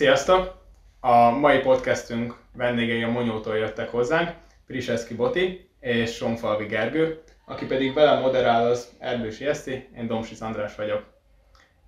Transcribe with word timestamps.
Sziasztok! 0.00 0.54
A 1.00 1.30
mai 1.30 1.58
podcastünk 1.58 2.34
vendégei 2.52 3.02
a 3.02 3.08
Monyótól 3.08 3.56
jöttek 3.56 3.88
hozzánk, 3.88 4.30
Priseszki 4.66 5.14
Boti 5.14 5.70
és 5.80 6.14
Sonfalvi 6.14 6.64
Gergő, 6.64 7.22
aki 7.46 7.66
pedig 7.66 7.94
velem 7.94 8.20
moderál 8.20 8.66
az 8.66 8.88
Erdősi 8.98 9.46
Eszti, 9.46 9.88
én 9.96 10.06
Domsis 10.06 10.40
András 10.40 10.74
vagyok. 10.74 11.04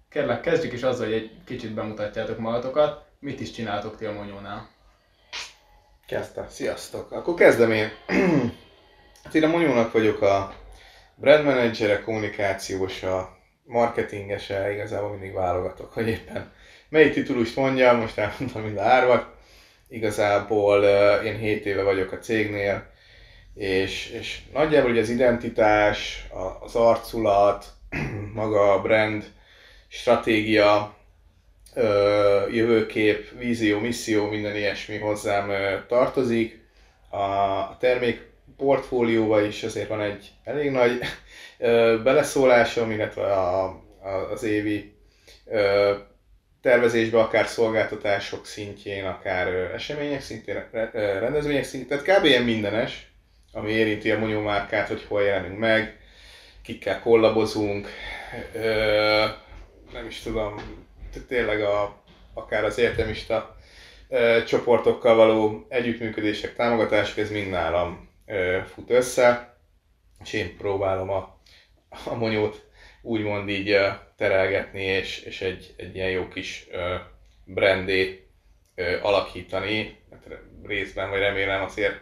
Kérlek, 0.08 0.40
kezdjük 0.40 0.72
is 0.72 0.82
azzal, 0.82 1.06
hogy 1.06 1.14
egy 1.14 1.30
kicsit 1.44 1.74
bemutatjátok 1.74 2.38
magatokat, 2.38 3.04
mit 3.18 3.40
is 3.40 3.50
csináltok 3.50 3.96
ti 3.96 4.04
a 4.04 4.12
Monyónál. 4.12 4.68
Kezdte. 6.06 6.46
Sziasztok! 6.48 7.12
Akkor 7.12 7.34
kezdem 7.34 7.70
én. 7.70 7.88
én 9.32 9.44
a 9.44 9.48
Monyónak 9.48 9.92
vagyok 9.92 10.22
a 10.22 10.54
brand 11.14 11.44
managere, 11.44 12.00
kommunikációs, 12.00 13.02
a 13.02 13.36
marketingese, 13.64 14.72
igazából 14.72 15.10
mindig 15.10 15.32
válogatok, 15.32 15.92
hogy 15.92 16.08
éppen 16.08 16.52
melyik 16.92 17.12
titulust 17.12 17.56
mondjam, 17.56 17.96
most 17.96 18.18
elmondtam 18.18 18.62
mind 18.62 18.76
a 18.76 18.82
árvat. 18.82 19.26
Igazából 19.88 20.84
én 21.24 21.38
7 21.38 21.66
éve 21.66 21.82
vagyok 21.82 22.12
a 22.12 22.18
cégnél, 22.18 22.86
és, 23.54 24.10
és 24.10 24.40
nagyjából 24.52 24.90
ugye 24.90 25.00
az 25.00 25.08
identitás, 25.08 26.26
az 26.60 26.74
arculat, 26.74 27.66
maga 28.34 28.72
a 28.72 28.80
brand, 28.80 29.24
stratégia, 29.88 30.94
jövőkép, 32.50 33.38
vízió, 33.38 33.78
misszió, 33.78 34.26
minden 34.26 34.56
ilyesmi 34.56 34.98
hozzám 34.98 35.50
tartozik. 35.88 36.60
A 37.10 37.76
termék 37.78 38.30
portfólióba 38.56 39.40
is 39.40 39.62
azért 39.62 39.88
van 39.88 40.00
egy 40.00 40.30
elég 40.44 40.70
nagy 40.70 40.98
beleszólásom, 42.02 42.90
illetve 42.90 43.32
a, 43.32 43.64
a, 44.02 44.08
az 44.32 44.42
évi 44.42 44.94
tervezésbe, 46.62 47.20
akár 47.20 47.46
szolgáltatások 47.46 48.46
szintjén, 48.46 49.04
akár 49.04 49.48
események 49.48 50.20
szintjén, 50.20 50.68
rendezvények 50.92 51.64
szintjén, 51.64 51.98
tehát 51.98 52.18
kb. 52.18 52.24
ilyen 52.24 52.42
mindenes, 52.42 53.12
ami 53.52 53.70
érinti 53.70 54.10
a 54.10 54.18
Monyó 54.18 54.40
márkát, 54.40 54.88
hogy 54.88 55.04
hol 55.08 55.22
jelenünk 55.22 55.58
meg, 55.58 56.00
kikkel 56.62 57.00
kollabozunk, 57.00 57.88
nem 59.92 60.06
is 60.08 60.20
tudom, 60.20 60.54
tényleg 61.28 61.62
a, 61.62 62.02
akár 62.34 62.64
az 62.64 62.78
értelmista 62.78 63.56
csoportokkal 64.46 65.14
való 65.14 65.66
együttműködések, 65.68 66.54
támogatások, 66.54 67.18
ez 67.18 67.30
mind 67.30 67.50
nálam 67.50 68.08
fut 68.74 68.90
össze, 68.90 69.56
és 70.24 70.32
én 70.32 70.56
próbálom 70.56 71.10
a, 71.10 71.40
a 72.04 72.14
monyót 72.14 72.70
úgymond 73.02 73.48
így 73.48 73.78
terelgetni, 74.22 74.82
és, 74.82 75.20
és 75.20 75.40
egy, 75.40 75.74
egy 75.76 75.94
ilyen 75.94 76.10
jó 76.10 76.28
kis 76.28 76.68
brandé 77.44 78.26
alakítani, 79.02 79.96
hát 80.10 80.38
részben, 80.66 81.10
vagy 81.10 81.18
remélem 81.18 81.62
azért 81.62 81.94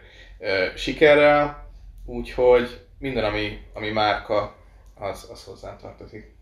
sikerrel, 0.75 1.69
úgyhogy 2.05 2.85
minden, 2.97 3.23
ami, 3.23 3.61
ami 3.73 3.89
márka, 3.89 4.55
az, 4.95 5.27
az 5.31 5.43
hozzám 5.43 5.77
tartozik. 5.81 6.35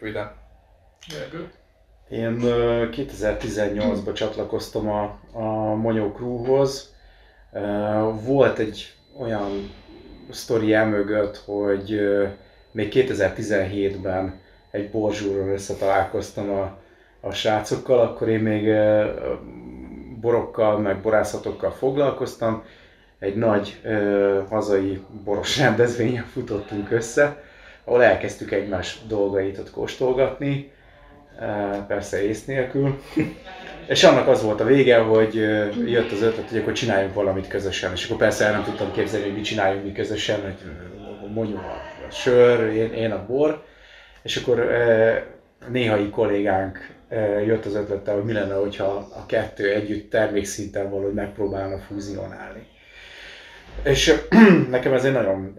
Röviden. 0.00 0.32
Gergő? 1.08 1.50
Én 2.10 2.38
2018-ban 2.92 4.14
csatlakoztam 4.14 4.88
a, 4.88 5.20
a 5.32 5.74
Monyó 5.74 6.12
Crewhoz. 6.12 6.94
Volt 8.22 8.58
egy 8.58 8.92
olyan 9.18 9.70
sztori 10.30 10.72
elmögött, 10.74 11.36
hogy 11.36 12.00
még 12.70 12.92
2017-ben 12.94 14.46
egy 14.70 14.90
borzsúron 14.90 15.48
összetalálkoztam 15.48 16.50
a, 16.50 16.76
a 17.20 17.32
srácokkal, 17.32 18.00
akkor 18.00 18.28
én 18.28 18.40
még 18.40 18.68
borokkal, 20.20 20.78
meg 20.78 21.00
borászatokkal 21.00 21.70
foglalkoztam. 21.70 22.64
Egy 23.18 23.36
nagy 23.36 23.80
ö, 23.82 24.40
hazai 24.48 25.00
boros 25.24 25.58
rendezvényen 25.58 26.24
futottunk 26.24 26.90
össze, 26.90 27.42
ahol 27.84 28.02
elkezdtük 28.02 28.52
egymás 28.52 28.98
dolgait 29.06 29.58
ott 29.58 29.70
kóstolgatni, 29.70 30.72
persze 31.86 32.24
ész 32.24 32.44
nélkül. 32.44 32.98
És 33.86 34.04
annak 34.04 34.28
az 34.28 34.42
volt 34.42 34.60
a 34.60 34.64
vége, 34.64 34.98
hogy 34.98 35.34
jött 35.86 36.12
az 36.12 36.22
ötlet, 36.22 36.48
hogy 36.48 36.58
akkor 36.58 36.72
csináljunk 36.72 37.14
valamit 37.14 37.48
közösen. 37.48 37.92
És 37.92 38.04
akkor 38.04 38.16
persze 38.16 38.44
el 38.44 38.52
nem 38.52 38.64
tudtam 38.64 38.92
képzelni, 38.92 39.26
hogy 39.26 39.34
mit 39.34 39.44
csináljunk 39.44 39.84
mi 39.84 39.92
közösen, 39.92 40.40
hogy 40.40 40.54
mondjuk 41.34 41.58
a 41.58 42.10
sör, 42.10 42.72
én, 42.72 42.92
én 42.92 43.10
a 43.10 43.26
bor. 43.26 43.64
És 44.28 44.36
akkor 44.36 44.70
néhai 45.68 46.10
kollégánk 46.10 46.78
jött 47.46 47.64
az 47.64 47.74
ötlettel, 47.74 48.14
hogy 48.14 48.24
mi 48.24 48.32
lenne, 48.32 48.54
hogyha 48.54 49.08
a 49.16 49.26
kettő 49.26 49.72
együtt 49.72 50.10
termékszinten 50.10 50.90
valahogy 50.90 51.14
megpróbálna 51.14 51.78
fúzionálni. 51.78 52.66
És 53.84 54.14
nekem 54.70 54.92
ez 54.92 55.04
egy 55.04 55.12
nagyon 55.12 55.54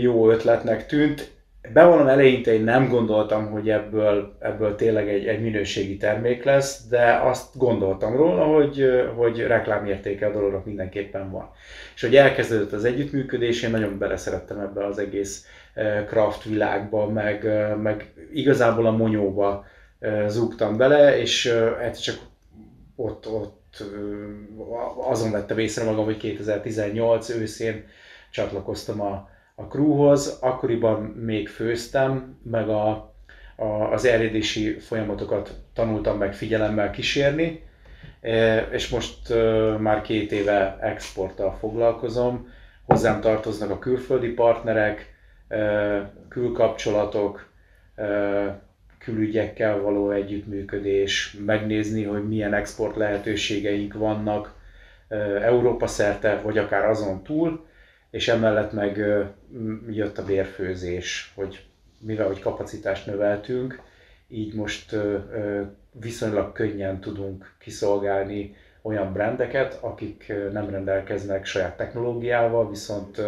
jó 0.00 0.30
ötletnek 0.30 0.86
tűnt. 0.86 1.30
Bevallom 1.72 2.06
eleinte 2.06 2.52
én 2.52 2.64
nem 2.64 2.88
gondoltam, 2.88 3.50
hogy 3.50 3.70
ebből, 3.70 4.36
ebből 4.40 4.74
tényleg 4.76 5.08
egy, 5.08 5.26
egy 5.26 5.42
minőségi 5.42 5.96
termék 5.96 6.44
lesz, 6.44 6.86
de 6.88 7.20
azt 7.22 7.56
gondoltam 7.56 8.16
róla, 8.16 8.44
hogy, 8.44 9.04
hogy 9.16 9.40
reklámértéke 9.40 10.26
a 10.26 10.32
dolognak 10.32 10.64
mindenképpen 10.64 11.30
van. 11.30 11.50
És 11.94 12.00
hogy 12.00 12.16
elkezdődött 12.16 12.72
az 12.72 12.84
együttműködés, 12.84 13.62
én 13.62 13.70
nagyon 13.70 13.98
beleszerettem 13.98 14.58
ebbe 14.58 14.86
az 14.86 14.98
egész 14.98 15.46
craft 16.06 16.44
világba, 16.44 17.08
meg, 17.08 17.46
meg 17.82 18.12
igazából 18.32 18.86
a 18.86 18.90
monyóba 18.90 19.64
zúgtam 20.26 20.76
bele, 20.76 21.18
és 21.18 21.46
egyszer 21.80 22.14
csak 22.14 22.18
ott, 22.96 23.28
ott 23.28 23.84
azon 24.96 25.30
vettem 25.30 25.58
észre 25.58 25.84
magam, 25.84 26.04
hogy 26.04 26.16
2018 26.16 27.28
őszén 27.28 27.84
csatlakoztam 28.30 29.00
a, 29.00 29.28
a 29.54 29.62
crewhoz, 29.62 30.38
akkoriban 30.40 31.02
még 31.02 31.48
főztem, 31.48 32.38
meg 32.42 32.68
a, 32.68 32.88
a, 33.56 33.64
az 33.92 34.04
eredési 34.04 34.78
folyamatokat 34.78 35.54
tanultam 35.72 36.18
meg 36.18 36.34
figyelemmel 36.34 36.90
kísérni, 36.90 37.62
és 38.70 38.88
most 38.88 39.34
már 39.78 40.02
két 40.02 40.32
éve 40.32 40.78
exporttal 40.80 41.52
foglalkozom, 41.52 42.52
hozzám 42.86 43.20
tartoznak 43.20 43.70
a 43.70 43.78
külföldi 43.78 44.28
partnerek, 44.28 45.13
külkapcsolatok, 46.28 47.48
külügyekkel 48.98 49.80
való 49.80 50.10
együttműködés, 50.10 51.36
megnézni, 51.46 52.04
hogy 52.04 52.28
milyen 52.28 52.54
export 52.54 52.96
lehetőségeink 52.96 53.94
vannak 53.94 54.54
Európa 55.42 55.86
szerte, 55.86 56.40
vagy 56.40 56.58
akár 56.58 56.84
azon 56.84 57.22
túl, 57.22 57.66
és 58.10 58.28
emellett 58.28 58.72
meg 58.72 58.96
jött 59.90 60.18
a 60.18 60.24
bérfőzés, 60.24 61.32
hogy 61.34 61.64
mivel 62.00 62.26
hogy 62.26 62.40
kapacitást 62.40 63.06
növeltünk, 63.06 63.80
így 64.28 64.54
most 64.54 64.96
viszonylag 66.00 66.52
könnyen 66.52 67.00
tudunk 67.00 67.54
kiszolgálni 67.58 68.56
olyan 68.82 69.12
brendeket, 69.12 69.78
akik 69.80 70.32
nem 70.52 70.70
rendelkeznek 70.70 71.44
saját 71.44 71.76
technológiával, 71.76 72.68
viszont 72.70 73.20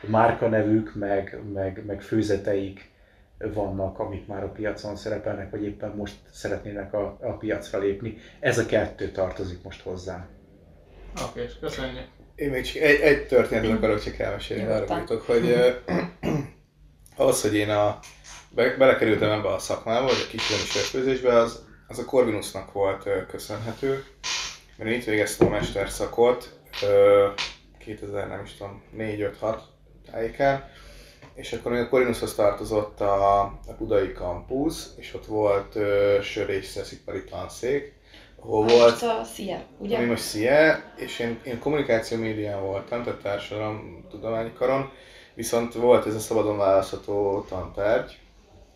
márkanevük, 0.00 0.94
meg, 0.94 1.40
meg, 1.52 1.82
meg 1.86 2.02
főzeteik 2.02 2.90
vannak, 3.38 3.98
amik 3.98 4.26
már 4.26 4.42
a 4.44 4.52
piacon 4.52 4.96
szerepelnek, 4.96 5.50
vagy 5.50 5.62
éppen 5.62 5.90
most 5.90 6.14
szeretnének 6.32 6.92
a, 6.92 7.18
a 7.20 7.32
piacra 7.32 7.78
lépni. 7.78 8.16
Ez 8.40 8.58
a 8.58 8.66
kettő 8.66 9.10
tartozik 9.10 9.62
most 9.62 9.82
hozzám. 9.82 10.28
Oké, 11.28 11.42
és 11.42 11.52
köszönjük. 11.60 12.06
Én 12.34 12.50
még 12.50 12.64
csak 12.64 12.82
egy, 12.82 13.00
egy 13.00 13.26
történetet 13.26 13.76
akarok 13.76 14.02
csak 14.02 14.18
elmesélni, 14.18 14.64
arra 14.64 14.98
jutok, 14.98 15.22
hogy 15.22 15.52
az, 17.16 17.42
hogy 17.42 17.54
én 17.54 17.70
a, 17.70 17.98
be, 18.50 18.76
belekerültem 18.76 19.30
ebbe 19.30 19.48
a 19.48 19.58
szakmába, 19.58 20.06
vagy 20.06 20.26
a 20.26 20.30
kisülemi 20.30 20.64
sörfőzésbe, 20.64 21.34
az, 21.34 21.66
az 21.88 21.98
a 21.98 22.04
Corvinusnak 22.04 22.72
volt 22.72 23.08
köszönhető. 23.28 24.04
Mert 24.76 24.90
én 24.90 24.98
itt 24.98 25.04
végeztem 25.04 25.46
a 25.46 25.50
mesterszakot, 25.50 26.58
uh, 26.82 27.34
2000, 27.78 28.28
nem 28.28 28.42
is 28.44 28.54
tudom, 28.54 28.82
4-5-6 28.98 29.58
tájékán, 30.10 30.70
és 31.34 31.52
akkor 31.52 31.72
a 31.72 31.88
Corinushoz 31.88 32.34
tartozott 32.34 33.00
a, 33.00 33.40
a 33.40 33.74
Budai 33.78 34.12
Campus, 34.12 34.74
és 34.96 35.14
ott 35.14 35.26
volt 35.26 35.74
uh, 35.74 36.20
sör 36.20 36.48
és 36.48 36.64
szeszipari 36.64 37.24
tanszék, 37.24 37.92
ahol 38.40 38.62
most 38.62 39.00
volt... 39.00 39.02
a 39.02 39.24
SZIE, 39.24 39.66
ugye? 39.78 39.96
Ami 39.96 40.06
most 40.06 40.22
SZIE, 40.22 40.92
és 40.96 41.18
én, 41.18 41.40
én 41.44 41.58
kommunikáció 41.58 42.18
médián 42.18 42.62
voltam, 42.62 43.02
tehát 43.02 43.20
társadalom 43.20 44.06
tudományi 44.10 44.52
karon, 44.52 44.90
viszont 45.34 45.74
volt 45.74 46.06
ez 46.06 46.14
a 46.14 46.18
szabadon 46.18 46.56
választható 46.56 47.44
tantárgy, 47.48 48.18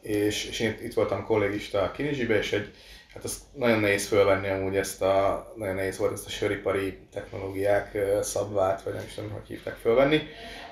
és, 0.01 0.49
és 0.49 0.61
én 0.61 0.79
itt 0.83 0.95
voltam 0.95 1.25
kollégista 1.25 1.83
a 1.83 1.91
Kinizsibe, 1.91 2.39
és 2.39 2.53
egy, 2.53 2.71
hát 3.15 3.25
az 3.25 3.43
nagyon 3.55 3.81
nehéz 3.81 4.07
fölvenni 4.07 4.49
amúgy 4.49 4.77
ezt 4.77 5.03
a, 5.03 5.47
nagyon 5.57 5.75
nehéz 5.75 5.99
volt 5.99 6.13
ezt 6.13 6.27
a 6.27 6.31
söripari 6.31 6.99
technológiák 7.13 7.99
szabvát, 8.21 8.83
vagy 8.83 8.95
nem 8.95 9.05
is 9.07 9.15
tudom, 9.15 9.31
hogy 9.31 9.47
hívták 9.47 9.77
fölvenni, 9.77 10.23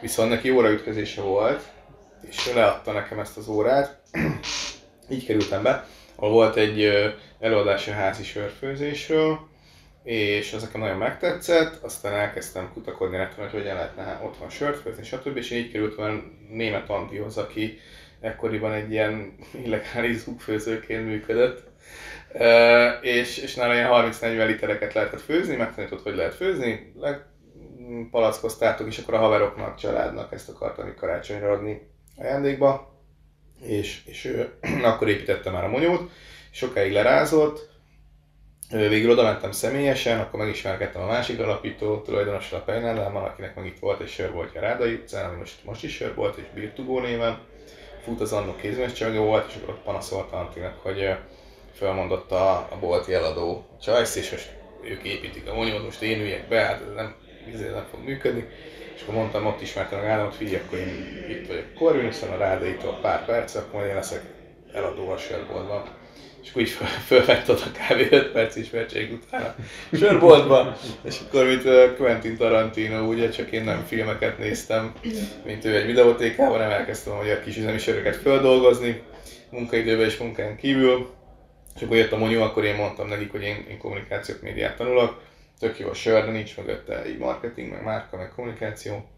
viszont 0.00 0.31
neki 0.31 0.50
óraütközése 0.50 1.22
volt, 1.22 1.62
és 2.28 2.48
ő 2.48 2.54
leadta 2.54 2.92
nekem 2.92 3.19
ezt 3.19 3.37
az 3.37 3.48
órát, 3.48 4.00
így 5.10 5.26
kerültem 5.26 5.62
be. 5.62 5.87
ahol 6.14 6.31
volt 6.31 6.56
egy 6.56 6.88
előadás 7.40 7.88
a 7.88 7.92
házi 7.92 8.25
sörfőzésről, 8.25 9.48
és 10.02 10.52
az 10.52 10.62
nekem 10.62 10.81
nagyon 10.81 10.96
megtetszett, 10.96 11.82
aztán 11.82 12.12
elkezdtem 12.12 12.70
kutakodni 12.72 13.16
nekem, 13.16 13.38
hogy 13.38 13.50
hogyan 13.50 13.75
lehetne 13.75 14.20
otthon 14.25 14.50
sört 14.50 14.81
főzni, 14.81 15.04
stb. 15.04 15.37
És 15.37 15.50
így 15.50 15.72
került 15.72 15.98
olyan 15.98 16.46
német 16.50 16.90
Antihoz, 16.90 17.37
aki 17.37 17.78
ekkoriban 18.20 18.72
egy 18.72 18.90
ilyen 18.90 19.34
illegális 19.64 20.16
zugfőzőként 20.16 21.06
működött, 21.06 21.69
és, 23.02 23.38
és 23.38 23.54
nála 23.54 23.74
ilyen 23.74 23.90
30-40 23.90 24.46
litereket 24.46 24.92
lehetett 24.92 25.20
főzni, 25.20 25.56
megtanított, 25.56 26.02
hogy 26.02 26.14
lehet 26.14 26.34
főzni, 26.34 26.92
palackoztátok, 28.10 28.86
és 28.86 28.98
akkor 28.98 29.14
a 29.14 29.18
haveroknak, 29.18 29.76
családnak 29.76 30.32
ezt 30.32 30.48
akartam 30.48 30.94
karácsonyra 30.94 31.52
adni 31.52 31.88
ajándékba, 32.16 32.98
és, 33.62 34.02
és 34.04 34.24
ő, 34.24 34.52
akkor 34.82 35.08
építette 35.08 35.50
már 35.50 35.64
a 35.64 35.68
monyót, 35.68 36.10
sokáig 36.50 36.92
lerázott, 36.92 37.68
Végül 38.70 39.10
oda 39.10 39.22
mentem 39.22 39.52
személyesen, 39.52 40.20
akkor 40.20 40.40
megismerkedtem 40.40 41.02
a 41.02 41.06
másik 41.06 41.40
alapító 41.40 42.00
tulajdonossal 42.00 42.58
a 42.58 42.62
Pejnellel, 42.62 43.16
akinek 43.16 43.54
meg 43.54 43.66
itt 43.66 43.78
volt 43.78 44.00
egy 44.00 44.08
sörboltja 44.08 44.60
Rádai 44.60 44.94
utcán, 44.94 45.28
ami 45.28 45.38
most, 45.38 45.64
most 45.64 45.84
is 45.84 45.94
sörbolt, 45.94 46.36
és 46.36 46.44
Birtugó 46.54 47.00
néven. 47.00 47.38
Fut 48.02 48.20
az 48.20 48.32
annó 48.32 48.56
kézműves 48.56 48.98
volt, 49.00 49.48
és 49.48 49.54
akkor 49.56 49.74
ott 49.74 49.82
panaszolta 49.82 50.36
Antinek, 50.36 50.74
hogy 50.82 51.16
felmondott 51.80 52.30
a, 52.30 52.52
a 52.70 52.76
bolti 52.80 53.14
eladó 53.14 53.64
Csajsz, 53.82 54.16
és 54.16 54.30
most 54.30 54.50
ők 54.84 55.02
építik 55.02 55.48
a 55.48 55.54
monyót, 55.54 55.84
most 55.84 56.02
én 56.02 56.20
üljek 56.20 56.48
be, 56.48 56.60
hát 56.60 56.80
ez 56.80 56.94
nem, 56.94 57.14
ez 57.54 57.60
nem 57.60 57.86
fog 57.90 58.04
működni. 58.04 58.48
És 58.94 59.02
akkor 59.02 59.14
mondtam, 59.14 59.46
ott 59.46 59.60
ismertem 59.60 59.98
a 59.98 60.02
Ádámot, 60.02 60.34
figyelj, 60.34 60.62
akkor 60.66 60.78
én 60.78 61.26
itt 61.28 61.46
vagyok 61.46 61.74
Corvinuson, 61.74 62.30
a 62.30 62.36
Rádaitól 62.36 62.98
pár 63.02 63.24
perc, 63.24 63.54
akkor 63.54 63.72
majd 63.72 63.88
én 63.88 63.94
leszek 63.94 64.22
eladó 64.72 65.10
a 65.10 65.16
sörboltban 65.16 65.98
és 66.42 66.50
akkor 66.50 66.62
így 66.62 66.76
fölvett 67.06 67.50
oda 67.50 67.60
kb. 67.60 68.12
5 68.12 68.32
perc 68.32 68.56
ismertség 68.56 69.12
után 69.12 69.42
a 69.42 69.96
sörboltba, 69.96 70.76
és 71.04 71.16
akkor 71.26 71.46
mint 71.46 71.96
Quentin 71.96 72.36
Tarantino, 72.36 73.06
ugye 73.06 73.28
csak 73.28 73.50
én 73.50 73.64
nem 73.64 73.84
filmeket 73.86 74.38
néztem, 74.38 74.92
mint 75.44 75.64
ő 75.64 75.76
egy 75.76 75.86
videótékában, 75.86 76.58
nem 76.58 76.70
elkezdtem 76.70 77.12
a 77.12 77.40
kis 77.44 77.56
üzemi 77.56 77.78
söröket 77.78 78.16
földolgozni, 78.16 79.02
munkaidőben 79.50 80.06
és 80.06 80.16
munkán 80.16 80.56
kívül, 80.56 81.10
és 81.75 81.82
akkor 81.82 81.96
jött 81.96 82.12
a 82.12 82.19
monyó, 82.19 82.43
akkor 82.43 82.64
én 82.64 82.75
mondtam 82.75 83.08
nekik, 83.08 83.31
hogy 83.31 83.43
én, 83.43 83.67
én 83.69 83.78
kommunikációt, 83.78 84.43
médiát 84.43 84.76
tanulok, 84.76 85.22
tök 85.58 85.78
jó 85.78 85.88
a 85.88 85.94
sör, 85.94 86.25
de 86.25 86.31
nincs 86.31 86.56
mögötte 86.56 87.08
így 87.08 87.19
marketing, 87.19 87.70
meg 87.70 87.82
márka, 87.82 88.17
meg 88.17 88.28
kommunikáció. 88.28 89.11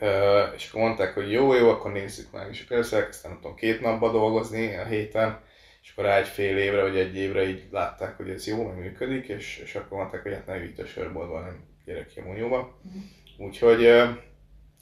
Uh, 0.00 0.54
és 0.56 0.68
akkor 0.68 0.80
mondták, 0.80 1.14
hogy 1.14 1.32
jó, 1.32 1.54
jó, 1.54 1.68
akkor 1.68 1.92
nézzük 1.92 2.32
meg. 2.32 2.48
És 2.50 2.62
akkor 2.62 2.76
először 2.76 2.98
elkezdtem, 2.98 3.34
tudom, 3.34 3.54
két 3.54 3.80
napba 3.80 4.10
dolgozni 4.10 4.76
a 4.76 4.84
héten, 4.84 5.40
és 5.82 5.90
akkor 5.92 6.04
rá 6.04 6.16
egy 6.16 6.26
fél 6.26 6.58
évre 6.58 6.82
vagy 6.82 6.98
egy 6.98 7.16
évre 7.16 7.48
így 7.48 7.68
látták, 7.70 8.16
hogy 8.16 8.28
ez 8.28 8.46
jó, 8.46 8.66
meg 8.66 8.78
működik, 8.78 9.28
és, 9.28 9.58
és 9.58 9.74
akkor 9.74 9.98
mondták, 9.98 10.22
hogy 10.22 10.32
hát 10.32 10.46
ne 10.46 10.64
itt 10.64 10.78
a 10.78 10.86
sörboltban, 10.86 11.42
hanem 11.42 11.64
gyere 11.84 12.06
ki 12.06 12.20
a 12.20 12.24
Monyóba. 12.24 12.80
Mm. 12.88 13.00
Úgyhogy 13.46 13.84
uh, 13.84 14.08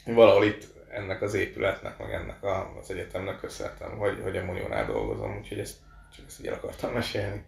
valahol 0.04 0.44
itt 0.44 0.64
ennek 0.90 1.22
az 1.22 1.34
épületnek, 1.34 1.98
meg 1.98 2.12
ennek 2.12 2.38
az 2.80 2.90
egyetemnek 2.90 3.40
köszönhetem, 3.40 3.96
hogy, 3.96 4.18
hogy 4.22 4.36
a 4.36 4.44
Monyónál 4.44 4.86
dolgozom, 4.86 5.36
úgyhogy 5.38 5.58
ezt 5.58 5.76
csak 6.16 6.24
ezt 6.26 6.40
így 6.40 6.46
el 6.46 6.54
akartam 6.54 6.92
mesélni. 6.92 7.42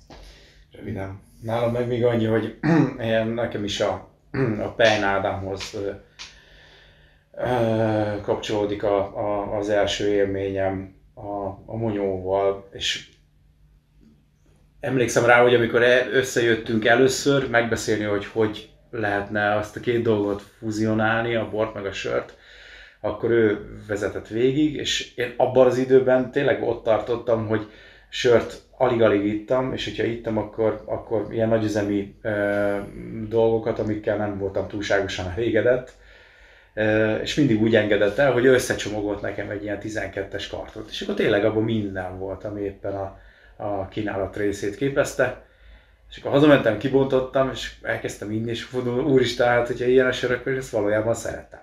Röviden. 0.72 1.20
Nálam 1.42 1.72
meg 1.72 1.86
még 1.86 2.04
annyi, 2.04 2.24
hogy 2.24 2.58
nekem 3.34 3.64
is 3.64 3.80
a, 3.80 4.08
a 4.62 4.68
Pejn 4.68 5.02
Ádámhoz 5.02 5.76
kapcsolódik 8.22 8.82
a, 8.82 9.18
a, 9.18 9.56
az 9.56 9.68
első 9.68 10.08
élményem 10.08 10.94
a, 11.14 11.46
a 11.66 11.76
Monyóval, 11.76 12.68
és 12.72 13.08
emlékszem 14.80 15.24
rá, 15.24 15.42
hogy 15.42 15.54
amikor 15.54 15.82
e- 15.82 16.08
összejöttünk 16.10 16.84
először 16.84 17.50
megbeszélni, 17.50 18.04
hogy 18.04 18.26
hogy 18.26 18.70
lehetne 18.90 19.54
azt 19.56 19.76
a 19.76 19.80
két 19.80 20.02
dolgot 20.02 20.42
fuzionálni, 20.58 21.34
a 21.34 21.50
bort 21.50 21.74
meg 21.74 21.86
a 21.86 21.92
sört, 21.92 22.38
akkor 23.00 23.30
ő 23.30 23.58
vezetett 23.88 24.28
végig, 24.28 24.74
és 24.74 25.14
én 25.14 25.34
abban 25.36 25.66
az 25.66 25.78
időben 25.78 26.30
tényleg 26.30 26.62
ott 26.62 26.84
tartottam, 26.84 27.46
hogy 27.46 27.70
sört 28.10 28.62
alig-alig 28.76 29.24
ittam, 29.24 29.72
és 29.72 29.84
hogyha 29.84 30.04
ittam, 30.04 30.38
akkor, 30.38 30.82
akkor 30.84 31.26
ilyen 31.30 31.48
nagyüzemi 31.48 32.14
e, 32.22 32.30
dolgokat, 33.28 33.78
amikkel 33.78 34.16
nem 34.16 34.38
voltam 34.38 34.68
túlságosan 34.68 35.32
elégedett, 35.36 35.92
e, 36.74 37.16
és 37.16 37.34
mindig 37.34 37.62
úgy 37.62 37.76
engedett 37.76 38.18
el, 38.18 38.32
hogy 38.32 38.46
összecsomagolt 38.46 39.20
nekem 39.20 39.50
egy 39.50 39.62
ilyen 39.62 39.78
12-es 39.82 40.46
kartot, 40.50 40.90
és 40.90 41.00
akkor 41.00 41.14
tényleg 41.14 41.44
abban 41.44 41.62
minden 41.62 42.18
volt, 42.18 42.44
ami 42.44 42.60
éppen 42.60 42.94
a, 42.94 43.18
a 43.56 43.88
kínálat 43.88 44.36
részét 44.36 44.76
képezte. 44.76 45.48
És 46.10 46.16
akkor 46.16 46.30
hazamentem, 46.30 46.78
kibontottam, 46.78 47.50
és 47.50 47.74
elkezdtem 47.82 48.30
inni, 48.30 48.50
és 48.50 48.70
mondom, 48.70 49.06
úristen, 49.06 49.48
hát 49.48 49.66
hogyha 49.66 49.84
ilyen 49.86 50.06
a 50.06 50.12
sör, 50.12 50.30
akkor 50.32 50.52
ezt 50.52 50.70
valójában 50.70 51.14
szerettem. 51.14 51.60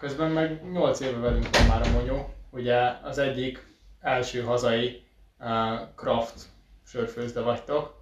Közben 0.00 0.30
meg 0.30 0.60
8 0.72 1.00
éve 1.00 1.18
velünk 1.18 1.46
van 1.52 1.66
már 1.66 1.86
a 1.86 1.90
Monyó. 1.90 2.34
Ugye 2.50 2.76
az 3.02 3.18
egyik 3.18 3.66
első 4.00 4.40
hazai 4.40 5.07
craft 5.96 6.34
sörfőzde 6.86 7.40
vagytok. 7.40 7.96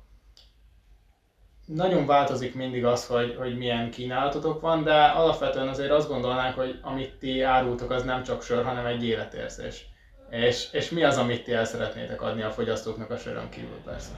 Nagyon 1.67 2.07
változik 2.07 2.55
mindig 2.55 2.85
az, 2.85 3.07
hogy, 3.07 3.37
hogy 3.39 3.57
milyen 3.57 3.91
kínálatotok 3.91 4.61
van, 4.61 4.83
de 4.83 5.05
alapvetően 5.05 5.69
azért 5.69 5.91
azt 5.91 6.09
gondolnánk, 6.09 6.55
hogy 6.55 6.79
amit 6.83 7.19
ti 7.19 7.43
árultok, 7.43 7.91
az 7.91 8.03
nem 8.03 8.23
csak 8.23 8.43
sör, 8.43 8.65
hanem 8.65 8.87
egy 8.87 9.05
életérzés. 9.05 9.87
És, 10.31 10.73
és 10.73 10.91
mi 10.91 11.05
az, 11.05 11.17
amit 11.17 11.45
ti 11.45 11.53
el 11.53 11.65
szeretnétek 11.65 12.23
adni 12.23 12.43
a 12.43 12.51
fogyasztóknak 12.51 13.11
a 13.11 13.17
sörön 13.17 13.49
kívül 13.49 13.81
persze? 13.85 14.11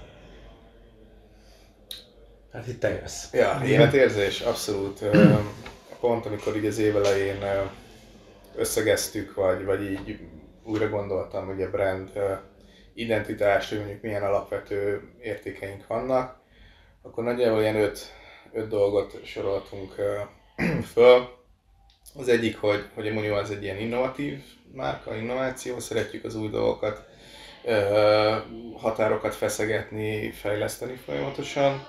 Hát 2.52 2.66
itt 2.66 2.80
te 2.80 2.88
jössz. 2.88 3.32
Ja, 3.32 3.60
életérzés, 3.64 4.40
abszolút. 4.40 5.04
Pont 6.00 6.26
amikor 6.26 6.56
így 6.56 6.66
az 6.66 6.78
év 6.78 6.96
elején 6.96 7.38
összegeztük, 8.56 9.34
vagy, 9.34 9.64
vagy 9.64 9.82
így 9.82 10.18
újra 10.64 10.88
gondoltam, 10.88 11.46
hogy 11.46 11.62
a 11.62 11.70
brand 11.70 12.10
identitást, 13.00 13.68
hogy 13.68 13.78
mondjuk 13.78 14.02
milyen 14.02 14.22
alapvető 14.22 15.02
értékeink 15.22 15.86
vannak, 15.86 16.40
akkor 17.02 17.24
nagyjából 17.24 17.60
ilyen 17.60 17.76
öt, 17.76 18.12
öt 18.52 18.68
dolgot 18.68 19.20
soroltunk 19.24 19.94
föl. 20.92 21.36
Az 22.14 22.28
egyik, 22.28 22.58
hogy, 22.58 22.84
hogy 22.94 23.08
a 23.08 23.12
Munio 23.12 23.34
az 23.34 23.50
egy 23.50 23.62
ilyen 23.62 23.78
innovatív 23.78 24.42
márka, 24.72 25.16
innováció, 25.16 25.78
szeretjük 25.78 26.24
az 26.24 26.34
új 26.34 26.48
dolgokat, 26.48 27.06
határokat 28.76 29.34
feszegetni, 29.34 30.30
fejleszteni 30.30 30.94
folyamatosan. 30.94 31.86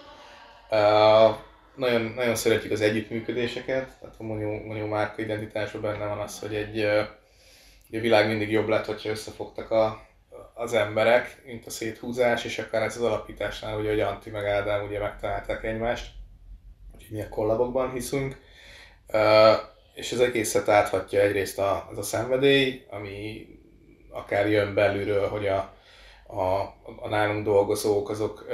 Nagyon, 1.76 2.02
nagyon 2.02 2.36
szeretjük 2.36 2.72
az 2.72 2.82
együttműködéseket, 2.82 3.98
tehát 4.00 4.16
a 4.18 4.24
Monio, 4.24 4.66
Monio 4.66 4.88
márka 4.88 5.22
identitásban 5.22 5.82
benne 5.82 6.06
van 6.06 6.20
az, 6.20 6.40
hogy 6.40 6.56
egy, 6.56 6.80
a 7.92 8.00
világ 8.00 8.28
mindig 8.28 8.52
jobb 8.52 8.68
lett, 8.68 8.86
hogyha 8.86 9.10
összefogtak 9.10 9.72
a, 9.72 10.08
az 10.60 10.74
emberek, 10.74 11.42
mint 11.46 11.66
a 11.66 11.70
széthúzás, 11.70 12.44
és 12.44 12.60
akár 12.60 12.82
ez 12.82 12.96
az 12.96 13.04
alapításnál, 13.04 13.80
ugye, 13.80 13.90
hogy 13.90 14.00
Anti 14.00 14.30
meg 14.30 14.46
Ádám 14.46 14.86
ugye 14.86 15.00
megtalálták 15.00 15.64
egymást, 15.64 16.12
úgyhogy 16.96 17.18
mi 17.18 17.22
a 17.22 17.30
kollabokban 17.30 17.92
hiszünk 17.92 18.38
és 19.94 20.12
az 20.12 20.20
egészet 20.20 20.70
áthatja 20.70 21.22
egyrészt 21.22 21.60
a, 21.60 21.88
az 21.92 21.98
a 21.98 22.02
szenvedély, 22.02 22.86
ami 22.90 23.48
akár 24.10 24.50
jön 24.50 24.74
belülről, 24.74 25.28
hogy 25.28 25.48
a, 25.48 25.74
a, 26.28 26.62
a 27.00 27.08
nálunk 27.10 27.46
dolgozók 27.46 28.10
azok 28.10 28.46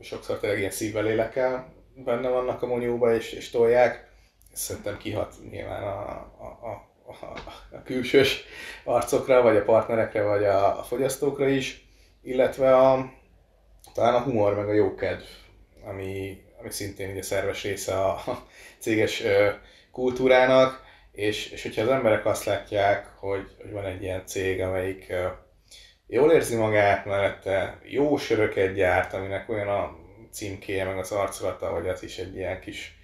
sokszor 0.00 0.38
tényleg 0.38 0.58
ilyen 0.58 0.70
szívvel 0.70 1.02
lélekkel 1.02 1.74
benne 1.94 2.28
vannak 2.28 2.62
a 2.62 2.66
monyóba 2.66 3.14
és, 3.14 3.32
és 3.32 3.50
tolják. 3.50 4.10
Ez 4.52 4.60
szerintem 4.60 4.96
kihat 4.96 5.34
nyilván 5.50 5.82
a, 5.82 6.10
a, 6.38 6.66
a, 6.66 6.95
a, 7.06 7.82
külsős 7.84 8.44
arcokra, 8.84 9.42
vagy 9.42 9.56
a 9.56 9.64
partnerekre, 9.64 10.22
vagy 10.22 10.44
a, 10.44 10.78
a 10.78 10.82
fogyasztókra 10.82 11.48
is, 11.48 11.88
illetve 12.22 12.76
a, 12.76 13.12
talán 13.94 14.14
a 14.14 14.20
humor, 14.20 14.54
meg 14.54 14.68
a 14.68 14.72
jókedv, 14.72 15.22
ami, 15.84 16.42
ami 16.60 16.70
szintén 16.70 17.10
ugye 17.10 17.22
szerves 17.22 17.62
része 17.62 17.94
a, 18.04 18.22
céges 18.78 19.22
kultúrának, 19.92 20.84
és, 21.12 21.50
és 21.50 21.62
hogyha 21.62 21.82
az 21.82 21.88
emberek 21.88 22.26
azt 22.26 22.44
látják, 22.44 23.06
hogy, 23.06 23.56
hogy 23.60 23.70
van 23.70 23.84
egy 23.84 24.02
ilyen 24.02 24.26
cég, 24.26 24.60
amelyik 24.60 25.12
jól 26.06 26.32
érzi 26.32 26.56
magát, 26.56 27.04
mellette 27.04 27.80
jó 27.84 28.16
söröket 28.16 28.74
gyárt, 28.74 29.12
aminek 29.12 29.48
olyan 29.48 29.68
a 29.68 29.96
címkéje, 30.32 30.84
meg 30.84 30.98
az 30.98 31.12
arculata, 31.12 31.68
hogy 31.68 31.88
az 31.88 32.02
is 32.02 32.18
egy 32.18 32.36
ilyen 32.36 32.60
kis, 32.60 32.98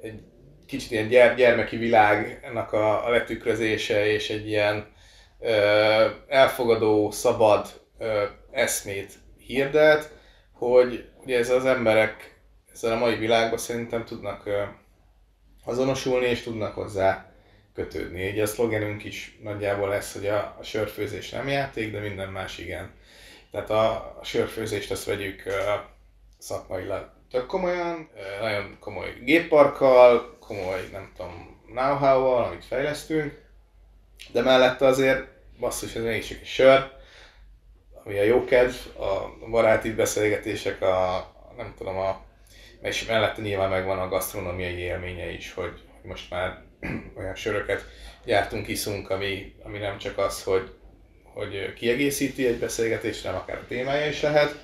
egy 0.00 0.22
kicsit 0.66 0.90
ilyen 0.90 1.08
gyere, 1.08 1.34
gyermeki 1.34 1.76
világnak 1.76 2.72
a, 2.72 3.06
a 3.06 3.10
letükrözése, 3.10 4.06
és 4.06 4.30
egy 4.30 4.48
ilyen 4.48 4.86
ö, 5.40 6.06
elfogadó, 6.28 7.10
szabad 7.10 7.66
ö, 7.98 8.24
eszmét 8.50 9.12
hirdet, 9.38 10.12
hogy 10.52 11.08
ugye 11.22 11.38
ez 11.38 11.50
az 11.50 11.64
emberek 11.64 12.38
ezzel 12.72 12.92
a 12.92 12.98
mai 12.98 13.14
világban 13.16 13.58
szerintem 13.58 14.04
tudnak 14.04 14.46
ö, 14.46 14.62
azonosulni, 15.64 16.26
és 16.26 16.42
tudnak 16.42 16.74
hozzá 16.74 17.32
kötődni. 17.74 18.30
Ugye 18.30 18.42
a 18.42 18.46
szlogenünk 18.46 19.04
is 19.04 19.38
nagyjából 19.42 19.88
lesz, 19.88 20.12
hogy 20.12 20.26
a, 20.26 20.56
a 20.58 20.62
sörfőzés 20.62 21.30
nem 21.30 21.48
játék, 21.48 21.92
de 21.92 22.00
minden 22.00 22.28
más 22.28 22.58
igen. 22.58 22.90
Tehát 23.50 23.70
a, 23.70 23.90
a 24.20 24.24
sörfőzést 24.24 24.90
azt 24.90 25.04
vegyük 25.04 25.42
szakmailag 26.38 27.10
tök 27.30 27.46
komolyan, 27.46 28.10
nagyon 28.40 28.76
komoly 28.80 29.14
gépparkkal, 29.24 30.33
komoly, 30.46 30.88
nem 30.92 31.12
tudom, 31.16 31.60
know-how-val, 31.66 32.44
amit 32.44 32.64
fejlesztünk, 32.64 33.42
de 34.32 34.42
mellette 34.42 34.86
azért 34.86 35.26
basszus, 35.58 35.94
ez 35.94 36.02
mégis 36.02 36.26
csak 36.26 36.38
egy 36.38 36.46
sör, 36.46 36.92
ami 38.04 38.18
a 38.18 38.22
jókedv, 38.22 38.74
a 38.98 39.48
baráti 39.50 39.92
beszélgetések, 39.92 40.82
a, 40.82 41.32
nem 41.56 41.74
tudom, 41.78 41.96
a, 41.96 42.24
és 42.82 43.06
mellette 43.06 43.42
nyilván 43.42 43.70
megvan 43.70 43.98
a 43.98 44.08
gasztronómiai 44.08 44.78
élménye 44.78 45.30
is, 45.30 45.52
hogy 45.52 45.82
most 46.02 46.30
már 46.30 46.62
olyan 47.18 47.34
söröket 47.34 47.84
gyártunk, 48.24 48.68
iszunk, 48.68 49.10
ami, 49.10 49.54
ami 49.62 49.78
nem 49.78 49.98
csak 49.98 50.18
az, 50.18 50.42
hogy, 50.42 50.72
hogy 51.22 51.72
kiegészíti 51.74 52.46
egy 52.46 52.58
beszélgetést, 52.58 53.24
hanem 53.24 53.40
akár 53.40 53.56
a 53.56 53.66
témája 53.68 54.06
is 54.06 54.20
lehet. 54.20 54.58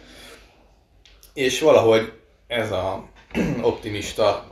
És 1.35 1.61
valahogy 1.61 2.13
ez 2.47 2.71
a 2.73 3.09
optimista 3.63 4.49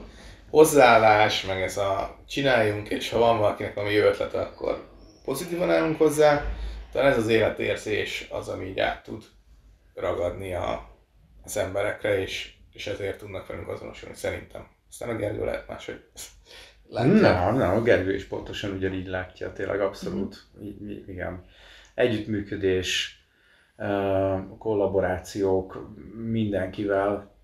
hozzáállás, 0.51 1.45
meg 1.45 1.63
ez 1.63 1.77
a 1.77 2.19
csináljunk, 2.27 2.89
és 2.89 3.11
ha 3.11 3.19
van 3.19 3.39
valakinek 3.39 3.75
valami 3.75 3.95
jó 3.95 4.05
ötlete, 4.05 4.41
akkor 4.41 4.89
pozitívan 5.25 5.71
állunk 5.71 5.99
hozzá. 5.99 6.45
Tehát 6.93 7.11
ez 7.13 7.19
az 7.19 7.29
életérzés 7.29 8.29
az, 8.31 8.49
ami 8.49 8.67
így 8.67 8.79
át 8.79 9.03
tud 9.03 9.25
ragadni 9.95 10.55
a, 10.55 10.91
az 11.43 11.57
emberekre, 11.57 12.21
és, 12.21 12.55
és 12.73 12.87
ezért 12.87 13.19
tudnak 13.19 13.47
velünk 13.47 13.69
azonosulni, 13.69 14.15
szerintem. 14.15 14.67
Aztán 14.91 15.09
a 15.09 15.17
Gergő 15.17 15.45
lehet 15.45 15.69
máshogy 15.69 16.05
látja. 16.89 17.13
Nem, 17.13 17.57
nem, 17.57 17.77
a 17.77 17.83
Gergő 17.83 18.15
is 18.15 18.25
pontosan 18.25 18.71
ugyanígy 18.71 19.07
látja, 19.07 19.53
tényleg 19.53 19.81
abszolút, 19.81 20.47
mm. 20.59 20.91
igen. 21.07 21.45
Együttműködés, 21.95 23.19
kollaborációk 24.59 25.95
mindenkivel, 26.15 27.37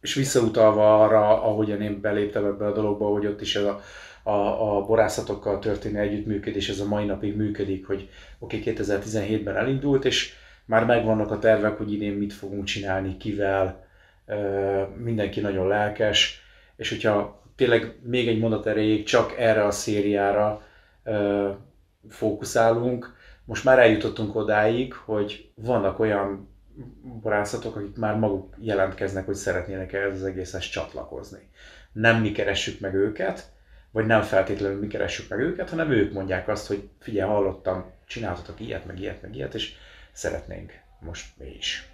és 0.00 0.14
visszautalva 0.14 1.02
arra, 1.02 1.42
ahogyan 1.42 1.80
én 1.80 2.00
beléptem 2.00 2.44
ebbe 2.44 2.66
a 2.66 2.72
dologba, 2.72 3.06
hogy 3.06 3.26
ott 3.26 3.40
is 3.40 3.56
ez 3.56 3.64
a, 3.64 3.80
a, 4.22 4.76
a 4.76 4.84
borászatokkal 4.84 5.58
történő 5.58 5.98
együttműködés, 5.98 6.68
ez 6.68 6.80
a 6.80 6.88
mai 6.88 7.04
napig 7.04 7.36
működik, 7.36 7.86
hogy 7.86 8.08
oké, 8.38 8.58
okay, 8.58 8.74
2017-ben 8.76 9.56
elindult, 9.56 10.04
és 10.04 10.32
már 10.64 10.84
megvannak 10.84 11.30
a 11.30 11.38
tervek, 11.38 11.78
hogy 11.78 11.92
idén 11.92 12.12
mit 12.12 12.32
fogunk 12.32 12.64
csinálni, 12.64 13.16
kivel, 13.16 13.86
mindenki 14.96 15.40
nagyon 15.40 15.68
lelkes, 15.68 16.42
és 16.76 16.88
hogyha 16.88 17.42
tényleg 17.56 17.94
még 18.02 18.28
egy 18.28 18.38
mondat 18.38 18.66
erejéig 18.66 19.04
csak 19.04 19.38
erre 19.38 19.64
a 19.64 19.70
szériára 19.70 20.62
fókuszálunk, 22.08 23.14
most 23.44 23.64
már 23.64 23.78
eljutottunk 23.78 24.36
odáig, 24.36 24.94
hogy 24.94 25.50
vannak 25.54 25.98
olyan 25.98 26.48
borászatok, 27.22 27.76
akik 27.76 27.96
már 27.96 28.14
maguk 28.14 28.56
jelentkeznek, 28.58 29.26
hogy 29.26 29.34
szeretnének 29.34 29.92
ehhez 29.92 30.14
az 30.14 30.24
egészhez 30.24 30.68
csatlakozni. 30.68 31.50
Nem 31.92 32.20
mi 32.20 32.32
keressük 32.32 32.80
meg 32.80 32.94
őket, 32.94 33.52
vagy 33.90 34.06
nem 34.06 34.22
feltétlenül 34.22 34.78
mi 34.78 34.86
keressük 34.86 35.28
meg 35.28 35.38
őket, 35.38 35.70
hanem 35.70 35.90
ők 35.90 36.12
mondják 36.12 36.48
azt, 36.48 36.66
hogy 36.66 36.88
figyelj, 36.98 37.30
hallottam, 37.30 37.92
csináltatok 38.06 38.60
ilyet, 38.60 38.86
meg 38.86 39.00
ilyet, 39.00 39.22
meg 39.22 39.34
ilyet, 39.34 39.54
és 39.54 39.72
szeretnénk 40.12 40.72
most 41.00 41.26
mi 41.38 41.54
is. 41.58 41.88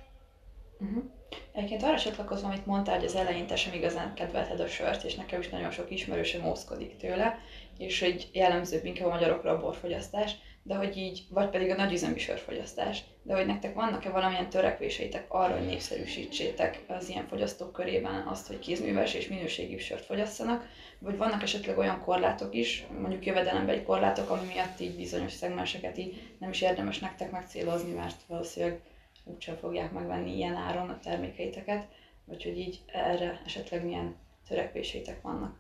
Uh-huh. 0.78 1.04
Egyébként 1.52 1.82
arra 1.82 1.98
csatlakozom, 1.98 2.50
amit 2.50 2.66
mondtál, 2.66 2.96
hogy 2.96 3.04
az 3.04 3.14
elején 3.14 3.46
te 3.46 3.56
sem 3.56 3.72
igazán 3.72 4.14
kedvelted 4.14 4.60
a 4.60 4.66
sört, 4.66 5.04
és 5.04 5.14
nekem 5.14 5.40
is 5.40 5.48
nagyon 5.48 5.70
sok 5.70 5.90
ismerősöm 5.90 6.40
mózkodik 6.40 6.96
tőle, 6.96 7.38
és 7.78 8.00
hogy 8.00 8.28
jellemzőbb 8.32 8.84
inkább 8.84 9.06
a 9.06 9.10
magyarokra 9.10 9.50
a 9.50 9.60
borfogyasztás, 9.60 10.34
de 10.66 10.74
hogy 10.74 10.96
így, 10.96 11.24
vagy 11.28 11.48
pedig 11.48 11.70
a 11.70 11.76
nagyüzemi 11.76 12.18
sörfogyasztás, 12.18 13.02
de 13.22 13.34
hogy 13.34 13.46
nektek 13.46 13.74
vannak-e 13.74 14.10
valamilyen 14.10 14.50
törekvéseitek 14.50 15.24
arra, 15.28 15.56
hogy 15.56 15.66
népszerűsítsétek 15.66 16.80
az 16.88 17.08
ilyen 17.08 17.26
fogyasztók 17.26 17.72
körében 17.72 18.26
azt, 18.26 18.46
hogy 18.46 18.58
kézműves 18.58 19.14
és 19.14 19.28
minőségi 19.28 19.78
sört 19.78 20.04
fogyasszanak, 20.04 20.68
vagy 20.98 21.16
vannak 21.16 21.42
esetleg 21.42 21.78
olyan 21.78 22.00
korlátok 22.00 22.54
is, 22.54 22.86
mondjuk 23.00 23.26
jövedelembeli 23.26 23.82
korlátok, 23.82 24.30
ami 24.30 24.46
miatt 24.46 24.80
így 24.80 24.96
bizonyos 24.96 25.32
szegmenseket 25.32 25.98
így 25.98 26.36
nem 26.38 26.50
is 26.50 26.60
érdemes 26.60 26.98
nektek 26.98 27.30
megcélozni, 27.30 27.92
mert 27.92 28.16
valószínűleg 28.26 28.80
úgysem 29.24 29.56
fogják 29.56 29.92
megvenni 29.92 30.36
ilyen 30.36 30.54
áron 30.54 30.88
a 30.88 30.98
termékeiteket, 30.98 31.86
vagy 32.24 32.42
hogy 32.42 32.58
így 32.58 32.80
erre 32.86 33.40
esetleg 33.44 33.84
milyen 33.84 34.16
törekvéseitek 34.48 35.22
vannak? 35.22 35.56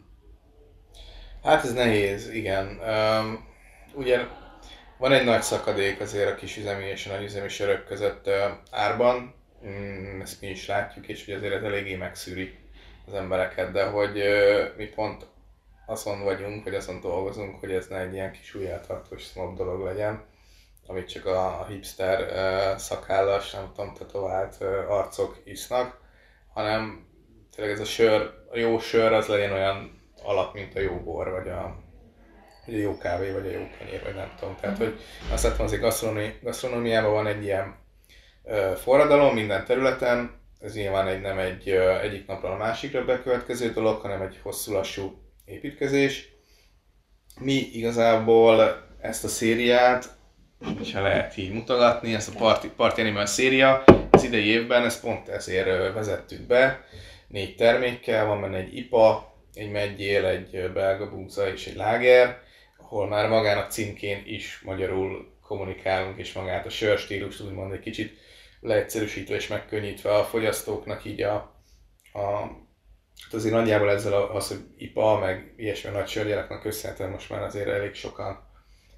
Hát 1.42 1.64
ez 1.64 1.72
nehéz, 1.72 2.28
igen. 2.28 2.66
Um, 2.66 3.48
ugye 3.94 4.26
van 4.98 5.12
egy 5.12 5.24
nagy 5.24 5.42
szakadék 5.42 6.00
azért 6.00 6.30
a 6.30 6.34
kisüzemi 6.34 6.84
és 6.84 7.06
a 7.06 7.12
nagyüzemi 7.12 7.48
sörök 7.48 7.84
között 7.84 8.30
árban, 8.70 9.34
mm, 9.66 10.20
ezt 10.20 10.40
mi 10.40 10.46
is 10.46 10.66
látjuk, 10.66 11.08
és 11.08 11.24
hogy 11.24 11.34
azért 11.34 11.54
ez 11.54 11.62
eléggé 11.62 11.94
megszűri 11.94 12.58
az 13.06 13.14
embereket, 13.14 13.72
de 13.72 13.84
hogy 13.84 14.22
mi 14.76 14.84
pont 14.84 15.26
azon 15.86 16.22
vagyunk, 16.22 16.62
hogy 16.62 16.74
azon 16.74 17.00
dolgozunk, 17.00 17.60
hogy 17.60 17.72
ez 17.72 17.86
ne 17.86 18.00
egy 18.00 18.12
ilyen 18.12 18.32
kis 18.32 18.54
újjátartós 18.54 19.22
snob 19.22 19.56
dolog 19.56 19.84
legyen, 19.84 20.24
amit 20.86 21.08
csak 21.08 21.26
a 21.26 21.66
hipster 21.68 22.78
szakállas, 22.78 23.50
nem 23.50 23.72
tudom, 23.74 23.94
tetovált 23.94 24.62
arcok 24.88 25.40
isznak, 25.44 26.00
hanem 26.52 27.06
tényleg 27.54 27.74
ez 27.74 27.80
a 27.80 27.84
sör, 27.84 28.44
a 28.50 28.58
jó 28.58 28.78
sör 28.78 29.12
az 29.12 29.26
legyen 29.26 29.52
olyan 29.52 30.02
alap, 30.22 30.54
mint 30.54 30.74
a 30.76 30.80
jó 30.80 31.00
bor, 31.00 31.30
vagy 31.30 31.48
a, 31.48 31.76
a 32.74 32.78
jó 32.78 32.98
kávé, 32.98 33.30
vagy 33.30 33.46
a 33.46 33.50
jó 33.50 33.68
kenyér, 33.78 34.02
vagy 34.04 34.14
nem 34.14 34.32
tudom. 34.38 34.56
Tehát, 34.60 34.78
hogy 34.78 35.00
azt 35.32 35.44
látom, 35.44 35.66
hogy 35.68 35.78
gasztronómi, 35.78 36.34
gasztronómiában 36.42 37.12
van 37.12 37.26
egy 37.26 37.42
ilyen 37.42 37.74
uh, 38.42 38.72
forradalom 38.72 39.34
minden 39.34 39.64
területen, 39.64 40.40
ez 40.60 40.74
nyilván 40.74 41.06
egy, 41.06 41.20
nem 41.20 41.38
egy 41.38 41.70
uh, 41.70 42.02
egyik 42.02 42.26
napról 42.26 42.50
a 42.50 42.56
másikra 42.56 43.04
bekövetkező 43.04 43.72
dolog, 43.72 44.00
hanem 44.00 44.22
egy 44.22 44.38
hosszú 44.42 44.72
lassú 44.72 45.18
építkezés. 45.44 46.28
Mi 47.40 47.52
igazából 47.52 48.84
ezt 49.00 49.24
a 49.24 49.28
szériát, 49.28 50.16
és 50.80 50.92
lehet 50.92 51.36
így 51.36 51.52
mutogatni, 51.52 52.14
ezt 52.14 52.34
a 52.34 52.38
Party, 52.38 52.66
Party 52.76 53.00
Animal 53.00 53.26
széria, 53.26 53.84
az 54.10 54.24
idei 54.24 54.46
évben 54.46 54.84
ezt 54.84 55.00
pont 55.00 55.28
ezért 55.28 55.94
vezettük 55.94 56.40
be. 56.40 56.84
Négy 57.28 57.56
termékkel, 57.56 58.26
van 58.26 58.40
benne 58.40 58.56
egy 58.56 58.76
IPA, 58.76 59.34
egy 59.54 59.70
megyél, 59.70 60.24
egy 60.24 60.70
belga 60.72 61.10
búza 61.10 61.48
és 61.52 61.66
egy 61.66 61.76
láger, 61.76 62.44
ahol 62.90 63.08
már 63.08 63.28
magának 63.28 63.70
címkén 63.70 64.22
is 64.26 64.60
magyarul 64.64 65.34
kommunikálunk, 65.42 66.18
és 66.18 66.32
magát 66.32 66.66
a 66.66 66.70
sörstílust 66.70 67.40
úgymond 67.40 67.72
egy 67.72 67.80
kicsit 67.80 68.18
leegyszerűsítve 68.60 69.34
és 69.34 69.46
megkönnyítve 69.46 70.14
a 70.14 70.24
fogyasztóknak 70.24 71.04
így 71.04 71.22
a, 71.22 71.34
a 72.12 72.64
Hát 73.24 73.34
azért 73.34 73.54
nagyjából 73.54 73.90
ezzel 73.90 74.12
az, 74.22 74.48
hogy 74.48 74.58
IPA, 74.76 75.18
meg 75.18 75.54
ilyesmi 75.56 75.90
nagy 75.90 76.08
sörgyáraknak 76.08 76.60
köszönhetően 76.60 77.10
most 77.10 77.30
már 77.30 77.42
azért 77.42 77.68
elég 77.68 77.94
sokan 77.94 78.44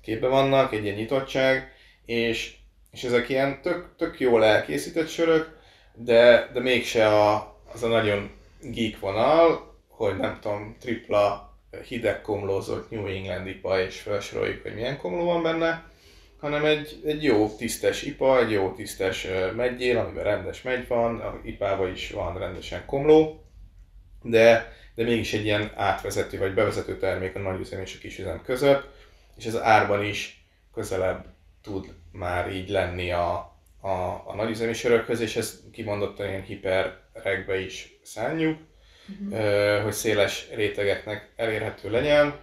képbe 0.03 0.29
vannak, 0.29 0.73
egy 0.73 0.85
ilyen 0.85 0.97
nyitottság, 0.97 1.73
és, 2.05 2.57
és 2.91 3.05
ezek 3.05 3.29
ilyen 3.29 3.63
tök, 3.63 3.95
tök 3.97 4.21
jól 4.21 4.45
elkészített 4.45 5.09
sörök, 5.09 5.59
de, 5.95 6.51
de 6.53 6.61
mégse 6.61 7.09
a, 7.09 7.57
az 7.73 7.83
a 7.83 7.89
nagyon 7.89 8.31
geek 8.61 8.99
vonal, 8.99 9.77
hogy 9.89 10.17
nem 10.17 10.39
tudom, 10.41 10.77
tripla 10.81 11.48
hideg 11.89 12.21
komlózott 12.21 12.91
New 12.91 13.07
England 13.07 13.47
IPA, 13.47 13.81
és 13.81 14.01
felsoroljuk, 14.01 14.63
hogy 14.63 14.75
milyen 14.75 14.99
komló 14.99 15.25
van 15.25 15.43
benne, 15.43 15.91
hanem 16.39 16.65
egy, 16.65 17.01
egy 17.05 17.23
jó 17.23 17.57
tisztes 17.57 18.03
IPA, 18.03 18.39
egy 18.39 18.51
jó 18.51 18.73
tisztes 18.73 19.27
megyél, 19.57 19.99
amiben 19.99 20.25
rendes 20.25 20.63
megy 20.63 20.89
van, 20.89 21.21
a 21.21 21.41
IPA-ban 21.45 21.91
is 21.93 22.11
van 22.11 22.39
rendesen 22.39 22.85
komló, 22.87 23.45
de, 24.23 24.73
de 24.95 25.05
mégis 25.05 25.33
egy 25.33 25.45
ilyen 25.45 25.73
átvezető 25.75 26.39
vagy 26.39 26.55
bevezető 26.55 26.99
termék 26.99 27.35
a 27.35 27.39
nagyüzem 27.39 27.81
és 27.81 27.95
a 27.95 28.01
kisüzem 28.01 28.43
között, 28.43 28.89
és 29.37 29.45
ez 29.45 29.57
árban 29.57 30.05
is 30.05 30.45
közelebb 30.75 31.27
tud 31.63 31.95
már 32.13 32.53
így 32.53 32.69
lenni 32.69 33.11
a, 33.11 33.59
a, 33.81 34.23
a 34.27 34.35
nagyüzemi 34.35 34.73
sörökhöz, 34.73 35.21
és 35.21 35.37
ez 35.37 35.61
kimondottan 35.73 36.29
ilyen 36.29 36.43
hiperregbe 36.43 37.61
is 37.61 37.99
szálljuk, 38.03 38.59
uh-huh. 39.09 39.83
hogy 39.83 39.93
széles 39.93 40.47
rétegeknek 40.55 41.29
elérhető 41.37 41.91
legyen, 41.91 42.39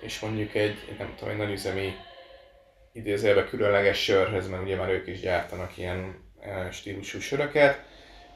és 0.00 0.20
mondjuk 0.20 0.54
egy, 0.54 0.94
nem 0.98 1.14
tudom, 1.16 1.32
egy 1.32 1.40
nagyüzemi 1.40 1.94
idézőjelben 2.92 3.48
különleges 3.48 4.02
sörhöz, 4.02 4.48
mert 4.48 4.62
ugye 4.62 4.76
már 4.76 4.88
ők 4.88 5.06
is 5.06 5.20
gyártanak 5.20 5.78
ilyen 5.78 6.28
stílusú 6.70 7.20
söröket, 7.20 7.84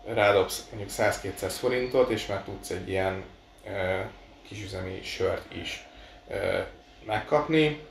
rádobsz 0.06 0.66
mondjuk 0.70 0.90
100-200 0.98 1.52
forintot, 1.58 2.10
és 2.10 2.26
már 2.26 2.42
tudsz 2.42 2.70
egy 2.70 2.88
ilyen 2.88 3.24
kisüzemi 4.48 5.00
sört 5.02 5.54
is 5.54 5.86
megkapni. 7.06 7.86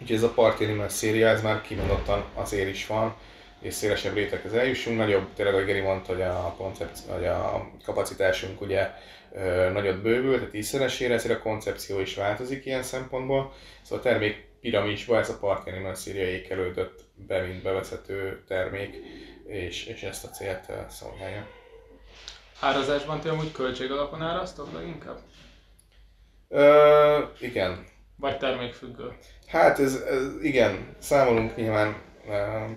Úgyhogy 0.00 0.16
ez 0.16 0.22
a 0.22 0.32
Party 0.32 0.60
Animal 0.64 0.88
széria, 0.88 1.28
ez 1.28 1.42
már 1.42 1.60
kimondottan 1.60 2.24
azért 2.34 2.68
is 2.68 2.86
van, 2.86 3.16
és 3.64 3.74
szélesebb 3.74 4.14
réteghez 4.14 4.52
eljussunk. 4.52 4.96
Nagyobb, 4.98 5.32
tényleg, 5.34 5.54
ahogy 5.54 5.66
Geri 5.66 5.80
mondta, 5.80 6.12
hogy 6.12 6.22
a, 6.22 6.54
koncept, 6.56 6.98
vagy 6.98 7.26
a 7.26 7.70
kapacitásunk 7.84 8.60
ugye 8.60 8.90
e, 9.34 9.68
nagyot 9.68 10.02
bővül, 10.02 10.34
tehát 10.34 10.50
tízszeresére, 10.50 11.14
ezért 11.14 11.38
a 11.38 11.42
koncepció 11.42 12.00
is 12.00 12.14
változik 12.14 12.66
ilyen 12.66 12.82
szempontból. 12.82 13.52
Szóval 13.82 13.98
a 13.98 14.08
termék 14.08 14.46
piramisba 14.60 15.18
ez 15.18 15.28
a 15.28 15.38
Park 15.38 15.66
Animal 15.66 15.94
szíria 15.94 16.26
ékelődött 16.28 17.04
be, 17.14 17.40
mint 17.40 17.62
bevezető 17.62 18.42
termék, 18.48 18.96
és, 19.46 19.86
és 19.86 20.02
ezt 20.02 20.24
a 20.24 20.28
célt 20.28 20.72
szolgálja. 20.88 21.46
Árazásban 22.60 23.20
ti 23.20 23.28
amúgy 23.28 23.52
költség 23.52 23.90
alapon 23.90 24.22
árasztok 24.22 24.72
leginkább? 24.72 25.18
Ö, 26.48 27.18
igen. 27.40 27.86
Vagy 28.16 28.38
termékfüggő? 28.38 29.12
Hát 29.46 29.78
ez, 29.78 29.94
ez 29.94 30.42
igen, 30.42 30.96
számolunk 30.98 31.56
nyilván 31.56 31.88
ö, 31.88 32.13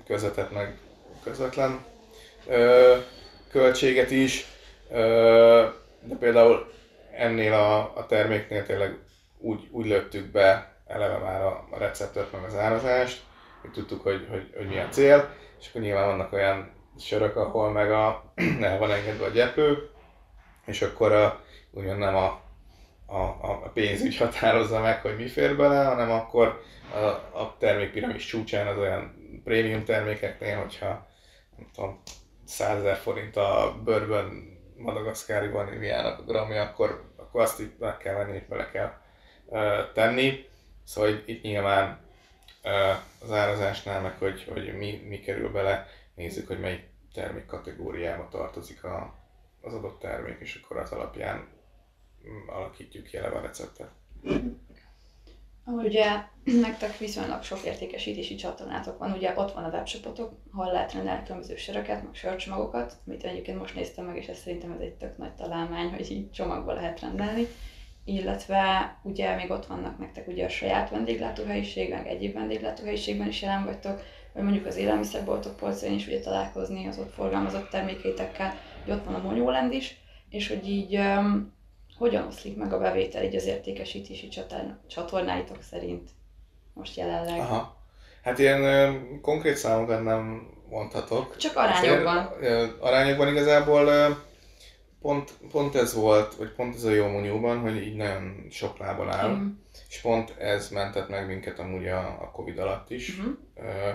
közvetett 0.05 0.51
meg 0.51 0.77
közvetlen 1.23 1.85
költséget 3.51 4.11
is, 4.11 4.45
de 6.01 6.15
például 6.19 6.71
ennél 7.11 7.53
a, 7.53 7.97
a 7.97 8.05
terméknél 8.05 8.65
tényleg 8.65 8.97
úgy, 9.37 9.67
úgy 9.71 9.85
lőttük 9.85 10.31
be 10.31 10.75
eleve 10.87 11.17
már 11.17 11.41
a, 11.41 11.67
a 11.71 11.77
receptet, 11.77 12.31
meg 12.31 12.43
az 12.43 12.55
árazást, 12.55 13.23
hogy 13.61 13.71
tudtuk, 13.71 14.01
hogy, 14.01 14.27
hogy, 14.29 14.53
hogy 14.57 14.67
mi 14.67 14.77
a 14.77 14.89
cél, 14.89 15.29
és 15.59 15.67
akkor 15.69 15.81
nyilván 15.81 16.05
vannak 16.05 16.33
olyan 16.33 16.71
sörök, 16.99 17.35
ahol 17.35 17.71
meg 17.71 17.91
a, 17.91 18.33
el 18.61 18.77
van 18.77 18.91
engedve 18.91 19.25
a 19.25 19.29
gyeplő, 19.29 19.89
és 20.65 20.81
akkor 20.81 21.11
a, 21.11 21.41
úgymond 21.71 21.97
nem 21.97 22.15
a, 22.15 22.41
a, 23.05 23.21
a 23.41 23.71
pénzügy 23.73 24.17
határozza 24.17 24.79
meg, 24.79 25.01
hogy 25.01 25.15
mi 25.15 25.27
fér 25.27 25.55
bele, 25.55 25.83
hanem 25.83 26.11
akkor 26.11 26.61
a, 26.93 27.37
a 27.39 27.55
termékpiramis 27.59 28.25
csúcsán 28.25 28.67
az 28.67 28.77
olyan 28.77 29.16
prémium 29.43 29.83
termékeknél, 29.83 30.57
hogyha 30.57 31.07
nem 31.57 31.69
tudom, 31.73 32.01
100 32.45 32.77
ezer 32.77 32.95
forint 32.95 33.35
a 33.35 33.81
bőrben 33.83 34.57
madagaszkári 34.77 35.47
vaníliának 35.47 36.19
a 36.19 36.23
gramja, 36.23 36.61
akkor, 36.61 37.11
akkor 37.15 37.41
azt 37.41 37.59
itt 37.59 37.79
meg 37.79 37.97
kell 37.97 38.15
venni, 38.15 38.45
bele 38.49 38.69
kell 38.69 38.93
uh, 39.45 39.91
tenni. 39.93 40.45
Szóval 40.83 41.21
itt 41.25 41.41
nyilván 41.41 41.99
uh, 42.63 42.97
az 43.21 43.31
árazásnál, 43.31 44.01
meg 44.01 44.17
hogy, 44.17 44.43
hogy 44.43 44.77
mi, 44.77 45.01
mi 45.07 45.19
kerül 45.19 45.51
bele, 45.51 45.87
nézzük, 46.15 46.47
hogy 46.47 46.59
melyik 46.59 46.89
termék 47.13 47.45
kategóriába 47.45 48.27
tartozik 48.29 48.83
a, 48.83 49.15
az 49.61 49.73
adott 49.73 49.99
termék, 49.99 50.37
és 50.39 50.61
akkor 50.63 50.77
az 50.77 50.91
alapján 50.91 51.47
mm, 52.27 52.47
alakítjuk 52.47 53.03
ki 53.05 53.17
eleve 53.17 53.37
a 53.37 53.41
receptet. 53.41 53.89
Amúgy 55.69 55.85
ugye 55.85 56.05
nektek 56.43 56.97
viszonylag 56.97 57.43
sok 57.43 57.63
értékesítési 57.63 58.35
csatornátok 58.35 58.97
van, 58.97 59.11
ugye 59.11 59.33
ott 59.35 59.51
van 59.51 59.63
a 59.63 59.69
webshopotok, 59.69 60.31
ahol 60.51 60.71
lehet 60.71 60.93
rendelni 60.93 61.23
különböző 61.23 61.55
söröket, 61.55 62.03
meg 62.03 62.13
sörcsomagokat, 62.13 62.93
amit 63.07 63.23
egyébként 63.23 63.59
most 63.59 63.75
néztem 63.75 64.05
meg, 64.05 64.17
és 64.17 64.27
ez 64.27 64.37
szerintem 64.37 64.71
ez 64.71 64.79
egy 64.79 64.93
tök 64.93 65.17
nagy 65.17 65.33
találmány, 65.33 65.89
hogy 65.89 66.11
így 66.11 66.31
csomagba 66.31 66.73
lehet 66.73 66.99
rendelni. 66.99 67.47
Illetve 68.05 68.95
ugye 69.03 69.35
még 69.35 69.49
ott 69.49 69.65
vannak 69.65 69.97
nektek 69.97 70.27
ugye 70.27 70.45
a 70.45 70.49
saját 70.49 70.89
vendéglátóhelyiség, 70.89 71.89
meg 71.89 72.07
egyéb 72.07 72.33
vendéglátóhelyiségben 72.33 73.27
is 73.27 73.41
jelen 73.41 73.65
vagytok, 73.65 74.01
vagy 74.33 74.43
mondjuk 74.43 74.65
az 74.65 74.75
élelmiszerboltok 74.75 75.55
polcain 75.55 75.93
is 75.93 76.07
ugye 76.07 76.19
találkozni 76.19 76.87
az 76.87 76.97
ott 76.97 77.13
forgalmazott 77.13 77.69
termékeitekkel, 77.69 78.55
hogy 78.83 78.93
ott 78.93 79.05
van 79.05 79.15
a 79.15 79.23
Monyóland 79.23 79.73
is, 79.73 79.97
és 80.29 80.47
hogy 80.47 80.69
így 80.69 80.97
um, 80.97 81.55
hogyan 81.97 82.27
oszlik 82.27 82.57
meg 82.57 82.73
a 82.73 82.79
bevétel 82.79 83.23
így 83.23 83.35
az 83.35 83.45
értékesítési 83.45 84.29
csatornáitok 84.87 85.61
szerint 85.61 86.09
most 86.73 86.97
jelenleg? 86.97 87.39
Aha. 87.39 87.75
Hát 88.23 88.39
ilyen 88.39 88.61
ö, 88.63 88.95
konkrét 89.21 89.55
számokat 89.55 90.03
nem 90.03 90.47
mondhatok. 90.69 91.37
Csak 91.37 91.55
arányokban. 91.55 92.17
Azért, 92.17 92.41
ö, 92.43 92.65
arányokban 92.79 93.27
igazából 93.27 93.87
ö, 93.87 94.09
pont, 95.01 95.31
pont 95.51 95.75
ez 95.75 95.93
volt, 95.93 96.35
vagy 96.35 96.51
pont 96.51 96.75
ez 96.75 96.83
a 96.83 96.89
jó 96.91 97.07
munyóban, 97.07 97.59
hogy 97.59 97.75
így 97.75 97.95
nagyon 97.95 98.47
sok 98.49 98.77
lábon 98.77 99.09
áll, 99.09 99.29
Mhm. 99.29 99.47
és 99.89 100.01
pont 100.01 100.29
ez 100.37 100.69
mentett 100.69 101.09
meg 101.09 101.27
minket 101.27 101.59
amúgy 101.59 101.87
a, 101.87 101.99
a 101.99 102.31
Covid 102.31 102.57
alatt 102.59 102.89
is. 102.89 103.15
Mhm. 103.15 103.27
Ö, 103.55 103.89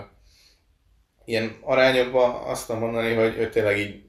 ilyen 1.25 1.57
arányokban 1.61 2.31
azt 2.35 2.67
tudom 2.67 2.81
mondani, 2.81 3.13
hogy, 3.13 3.35
hogy 3.35 3.51
tényleg 3.51 3.77
így 3.77 4.03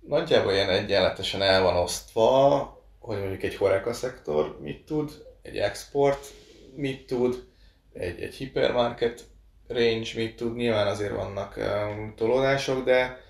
nagyjából 0.00 0.52
ilyen 0.52 0.70
egyenletesen 0.70 1.42
el 1.42 1.62
van 1.62 1.76
osztva, 1.76 2.77
hogy 3.08 3.18
mondjuk 3.18 3.42
egy 3.42 3.56
horeca 3.56 3.92
szektor 3.92 4.58
mit 4.60 4.84
tud, 4.84 5.24
egy 5.42 5.56
export 5.56 6.26
mit 6.74 7.06
tud, 7.06 7.44
egy, 7.92 8.20
egy 8.22 8.34
hipermarket 8.34 9.24
range 9.68 10.10
mit 10.14 10.36
tud, 10.36 10.56
nyilván 10.56 10.86
azért 10.86 11.14
vannak 11.14 11.56
um, 11.56 12.14
tolódások, 12.16 12.84
de, 12.84 13.20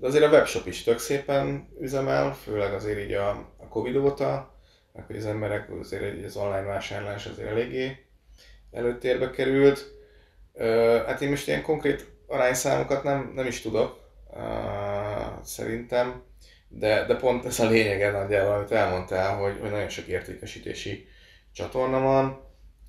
de 0.00 0.06
azért 0.06 0.24
a 0.24 0.28
webshop 0.28 0.66
is 0.66 0.82
tök 0.82 0.98
szépen 0.98 1.68
üzemel, 1.80 2.34
főleg 2.34 2.74
azért 2.74 2.98
így 2.98 3.12
a, 3.12 3.28
a 3.58 3.68
Covid 3.68 3.96
óta, 3.96 4.54
meg 4.92 5.06
hogy 5.06 5.16
az 5.16 5.26
emberek 5.26 5.70
azért 5.80 6.24
az 6.24 6.36
online 6.36 6.62
vásárlás 6.62 7.26
azért 7.26 7.48
eléggé 7.48 8.06
előtérbe 8.70 9.30
került. 9.30 9.94
Ö, 10.52 10.98
hát 11.06 11.20
én 11.20 11.28
most 11.28 11.48
ilyen 11.48 11.62
konkrét 11.62 12.06
arányszámokat 12.26 13.02
nem, 13.02 13.32
nem 13.34 13.46
is 13.46 13.60
tudok, 13.60 14.00
uh, 14.30 15.42
szerintem, 15.42 16.22
de, 16.74 17.04
de 17.06 17.16
pont 17.16 17.44
ez 17.44 17.60
a 17.60 17.68
lényege 17.68 18.10
nagyjából, 18.10 18.54
amit 18.54 18.70
elmondtál, 18.70 19.36
hogy, 19.36 19.58
hogy 19.60 19.70
nagyon 19.70 19.88
sok 19.88 20.06
értékesítési 20.06 21.06
csatorna 21.52 22.00
van, 22.00 22.40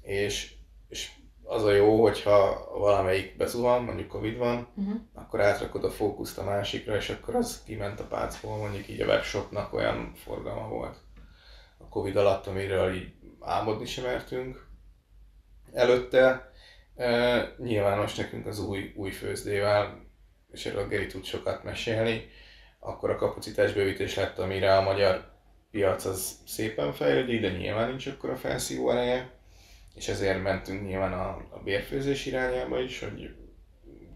és, 0.01 0.53
és 0.87 1.09
az 1.43 1.63
a 1.63 1.71
jó, 1.71 2.01
hogyha 2.01 2.67
valamelyik 2.79 3.37
bezuhan, 3.37 3.83
mondjuk 3.83 4.07
Covid 4.07 4.37
van, 4.37 4.67
Mhm. 4.75 4.91
akkor 5.13 5.41
átrakod 5.41 5.83
a 5.83 5.89
fókuszt 5.91 6.37
a 6.37 6.43
másikra, 6.43 6.95
és 6.95 7.09
akkor 7.09 7.35
az 7.35 7.63
kiment 7.65 7.99
a 7.99 8.03
pácból, 8.07 8.57
mondjuk 8.57 8.87
így 8.89 9.01
a 9.01 9.05
webshopnak 9.05 9.73
olyan 9.73 10.13
forgalma 10.15 10.67
volt 10.67 10.97
a 11.77 11.87
Covid 11.89 12.15
alatt, 12.15 12.47
amiről 12.47 12.93
így 12.95 13.13
álmodni 13.39 13.85
sem 13.85 14.03
mertünk 14.03 14.67
előtte. 15.73 16.51
E, 16.95 17.55
nyilván 17.57 17.97
most 17.97 18.17
nekünk 18.17 18.45
az 18.45 18.59
új, 18.59 18.93
új 18.95 19.11
főzdével, 19.11 20.05
és 20.51 20.65
erről 20.65 20.87
Geri 20.87 21.07
tud 21.07 21.23
sokat 21.23 21.63
mesélni, 21.63 22.29
akkor 22.83 23.09
a 23.09 23.15
kapacitásbővítés 23.15 24.15
lett, 24.15 24.39
amire 24.39 24.77
a 24.77 24.81
magyar 24.81 25.31
piac 25.71 26.05
az 26.05 26.31
szépen 26.47 26.93
fejlődik, 26.93 27.41
de 27.41 27.49
nyilván 27.49 27.89
nincs 27.89 28.07
akkor 28.07 28.29
a 28.29 28.35
felszívó 28.35 28.91
ereje, 28.91 29.29
és 29.95 30.07
ezért 30.07 30.43
mentünk 30.43 30.87
nyilván 30.87 31.13
a, 31.13 31.27
a 31.49 31.59
bérfőzés 31.63 32.25
irányába 32.25 32.79
is, 32.79 32.99
hogy 32.99 33.35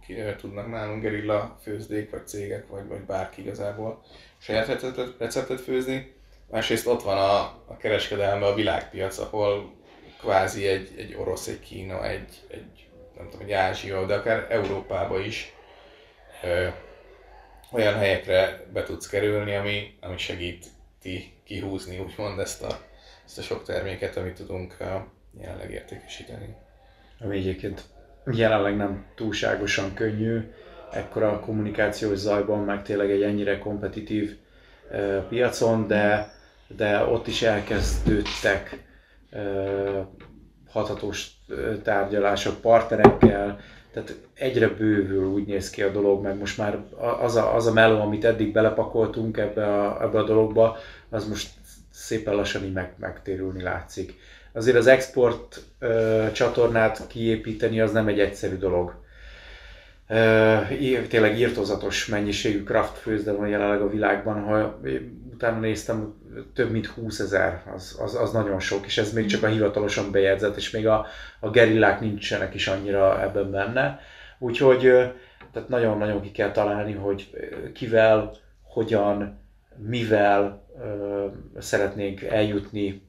ki 0.05 0.15
tudnak 0.37 0.69
nálunk 0.69 1.01
gerilla 1.01 1.57
főzdék, 1.61 2.09
vagy 2.09 2.27
cégek, 2.27 2.67
vagy, 2.67 2.87
vagy 2.87 3.01
bárki 3.01 3.41
igazából 3.41 4.03
saját 4.37 4.67
receptet, 4.67 5.15
receptet 5.17 5.61
főzni. 5.61 6.15
Másrészt 6.49 6.87
ott 6.87 7.03
van 7.03 7.17
a, 7.17 7.39
a 7.67 7.77
kereskedelemben 7.77 8.49
a 8.49 8.55
világpiac, 8.55 9.17
ahol 9.17 9.75
kvázi 10.19 10.67
egy, 10.67 10.93
egy 10.97 11.15
orosz, 11.15 11.47
egy 11.47 11.59
Kína, 11.59 12.07
egy, 12.07 12.45
egy 12.47 12.89
nem 13.17 13.29
tudom, 13.29 13.45
egy 13.45 13.51
Ázsia, 13.51 14.05
de 14.05 14.15
akár 14.15 14.47
Európába 14.49 15.19
is 15.19 15.53
ö, 16.43 16.67
olyan 17.71 17.93
helyekre 17.93 18.65
be 18.73 18.83
tudsz 18.83 19.07
kerülni, 19.07 19.55
ami, 19.55 19.97
ami 20.01 20.17
segíti 20.17 21.33
kihúzni 21.43 21.99
úgymond 21.99 22.39
ezt 22.39 22.63
a, 22.63 22.79
ezt 23.25 23.37
a 23.37 23.41
sok 23.41 23.63
terméket, 23.63 24.17
amit 24.17 24.35
tudunk 24.35 24.75
ö, 24.79 24.85
jelenleg 25.41 25.71
értékesíteni. 25.71 26.55
ami 27.19 27.37
egyébként 27.37 27.81
jelenleg 28.31 28.75
nem 28.75 29.05
túlságosan 29.15 29.93
könnyű, 29.93 30.51
ekkora 30.91 31.31
a 31.31 31.39
kommunikációs 31.39 32.17
zajban, 32.17 32.59
meg 32.63 32.83
tényleg 32.83 33.11
egy 33.11 33.21
ennyire 33.21 33.57
kompetitív 33.57 34.37
ö, 34.91 35.19
piacon, 35.29 35.87
de, 35.87 36.31
de 36.67 37.03
ott 37.03 37.27
is 37.27 37.41
elkezdődtek 37.41 38.83
ö, 39.31 40.01
hathatós 40.69 41.27
ö, 41.47 41.77
tárgyalások 41.77 42.61
partnerekkel, 42.61 43.59
tehát 44.03 44.21
egyre 44.33 44.67
bővül 44.67 45.25
úgy 45.25 45.45
néz 45.45 45.69
ki 45.69 45.81
a 45.81 45.91
dolog, 45.91 46.23
meg 46.23 46.37
most 46.37 46.57
már 46.57 46.77
az 47.21 47.35
a, 47.35 47.55
az 47.55 47.67
a 47.67 47.73
meló, 47.73 48.01
amit 48.01 48.25
eddig 48.25 48.51
belepakoltunk 48.51 49.37
ebbe 49.37 49.65
a, 49.65 50.03
ebbe 50.03 50.19
a 50.19 50.23
dologba, 50.23 50.77
az 51.09 51.27
most 51.27 51.49
szépen 51.91 52.35
lassan 52.35 52.63
így 52.63 52.73
meg, 52.73 52.93
megtérülni 52.97 53.61
látszik 53.61 54.13
azért 54.57 54.77
az 54.77 54.87
export 54.87 55.61
ö, 55.79 56.25
csatornát 56.33 57.07
kiépíteni 57.07 57.81
az 57.81 57.91
nem 57.91 58.07
egy 58.07 58.19
egyszerű 58.19 58.55
dolog. 58.55 58.95
Ö, 60.07 60.57
tényleg 61.07 61.39
írtozatos 61.39 62.05
mennyiségű 62.05 62.63
craft 62.63 62.97
főzde 62.97 63.31
van 63.31 63.47
jelenleg 63.47 63.81
a 63.81 63.89
világban, 63.89 64.43
ha 64.43 64.79
utána 65.37 65.59
néztem, 65.59 66.13
több 66.53 66.71
mint 66.71 66.85
20 66.85 67.19
ezer, 67.19 67.63
az, 67.73 67.99
az, 68.01 68.15
az 68.15 68.31
nagyon 68.31 68.59
sok, 68.59 68.85
és 68.85 68.97
ez 68.97 69.13
még 69.13 69.25
csak 69.25 69.43
a 69.43 69.47
hivatalosan 69.47 70.11
bejegyzett, 70.11 70.55
és 70.55 70.71
még 70.71 70.87
a, 70.87 71.05
a 71.39 71.49
gerillák 71.49 71.99
nincsenek 71.99 72.53
is 72.53 72.67
annyira 72.67 73.21
ebben 73.21 73.51
benne. 73.51 73.99
Úgyhogy 74.39 74.81
tehát 75.51 75.69
nagyon-nagyon 75.69 76.21
ki 76.21 76.31
kell 76.31 76.51
találni, 76.51 76.93
hogy 76.93 77.29
kivel, 77.73 78.31
hogyan, 78.63 79.39
mivel 79.75 80.65
ö, 80.81 81.25
szeretnénk 81.57 82.21
eljutni 82.21 83.07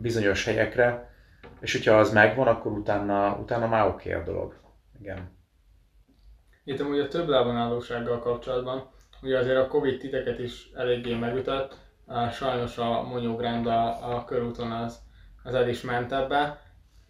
bizonyos 0.00 0.44
helyekre, 0.44 1.10
és 1.60 1.72
hogyha 1.72 1.98
az 1.98 2.12
megvan, 2.12 2.46
akkor 2.46 2.72
utána, 2.72 3.38
utána 3.40 3.66
már 3.66 3.86
oké 3.86 4.12
a 4.12 4.22
dolog. 4.22 4.54
Igen. 5.00 5.30
Itt 6.64 6.80
amúgy 6.80 6.98
a 6.98 7.08
több 7.08 7.28
lábon 7.28 7.56
állósággal 7.56 8.18
kapcsolatban, 8.18 8.90
ugye 9.22 9.38
azért 9.38 9.56
a 9.56 9.66
Covid 9.66 9.98
titeket 9.98 10.38
is 10.38 10.70
eléggé 10.76 11.14
megütött, 11.14 11.76
sajnos 12.32 12.78
a 12.78 13.02
Monyó 13.02 13.36
Grand 13.36 13.66
a, 13.66 14.14
a 14.16 14.24
körúton 14.24 14.72
az, 14.72 14.98
az 15.42 15.54
el 15.54 15.68
is 15.68 15.80
ment 15.80 16.12
ebbe. 16.12 16.60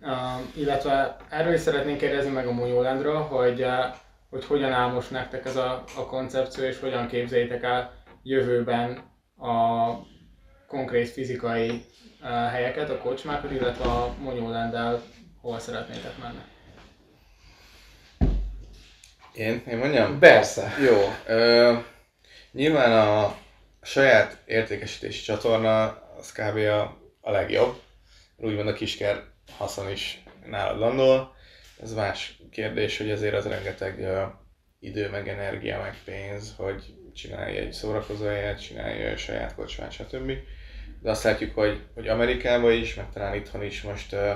Uh, 0.00 0.10
illetve 0.54 1.16
erről 1.28 1.52
is 1.52 1.60
szeretnénk 1.60 1.98
kérdezni 1.98 2.30
meg 2.30 2.46
a 2.46 2.52
Monyolandról, 2.52 3.20
hogy, 3.22 3.62
uh, 3.62 3.84
hogy 4.30 4.44
hogyan 4.44 4.72
áll 4.72 4.90
most 4.90 5.10
nektek 5.10 5.44
ez 5.44 5.56
a, 5.56 5.84
a 5.96 6.06
koncepció, 6.06 6.64
és 6.64 6.80
hogyan 6.80 7.06
képzeljétek 7.06 7.62
el 7.62 7.92
jövőben 8.22 8.98
a 9.38 9.92
konkrét 10.66 11.08
fizikai 11.08 11.84
uh, 12.20 12.28
helyeket, 12.28 12.90
a 12.90 12.98
kocsmákat, 12.98 13.50
illetve 13.50 13.84
a 13.84 14.14
Monyolanddel 14.22 15.02
hol 15.40 15.58
szeretnétek 15.58 16.18
menni. 16.22 16.42
Én, 19.32 19.62
én 19.68 19.78
mondjam? 19.78 20.18
Persze. 20.18 20.74
Jó. 20.80 20.96
Ö, 21.26 21.74
nyilván 22.52 22.92
a 22.92 23.36
saját 23.82 24.42
értékesítési 24.46 25.22
csatorna 25.22 25.84
az 26.18 26.32
kb. 26.32 26.56
a, 26.56 26.80
a 27.20 27.30
legjobb. 27.30 27.80
Úgymond 28.36 28.68
a 28.68 28.72
kisker 28.72 29.24
haszon 29.56 29.90
is 29.90 30.22
nálad 30.46 30.78
landol. 30.78 31.36
Ez 31.82 31.94
más 31.94 32.40
kérdés, 32.50 32.98
hogy 32.98 33.10
azért 33.10 33.34
az 33.34 33.46
rengeteg 33.46 34.00
ö, 34.00 34.22
idő, 34.80 35.10
meg 35.10 35.28
energia, 35.28 35.80
meg 35.80 35.96
pénz, 36.04 36.54
hogy 36.56 36.94
csinálj 37.14 37.56
egy 37.56 37.72
szórakozóhelyet, 37.72 38.62
csinálj 38.62 39.02
egy 39.02 39.18
saját 39.18 39.54
kocsmát, 39.54 39.92
stb. 39.92 40.32
De 41.02 41.10
azt 41.10 41.22
látjuk, 41.22 41.54
hogy, 41.54 41.86
hogy 41.94 42.08
Amerikában 42.08 42.72
is, 42.72 42.94
meg 42.94 43.12
talán 43.12 43.34
itthon 43.34 43.62
is 43.62 43.82
most 43.82 44.12
uh, 44.12 44.32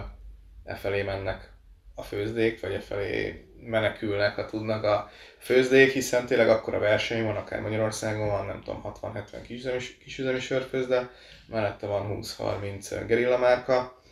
e 0.65 0.75
felé 0.75 1.03
mennek 1.03 1.53
a 1.95 2.03
főzdék, 2.03 2.61
vagy 2.61 2.73
e 2.73 2.81
felé 2.81 3.45
menekülnek, 3.65 4.35
ha 4.35 4.45
tudnak 4.45 4.85
a 4.85 5.11
főzdék, 5.39 5.93
hiszen 5.93 6.27
tényleg 6.27 6.49
akkor 6.49 6.75
a 6.75 6.79
verseny 6.79 7.25
van, 7.25 7.37
akár 7.37 7.61
Magyarországon 7.61 8.29
van, 8.29 8.47
nem 8.47 8.63
tudom, 8.63 8.93
60-70 9.03 9.23
kisüzemi, 9.47 9.79
kisüzemi 10.05 10.41
sörfőzde, 10.41 11.11
mellette 11.47 11.87
van 11.87 12.19
20-30 12.21 13.05
gerilla 13.07 13.39
márka, 13.39 14.03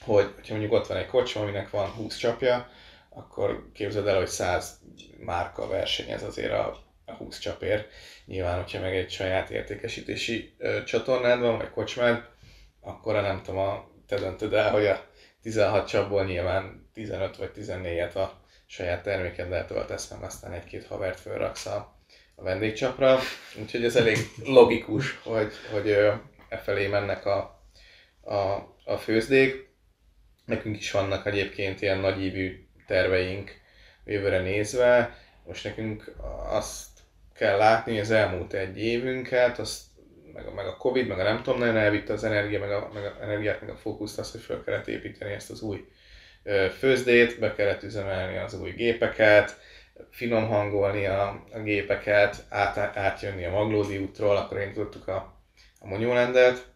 hogy 0.00 0.24
ha 0.24 0.52
mondjuk 0.52 0.72
ott 0.72 0.86
van 0.86 0.96
egy 0.96 1.06
kocsma, 1.06 1.40
aminek 1.40 1.70
van 1.70 1.88
20 1.88 2.16
csapja, 2.16 2.68
akkor 3.10 3.70
képzeld 3.72 4.06
el, 4.06 4.16
hogy 4.16 4.26
100 4.26 4.80
márka 5.18 5.68
versenyez 5.68 6.22
azért 6.22 6.52
a, 6.52 6.76
a 7.04 7.12
20 7.12 7.38
csapért. 7.38 7.88
Nyilván, 8.26 8.62
hogyha 8.62 8.80
meg 8.80 8.96
egy 8.96 9.10
saját 9.10 9.50
értékesítési 9.50 10.54
ö, 10.58 10.84
csatornád 10.84 11.40
van, 11.40 11.56
vagy 11.56 11.70
kocsmád, 11.70 12.28
akkor 12.80 13.14
nem 13.14 13.42
tudom, 13.42 13.60
a, 13.60 13.90
te 14.06 14.18
döntöd 14.18 14.52
el, 14.52 14.70
hogy 14.70 14.86
a 14.86 15.04
16 15.42 15.88
csapból 15.88 16.24
nyilván 16.24 16.90
15 16.92 17.36
vagy 17.36 17.50
14-et 17.56 18.14
a 18.14 18.43
saját 18.74 19.02
termékeddel 19.02 19.66
töltesz 19.66 20.10
meg, 20.10 20.22
aztán 20.22 20.52
egy-két 20.52 20.86
havert 20.86 21.20
fölraksz 21.20 21.66
a, 21.66 21.98
a 22.34 22.42
vendégcsapra. 22.42 23.18
Úgyhogy 23.60 23.84
ez 23.84 23.96
elég 23.96 24.16
logikus, 24.44 25.18
hogy, 25.22 25.52
hogy 25.72 25.90
e 26.48 26.56
felé 26.62 26.86
mennek 26.86 27.26
a, 27.26 27.64
a, 28.20 28.34
a 28.84 28.96
főzdék. 28.96 29.68
Nekünk 30.44 30.76
is 30.76 30.90
vannak 30.90 31.26
egyébként 31.26 31.80
ilyen 31.80 31.98
nagyívű 31.98 32.66
terveink 32.86 33.50
jövőre 34.04 34.40
nézve. 34.40 35.18
Most 35.46 35.64
nekünk 35.64 36.14
azt 36.48 36.88
kell 37.34 37.56
látni, 37.56 37.92
hogy 37.92 38.00
az 38.00 38.10
elmúlt 38.10 38.52
egy 38.52 38.78
évünket, 38.78 39.58
azt 39.58 39.82
meg 40.32 40.46
a, 40.46 40.54
meg 40.54 40.66
a 40.66 40.76
Covid, 40.76 41.06
meg 41.06 41.18
a 41.18 41.22
nem 41.22 41.42
tudom, 41.42 41.58
nagyon 41.58 41.76
elvitte 41.76 42.12
az 42.12 42.24
energia, 42.24 42.60
meg 42.60 42.72
a, 42.72 42.90
meg 42.94 43.04
a 43.04 43.16
energiát, 43.22 43.60
meg 43.60 43.70
a 43.70 43.76
fókuszt, 43.76 44.18
azt, 44.18 44.32
hogy 44.32 44.40
fel 44.40 44.62
kellett 44.64 44.86
építeni 44.86 45.32
ezt 45.32 45.50
az 45.50 45.60
új 45.60 45.84
főzdét, 46.78 47.38
be 47.38 47.54
kellett 47.54 47.82
üzemelni 47.82 48.36
az 48.36 48.60
új 48.60 48.70
gépeket, 48.70 49.58
finom 50.10 50.46
hangolni 50.46 51.06
a, 51.06 51.44
a 51.52 51.58
gépeket, 51.58 52.44
át, 52.48 52.96
átjönni 52.96 53.44
a 53.44 53.50
Maglódi 53.50 53.98
útról, 53.98 54.36
akkor 54.36 54.60
indítottuk 54.60 55.08
a, 55.08 55.42
a 55.78 55.86
Monyolandet, 55.86 56.66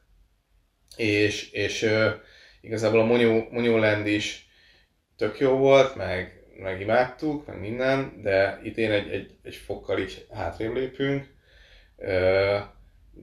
és, 0.97 1.51
és 1.51 1.83
uh, 1.83 2.13
igazából 2.61 3.01
a 3.01 3.05
Monyoland 3.51 4.07
is 4.07 4.49
tök 5.17 5.39
jó 5.39 5.57
volt, 5.57 5.95
meg, 5.95 6.43
meg 6.57 6.81
imádtuk, 6.81 7.47
meg 7.47 7.61
minden, 7.61 8.23
de 8.23 8.61
itt 8.63 8.77
én 8.77 8.91
egy, 8.91 9.11
egy, 9.11 9.37
egy 9.43 9.55
fokkal 9.55 9.99
így 9.99 10.27
hátrébb 10.35 10.75
lépünk. 10.75 11.37
Uh, 11.97 12.59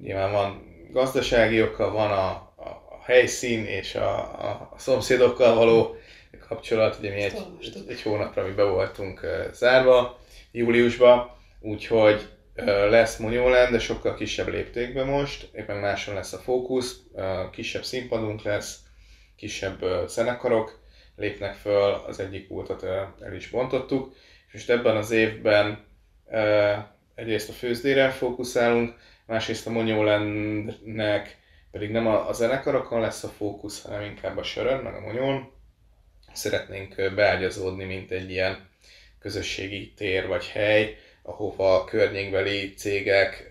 nyilván 0.02 0.32
van 0.32 0.74
gazdasági 0.92 1.62
oka, 1.62 1.92
van 1.92 2.12
a, 2.12 2.30
a, 2.56 2.70
a 2.90 3.02
helyszín 3.04 3.66
és 3.66 3.96
a, 3.96 4.18
a, 4.20 4.70
a 4.74 4.80
szomszédokkal 4.80 5.56
való 5.56 5.96
kapcsolat, 6.48 6.98
ugye 7.00 7.14
mi 7.14 7.22
egy, 7.22 7.38
egy, 7.62 7.84
egy 7.88 8.02
hónapra 8.02 8.44
mi 8.44 8.52
be 8.52 8.64
voltunk 8.64 9.24
uh, 9.24 9.54
zárva, 9.54 10.20
júliusban, 10.52 11.32
úgyhogy 11.60 12.28
uh, 12.56 12.66
lesz 12.66 13.18
Monyoland, 13.18 13.72
de 13.72 13.80
sokkal 13.80 14.16
kisebb 14.16 14.48
léptékben 14.48 15.08
most, 15.08 15.50
éppen 15.54 15.78
máson 15.78 16.14
lesz 16.14 16.34
a 16.34 16.38
fókusz, 16.38 17.00
uh, 17.12 17.50
kisebb 17.52 17.84
színpadunk 17.84 18.42
lesz, 18.42 18.80
kisebb 19.36 19.84
uh, 19.84 20.08
zenekarok 20.08 20.84
lépnek 21.16 21.54
föl, 21.54 22.04
az 22.08 22.20
egyik 22.20 22.52
uh, 22.52 22.70
el 23.20 23.36
is 23.36 23.50
bontottuk, 23.50 24.16
és 24.48 24.54
most 24.54 24.70
ebben 24.70 24.96
az 24.96 25.12
évben 25.12 25.86
uh, 26.26 26.78
egyrészt 27.16 27.50
a 27.50 27.54
főzdére 27.54 28.10
fókuszálunk, 28.10 28.96
másrészt 29.26 29.68
a 29.68 29.72
Monyolandnek 29.72 31.44
pedig 31.76 31.92
nem 31.92 32.08
a, 32.08 32.30
a 32.30 32.34
zenekarokon 32.34 33.00
lesz 33.00 33.24
a 33.24 33.28
fókusz, 33.28 33.82
hanem 33.82 34.02
inkább 34.02 34.38
a 34.38 34.44
sörön, 34.44 34.84
meg 34.84 34.94
a 34.94 35.00
Monyon, 35.00 35.52
szeretnénk 36.36 37.14
beágyazódni, 37.16 37.84
mint 37.84 38.12
egy 38.12 38.32
ilyen 38.32 38.70
közösségi 39.20 39.94
tér 39.96 40.28
vagy 40.28 40.48
hely, 40.48 40.98
ahova 41.22 41.84
környékbeli 41.84 42.74
cégek 42.74 43.50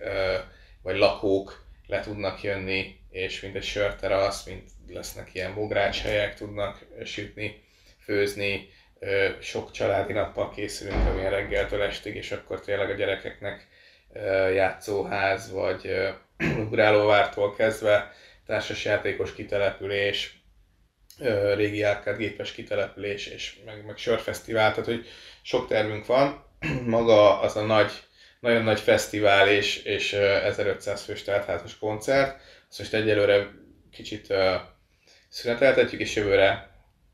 vagy 0.82 0.96
lakók 0.96 1.64
le 1.86 2.00
tudnak 2.00 2.42
jönni, 2.42 2.96
és 3.10 3.40
mint 3.40 3.54
egy 3.54 3.64
sörterasz, 3.64 4.46
mint 4.46 4.70
lesznek 4.88 5.34
ilyen 5.34 5.54
bográcshelyek, 5.54 6.34
tudnak 6.34 6.86
sütni, 7.04 7.62
főzni, 8.04 8.68
sok 9.40 9.70
családi 9.70 10.12
nappal 10.12 10.50
készülünk, 10.50 11.06
amilyen 11.06 11.30
reggeltől 11.30 11.82
estig, 11.82 12.14
és 12.14 12.32
akkor 12.32 12.60
tényleg 12.60 12.90
a 12.90 12.94
gyerekeknek 12.94 13.66
játszóház, 14.54 15.50
vagy 15.50 16.12
ugrálóvártól 16.66 17.54
kezdve 17.54 18.12
társasjátékos 18.46 19.34
kitelepülés, 19.34 20.43
régi 21.54 21.82
arcade 21.82 22.16
gépes 22.16 22.52
kitelepülés 22.52 23.26
és 23.26 23.56
meg, 23.64 23.84
meg 23.86 23.96
sörfesztivál, 23.96 24.70
tehát 24.70 24.84
hogy 24.84 25.06
sok 25.42 25.68
tervünk 25.68 26.06
van. 26.06 26.44
Maga 26.86 27.40
az 27.40 27.56
a 27.56 27.64
nagy, 27.64 27.92
nagyon 28.40 28.62
nagy 28.62 28.80
fesztivál 28.80 29.48
és, 29.48 29.76
és 29.76 30.12
1500 30.12 31.02
fős 31.02 31.22
teltházas 31.22 31.78
koncert, 31.78 32.40
azt 32.68 32.78
most 32.78 32.94
egyelőre 32.94 33.50
kicsit 33.90 34.30
uh, 34.30 34.54
szüneteltetjük, 35.28 36.00
és 36.00 36.14
jövőre 36.14 36.70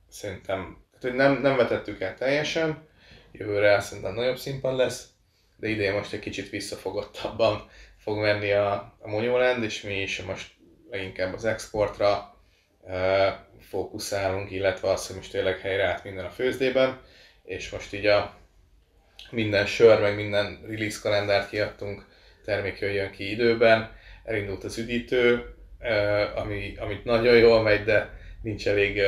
szerintem, 0.09 0.85
tehát 0.91 1.01
hogy 1.01 1.15
nem, 1.15 1.41
nem 1.41 1.57
vetettük 1.57 2.01
el 2.01 2.15
teljesen, 2.15 2.89
jövőre 3.33 3.81
szerintem 3.81 4.15
nagyobb 4.15 4.39
színpad 4.39 4.77
lesz, 4.77 5.09
de 5.57 5.69
idén 5.69 5.93
most 5.93 6.13
egy 6.13 6.21
kicsit 6.21 6.51
visszafogottabban 6.51 7.71
fog 7.99 8.19
menni 8.19 8.53
a, 8.53 8.73
a 8.99 9.09
Monyoland, 9.09 9.63
és 9.63 9.83
mi 9.83 10.01
is 10.01 10.23
most 10.23 10.51
leginkább 10.91 11.35
az 11.35 11.45
exportra 11.45 12.35
fókuszálunk, 13.61 14.51
illetve 14.51 14.91
azt, 14.91 15.07
hogy 15.07 15.17
most 15.17 15.31
tényleg 15.31 15.59
helyreállt 15.59 16.05
minden 16.05 16.25
a 16.25 16.31
főzdében, 16.31 17.01
és 17.45 17.71
most 17.71 17.93
így 17.93 18.07
a 18.07 18.39
minden 19.31 19.67
sör, 19.67 20.01
meg 20.01 20.15
minden 20.15 20.61
release 20.69 20.99
kalendárt 21.03 21.49
kiadtunk, 21.49 22.07
termék 22.45 22.79
jöjjön 22.79 23.11
ki 23.11 23.31
időben, 23.31 23.93
elindult 24.25 24.65
az 24.65 24.79
üdítő, 24.79 25.55
ami, 26.35 26.75
amit 26.79 27.05
nagyon 27.05 27.37
jól 27.37 27.63
megy, 27.63 27.85
de 27.85 28.19
nincs 28.43 28.69
elég 28.69 29.01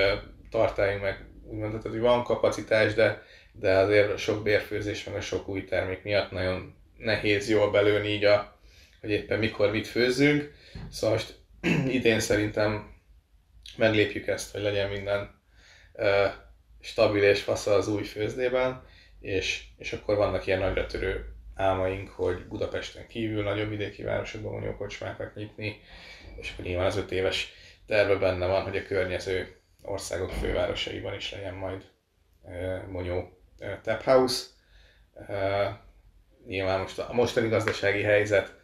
tartályunk, 0.51 1.03
meg 1.03 1.27
úgy 1.45 1.59
mondhatod, 1.59 1.91
hogy 1.93 2.01
van 2.01 2.25
kapacitás, 2.25 2.95
de, 2.95 3.23
de 3.53 3.77
azért 3.77 4.19
sok 4.19 4.43
bérfőzés, 4.43 5.05
meg 5.05 5.15
a 5.15 5.21
sok 5.21 5.49
új 5.49 5.65
termék 5.65 6.03
miatt 6.03 6.31
nagyon 6.31 6.75
nehéz 6.97 7.49
jól 7.49 7.71
belőni 7.71 8.09
így, 8.09 8.25
a, 8.25 8.59
hogy 9.01 9.11
éppen 9.11 9.39
mikor 9.39 9.71
mit 9.71 9.87
főzzünk. 9.87 10.53
Szóval 10.91 11.17
most 11.17 11.35
idén 11.99 12.21
szerintem 12.21 12.92
meglépjük 13.77 14.27
ezt, 14.27 14.53
hogy 14.53 14.63
legyen 14.63 14.89
minden 14.91 15.41
stabil 16.81 17.23
és 17.23 17.43
fasz 17.43 17.67
az 17.67 17.89
új 17.89 18.03
főzdében, 18.03 18.83
és, 19.21 19.65
és 19.77 19.93
akkor 19.93 20.17
vannak 20.17 20.47
ilyen 20.47 20.59
nagyra 20.59 20.87
törő 20.87 21.35
álmaink, 21.55 22.09
hogy 22.09 22.47
Budapesten 22.47 23.07
kívül 23.07 23.43
nagyobb 23.43 23.69
vidéki 23.69 24.03
városokban 24.03 24.53
mondjuk 24.53 24.77
kocsmákat 24.77 25.35
nyitni, 25.35 25.81
és 26.37 26.53
akkor 26.53 26.65
nyilván 26.65 26.87
az 26.87 26.97
öt 26.97 27.11
éves 27.11 27.53
terve 27.87 28.17
benne 28.17 28.47
van, 28.47 28.63
hogy 28.63 28.77
a 28.77 28.87
környező 28.87 29.57
országok 29.83 30.31
fővárosaiban 30.31 31.15
is 31.15 31.33
legyen 31.33 31.55
majd 31.55 31.85
uh, 32.43 32.87
Monyó 32.87 33.39
uh, 33.59 33.81
Tap 33.83 34.03
House. 34.03 34.45
Nyilván 36.47 36.81
most 36.81 36.99
a, 36.99 37.11
a 37.11 37.13
mostani 37.13 37.49
gazdasági 37.49 38.03
helyzet, 38.03 38.55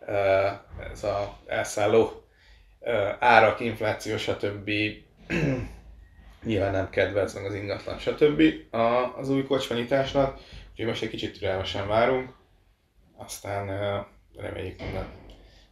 uh, 0.00 0.90
ez 0.90 1.04
a 1.04 1.38
elszálló 1.46 2.27
árak, 3.18 3.60
infláció, 3.60 4.16
stb. 4.16 4.70
nyilván 6.44 6.72
nem 6.72 6.90
kedvez 6.90 7.34
meg 7.34 7.44
az 7.44 7.54
ingatlan, 7.54 7.98
stb. 7.98 8.42
az 9.16 9.30
új 9.30 9.44
kocsmanyitásnak, 9.44 10.40
úgyhogy 10.70 10.86
most 10.86 11.02
egy 11.02 11.10
kicsit 11.10 11.38
türelmesen 11.38 11.88
várunk, 11.88 12.34
aztán 13.16 13.66
reméljük 14.36 14.78
minden 14.78 15.06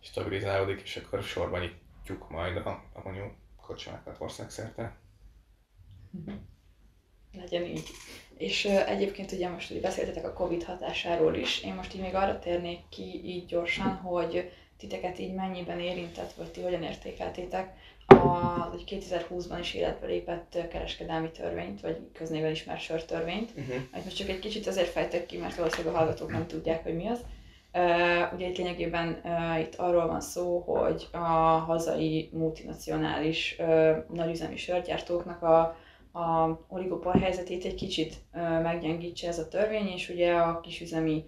stabilizálódik, 0.01 0.81
és 0.81 0.97
akkor 0.97 1.23
sorban 1.23 1.61
nyitjuk 1.61 2.31
majd 2.31 2.57
a, 2.57 2.83
a 2.93 3.01
mondjuk 3.05 3.33
kocsmákat 3.67 4.17
országszerte. 4.19 4.97
Legyen 7.33 7.65
így. 7.65 7.89
És 8.37 8.65
egyébként 8.65 9.33
ugye 9.33 9.49
most 9.49 9.71
ugye 9.71 9.81
beszéltetek 9.81 10.25
a 10.25 10.33
Covid 10.33 10.65
hatásáról 10.65 11.35
is, 11.35 11.63
én 11.63 11.75
most 11.75 11.95
így 11.95 12.01
még 12.01 12.15
arra 12.15 12.39
térnék 12.39 12.89
ki 12.89 13.21
így 13.25 13.47
gyorsan, 13.47 13.95
hogy 13.95 14.51
titeket 14.79 15.19
így 15.19 15.35
mennyiben 15.35 15.81
érintett, 15.81 16.33
vagy 16.33 16.51
ti 16.51 16.61
hogyan 16.61 16.83
értékeltétek 16.83 17.75
az, 18.07 18.71
hogy 18.71 18.85
2020-ban 18.87 19.59
is 19.61 19.75
életbe 19.75 20.07
lépett 20.07 20.59
kereskedelmi 20.71 21.31
törvényt, 21.31 21.81
vagy 21.81 21.99
köznéven 22.13 22.51
ismert 22.51 22.81
sörtörvényt. 22.81 23.51
Uh-huh. 23.57 24.05
Most 24.05 24.17
csak 24.17 24.29
egy 24.29 24.39
kicsit 24.39 24.67
azért 24.67 24.89
fejtek 24.89 25.27
ki, 25.27 25.39
mert 25.39 25.57
valószínűleg 25.57 25.95
a 25.95 25.99
hallgatók 25.99 26.31
nem 26.31 26.47
tudják, 26.47 26.83
hogy 26.83 26.97
mi 26.97 27.07
az. 27.07 27.21
Uh, 27.73 28.35
ugye 28.35 28.49
itt 28.49 28.57
lényegében 28.57 29.21
uh, 29.25 29.61
itt 29.61 29.75
arról 29.75 30.07
van 30.07 30.21
szó, 30.21 30.59
hogy 30.59 31.09
a 31.13 31.27
hazai 31.67 32.29
multinacionális 32.33 33.57
uh, 33.59 33.97
nagyüzemi 34.13 34.57
sörgyártóknak 34.57 35.43
a, 35.43 35.59
a 36.19 36.59
oligopol 36.69 37.13
helyzetét 37.13 37.65
egy 37.65 37.75
kicsit 37.75 38.15
meggyengítse 38.63 39.29
ez 39.29 39.39
a 39.39 39.49
törvény, 39.49 39.87
és 39.87 40.09
ugye 40.09 40.35
a 40.35 40.61
kisüzemi 40.61 41.25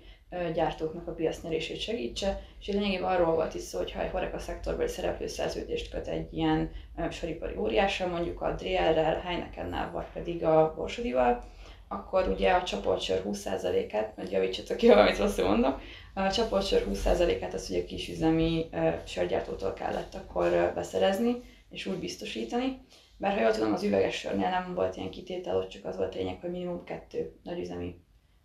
gyártóknak 0.55 1.09
a 1.09 1.13
piacnyerését 1.13 1.81
segítse, 1.81 2.41
és 2.61 2.67
lényegében 2.67 3.11
arról 3.11 3.35
volt 3.35 3.55
is 3.55 3.63
szó, 3.63 3.79
hogy 3.79 3.93
ha 3.93 4.03
egy 4.03 4.11
horeka 4.11 4.39
szektorbeli 4.39 4.89
szereplő 4.89 5.27
szerződést 5.27 5.91
köt 5.91 6.07
egy 6.07 6.33
ilyen 6.33 6.71
soripari 7.11 7.57
óriással, 7.57 8.09
mondjuk 8.09 8.41
a 8.41 8.53
Drielrel, 8.53 9.21
Heinekennel, 9.21 9.91
vagy 9.93 10.07
pedig 10.13 10.45
a 10.45 10.75
Borsodival, 10.77 11.45
akkor 11.89 12.29
ugye 12.29 12.53
a 12.53 12.63
csoportsör 12.63 13.23
20%-át, 13.27 14.17
mert 14.17 14.31
javítsatok 14.31 14.77
ki, 14.77 14.89
valamit 14.89 15.19
rosszul 15.19 15.49
mondom, 15.49 15.81
a 16.15 16.31
csoportsör 16.31 16.87
20%-át 16.91 17.55
azt 17.55 17.71
ugye 17.71 17.85
kisüzemi 17.85 18.69
sörgyártótól 19.07 19.73
kellett 19.73 20.15
akkor 20.15 20.73
beszerezni, 20.75 21.41
és 21.71 21.87
úgy 21.87 21.99
biztosítani. 21.99 22.81
Bár 23.17 23.35
ha 23.35 23.41
jól 23.41 23.51
tudom, 23.51 23.73
az 23.73 23.83
üveges 23.83 24.15
sörnél 24.15 24.49
nem 24.49 24.75
volt 24.75 24.97
ilyen 24.97 25.11
kitétel, 25.11 25.57
ott 25.57 25.69
csak 25.69 25.85
az 25.85 25.97
volt 25.97 26.15
a 26.15 26.19
lényeg, 26.19 26.41
hogy 26.41 26.51
minimum 26.51 26.85
kettő 26.85 27.33
nagyüzemi 27.43 27.95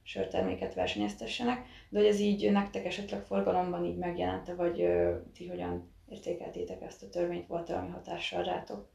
sörterméket 0.04 0.74
versenyeztessenek, 0.74 1.66
de 1.90 2.00
hogy 2.00 2.08
ez 2.08 2.20
így 2.20 2.52
nektek 2.52 2.86
esetleg 2.86 3.22
forgalomban 3.22 3.86
így 3.86 3.98
megjelente, 3.98 4.54
vagy 4.54 4.82
ö, 4.82 5.16
ti 5.36 5.48
hogyan 5.48 5.94
értékeltétek 6.10 6.82
ezt 6.82 7.04
a 7.04 7.10
törvényt, 7.10 7.48
volt 7.48 7.68
valami 7.68 7.90
hatással 7.90 8.44
rátok? 8.44 8.90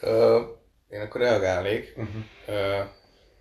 Ö, 0.00 0.40
én 0.88 1.00
akkor 1.00 1.20
reagálnék, 1.20 1.94
uh-huh. 1.96 2.22
ö, 2.46 2.80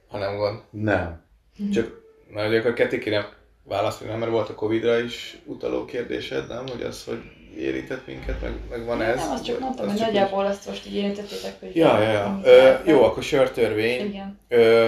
ha 0.07 0.17
nem 0.17 0.35
gond. 0.35 0.63
Nem. 0.69 1.25
Csak, 1.73 2.01
mert 2.27 2.47
ugye 2.47 2.59
akkor 2.59 2.73
ketté 2.73 2.99
kéne 2.99 3.29
válaszolni, 3.63 4.17
mert 4.17 4.31
volt 4.31 4.49
a 4.49 4.55
Covid-ra 4.55 4.99
is 4.99 5.41
utaló 5.45 5.85
kérdésed, 5.85 6.47
nem? 6.47 6.67
Hogy 6.67 6.81
az, 6.81 7.03
hogy 7.03 7.21
érintett 7.57 8.07
minket, 8.07 8.41
meg, 8.41 8.53
meg 8.69 8.85
van 8.85 9.01
ez. 9.01 9.15
Nem, 9.15 9.31
azt 9.31 9.45
csak 9.45 9.59
mondtam, 9.59 9.87
hogy 9.87 9.99
nagyjából 9.99 10.45
azt 10.45 10.67
most 10.67 10.85
így 10.87 10.95
érintettétek, 10.95 11.59
hogy... 11.59 11.75
Ja, 11.75 12.01
ja, 12.01 12.11
ja. 12.11 12.39
Ö, 12.43 12.73
jó, 12.85 13.03
akkor 13.03 13.23
sörtörvény. 13.23 14.05
Igen. 14.05 14.39
Ö, 14.47 14.87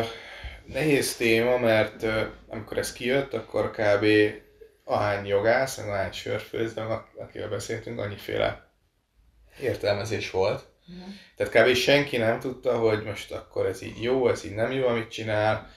nehéz 0.65 1.15
téma, 1.15 1.57
mert 1.57 2.05
amikor 2.47 2.77
ez 2.77 2.93
kijött, 2.93 3.33
akkor 3.33 3.71
kb. 3.71 4.05
ahány 4.83 5.25
jogász, 5.25 5.77
meg 5.77 5.87
ahány 5.87 6.11
sörfőző, 6.11 6.81
akivel 7.17 7.49
beszéltünk, 7.49 7.99
annyiféle 7.99 8.71
értelmezés 9.61 10.31
volt. 10.31 10.65
Uh-huh. 10.87 11.13
Tehát 11.35 11.53
kb. 11.53 11.75
senki 11.75 12.17
nem 12.17 12.39
tudta, 12.39 12.77
hogy 12.77 13.03
most 13.03 13.31
akkor 13.31 13.65
ez 13.65 13.81
így 13.81 14.01
jó, 14.01 14.29
ez 14.29 14.45
így 14.45 14.55
nem 14.55 14.71
jó, 14.71 14.87
amit 14.87 15.11
csinál. 15.11 15.69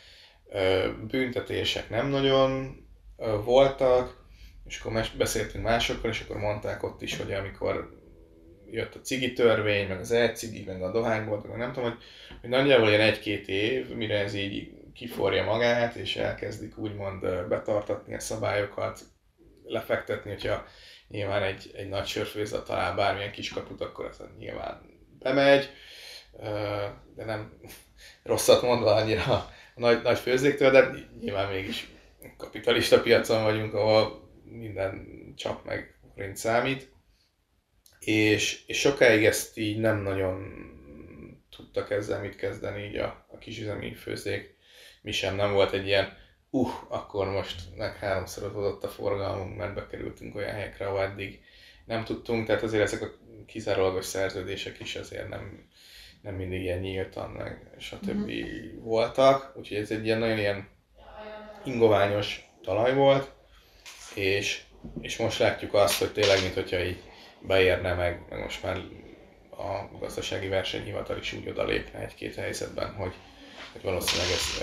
Büntetések 1.11 1.91
nem 1.91 2.07
nagyon 2.07 2.77
voltak, 3.45 4.25
és 4.67 4.81
akkor 4.81 5.05
beszéltünk 5.19 5.65
másokkal, 5.65 6.11
és 6.11 6.21
akkor 6.21 6.37
mondták 6.37 6.83
ott 6.83 7.03
is, 7.03 7.17
hogy 7.17 7.33
amikor 7.33 7.97
jött 8.71 8.95
a 8.95 9.01
cigi 9.01 9.33
törvény, 9.33 9.89
meg 9.89 9.99
az 9.99 10.11
e-cigi, 10.11 10.65
meg 10.67 10.83
a 10.83 10.91
dohánybolt, 10.91 11.49
meg 11.49 11.57
nem 11.57 11.73
tudom, 11.73 11.91
hogy, 11.91 11.99
hogy 12.41 12.51
nagyjából 12.51 12.89
ilyen 12.89 13.01
egy-két 13.01 13.49
év, 13.49 13.89
mire 13.89 14.19
ez 14.19 14.35
így 14.35 14.71
kiforja 14.97 15.45
magát, 15.45 15.95
és 15.95 16.17
elkezdik 16.17 16.79
úgymond 16.79 17.21
betartatni 17.49 18.15
a 18.15 18.21
szabályokat, 18.21 19.01
lefektetni, 19.65 20.31
hogyha 20.31 20.67
nyilván 21.09 21.43
egy, 21.43 21.71
egy 21.75 21.89
nagy 21.89 22.07
sörfőzet 22.07 22.65
talál 22.65 22.95
bármilyen 22.95 23.33
kiskaput, 23.33 23.81
akkor 23.81 24.05
az 24.05 24.23
nyilván 24.39 24.81
bemegy, 25.19 25.71
de 27.15 27.25
nem 27.25 27.61
rosszat 28.23 28.63
mondva 28.63 28.95
annyira 28.95 29.23
a 29.23 29.51
nagy, 29.75 30.03
nagy 30.03 30.19
főzéktől, 30.19 30.71
de 30.71 30.91
nyilván 31.21 31.53
mégis 31.53 31.89
kapitalista 32.37 33.01
piacon 33.01 33.43
vagyunk, 33.43 33.75
ahol 33.75 34.31
minden 34.45 35.07
csap 35.37 35.65
meg 35.65 35.99
forint 36.15 36.37
számít, 36.37 36.93
és, 37.99 38.67
és 38.67 38.81
sokáig 38.81 39.25
ezt 39.25 39.59
így 39.59 39.79
nem 39.79 40.03
nagyon 40.03 40.65
tudtak 41.57 41.91
ezzel 41.91 42.21
mit 42.21 42.37
kezdeni 42.37 42.85
így 42.85 42.97
a, 42.97 43.27
a 43.29 43.39
kisüzemi 43.39 43.95
főzék 43.95 44.56
mi 45.07 45.13
sem 45.13 45.37
nem 45.37 45.53
volt 45.53 45.73
egy 45.73 45.87
ilyen, 45.87 46.17
uh, 46.51 46.71
akkor 46.89 47.27
most 47.31 47.63
meg 47.77 47.97
háromszorozódott 47.97 48.85
a 48.85 48.89
forgalmunk, 48.89 49.57
mert 49.57 49.75
bekerültünk 49.75 50.35
olyan 50.35 50.53
helyekre, 50.53 50.87
ahol 50.87 51.01
eddig 51.01 51.41
nem 51.85 52.05
tudtunk, 52.05 52.47
tehát 52.47 52.63
azért 52.63 52.83
ezek 52.83 53.03
a 53.03 53.11
kizárólagos 53.47 54.05
szerződések 54.05 54.81
is 54.81 54.97
azért 54.97 55.29
nem, 55.29 55.69
nem 56.23 56.35
mindig 56.35 56.63
ilyen 56.63 56.79
nyíltan, 56.79 57.31
meg 57.31 57.71
stb. 57.79 58.11
Mm-hmm. 58.11 58.81
voltak, 58.81 59.53
úgyhogy 59.57 59.77
ez 59.77 59.91
egy 59.91 60.05
ilyen 60.05 60.19
nagyon 60.19 60.39
ilyen 60.39 60.69
ingoványos 61.65 62.51
talaj 62.63 62.95
volt, 62.95 63.33
és, 64.15 64.63
és 65.01 65.17
most 65.17 65.39
látjuk 65.39 65.75
azt, 65.75 65.99
hogy 65.99 66.13
tényleg, 66.13 66.41
mint 66.43 66.55
hogyha 66.55 66.85
így 66.85 67.03
beérne 67.41 67.95
meg, 67.95 68.25
meg 68.31 68.41
most 68.41 68.63
már 68.63 68.77
a 69.51 69.99
gazdasági 69.99 70.49
versenyhivatal 70.49 71.19
is 71.19 71.33
úgy 71.33 71.49
odalépne 71.49 71.99
egy-két 71.99 72.35
helyzetben, 72.35 72.95
hogy, 72.95 73.15
hogy 73.73 73.83
valószínűleg 73.83 74.31
ez 74.31 74.63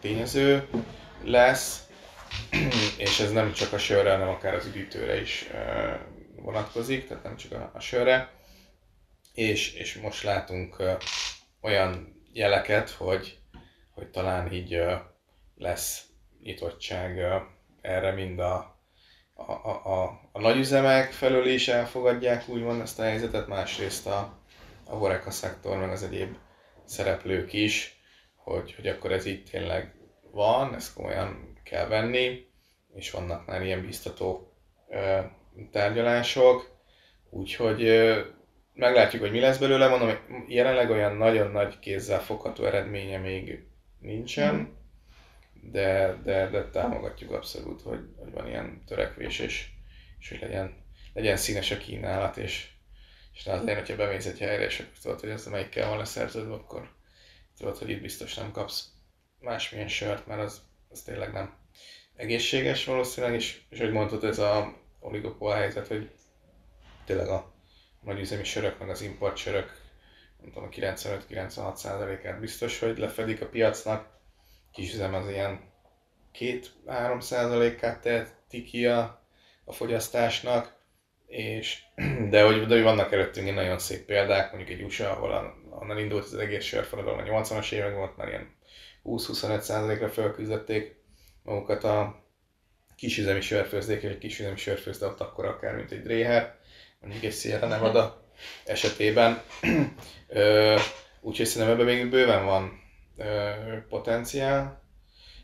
tényező 0.00 0.68
lesz, 1.24 1.86
és 2.96 3.20
ez 3.20 3.32
nem 3.32 3.52
csak 3.52 3.72
a 3.72 3.78
sörre, 3.78 4.10
hanem 4.10 4.28
akár 4.28 4.54
az 4.54 4.66
üdítőre 4.66 5.20
is 5.20 5.46
vonatkozik, 6.36 7.06
tehát 7.06 7.22
nem 7.22 7.36
csak 7.36 7.52
a, 7.52 7.70
a 7.74 7.80
sörre. 7.80 8.30
És, 9.34 9.74
és 9.74 9.94
most 9.94 10.22
látunk 10.22 10.82
olyan 11.60 12.22
jeleket, 12.32 12.90
hogy, 12.90 13.38
hogy 13.90 14.10
talán 14.10 14.52
így 14.52 14.82
lesz 15.56 16.04
nyitottság 16.42 17.18
erre 17.80 18.12
mind 18.12 18.38
a, 18.38 18.78
a, 19.34 19.52
a, 19.52 20.02
a, 20.02 20.20
a 20.32 20.40
nagyüzemek 20.40 21.12
felől 21.12 21.46
is 21.46 21.68
elfogadják 21.68 22.48
úgymond 22.48 22.80
ezt 22.80 22.98
a 22.98 23.02
helyzetet, 23.02 23.46
másrészt 23.46 24.06
a, 24.06 24.38
a 24.84 24.94
horeka 24.94 25.30
szektor, 25.30 25.78
meg 25.78 25.90
az 25.90 26.02
egyéb 26.02 26.36
szereplők 26.84 27.52
is 27.52 27.99
hogy, 28.50 28.74
hogy 28.74 28.86
akkor 28.86 29.12
ez 29.12 29.24
itt 29.24 29.48
tényleg 29.48 29.94
van, 30.30 30.74
ezt 30.74 30.94
komolyan 30.94 31.58
kell 31.64 31.86
venni, 31.86 32.46
és 32.94 33.10
vannak 33.10 33.46
már 33.46 33.62
ilyen 33.62 33.86
biztató 33.86 34.52
ö, 34.88 35.18
tárgyalások, 35.70 36.78
úgyhogy 37.30 37.84
ö, 37.84 38.20
meglátjuk, 38.74 39.22
hogy 39.22 39.30
mi 39.30 39.40
lesz 39.40 39.58
belőle. 39.58 39.88
Mondom, 39.88 40.18
jelenleg 40.48 40.90
olyan 40.90 41.16
nagyon 41.16 41.50
nagy 41.50 41.78
kézzel 41.78 42.20
fogható 42.20 42.64
eredménye 42.64 43.18
még 43.18 43.66
nincsen, 44.00 44.54
mm. 44.54 45.70
de, 45.70 46.20
de, 46.24 46.48
de 46.48 46.68
támogatjuk 46.70 47.32
abszolút, 47.32 47.82
hogy, 47.82 48.00
hogy 48.16 48.32
van 48.32 48.46
ilyen 48.48 48.82
törekvés, 48.86 49.38
és, 49.38 49.68
és 50.18 50.28
hogy 50.28 50.40
legyen, 50.40 50.74
legyen 51.14 51.36
színes 51.36 51.70
a 51.70 51.78
kínálat, 51.78 52.36
és, 52.36 52.68
és 53.34 53.46
azért, 53.46 53.78
hogyha 53.78 53.96
bemész 53.96 54.26
egy 54.26 54.38
helyre, 54.38 54.64
és 54.64 54.80
akkor 54.80 54.92
tudod, 55.02 55.20
hogy 55.20 55.28
ez 55.28 55.46
melyikkel 55.46 55.88
van 55.88 55.98
leszerződve, 55.98 56.54
akkor 56.54 56.98
tudod, 57.60 57.78
hogy 57.78 57.90
itt 57.90 58.00
biztos 58.00 58.34
nem 58.34 58.52
kapsz 58.52 58.88
másmilyen 59.40 59.88
sört, 59.88 60.26
mert 60.26 60.40
az, 60.40 60.62
az 60.88 61.02
tényleg 61.02 61.32
nem 61.32 61.54
egészséges 62.16 62.84
valószínűleg, 62.84 63.34
és, 63.36 63.60
és 63.68 63.78
hogy 63.78 63.92
mondtad, 63.92 64.24
ez 64.24 64.38
a 64.38 64.76
oligopol 65.00 65.54
helyzet, 65.54 65.86
hogy 65.86 66.10
tényleg 67.04 67.28
a 67.28 67.52
nagyüzemi 68.00 68.44
sörök, 68.44 68.78
meg 68.78 68.88
az 68.88 69.02
import 69.02 69.36
sörök, 69.36 69.80
nem 70.40 70.50
tudom, 70.52 70.68
a 70.68 70.74
95-96%-át 70.74 72.40
biztos, 72.40 72.78
hogy 72.78 72.98
lefedik 72.98 73.42
a 73.42 73.48
piacnak, 73.48 74.08
kisüzem 74.72 75.14
az 75.14 75.28
ilyen 75.28 75.60
2-3%-át 76.38 78.00
teheti 78.00 78.62
ki 78.62 78.86
a, 78.86 79.24
a 79.64 79.72
fogyasztásnak, 79.72 80.78
és, 81.26 81.82
de 82.30 82.44
hogy, 82.44 82.66
de 82.66 82.74
hogy 82.74 82.82
vannak 82.82 83.12
előttünk 83.12 83.54
nagyon 83.54 83.78
szép 83.78 84.04
példák, 84.04 84.52
mondjuk 84.52 84.78
egy 84.78 84.84
USA, 84.84 85.10
ahol 85.10 85.32
a, 85.32 85.59
onnan 85.70 85.98
indult 85.98 86.24
az 86.24 86.34
egész 86.34 86.64
sörforradalom, 86.64 87.18
a 87.18 87.22
80-as 87.22 87.72
években 87.72 87.98
volt 87.98 88.16
már 88.16 88.28
ilyen 88.28 88.54
20-25%-ra 89.04 90.08
felküzdették 90.08 90.96
magukat 91.42 91.84
a 91.84 92.24
kisüzemi 92.96 93.40
sörfőzdék, 93.40 94.02
egy 94.02 94.18
kisüzemi 94.18 94.56
sörfőzde 94.56 95.06
ott 95.06 95.20
akkor 95.20 95.44
akár, 95.44 95.74
mint 95.74 95.90
egy 95.90 96.02
Dréher, 96.02 96.58
mondjuk 97.00 97.24
egy 97.24 97.32
Sierra 97.32 97.66
Nevada 97.66 98.30
esetében. 98.64 99.42
Úgyhogy 101.20 101.46
szerintem 101.46 101.80
ebben 101.80 101.94
még 101.94 102.10
bőven 102.10 102.44
van 102.44 102.80
ö, 103.16 103.52
potenciál, 103.88 104.82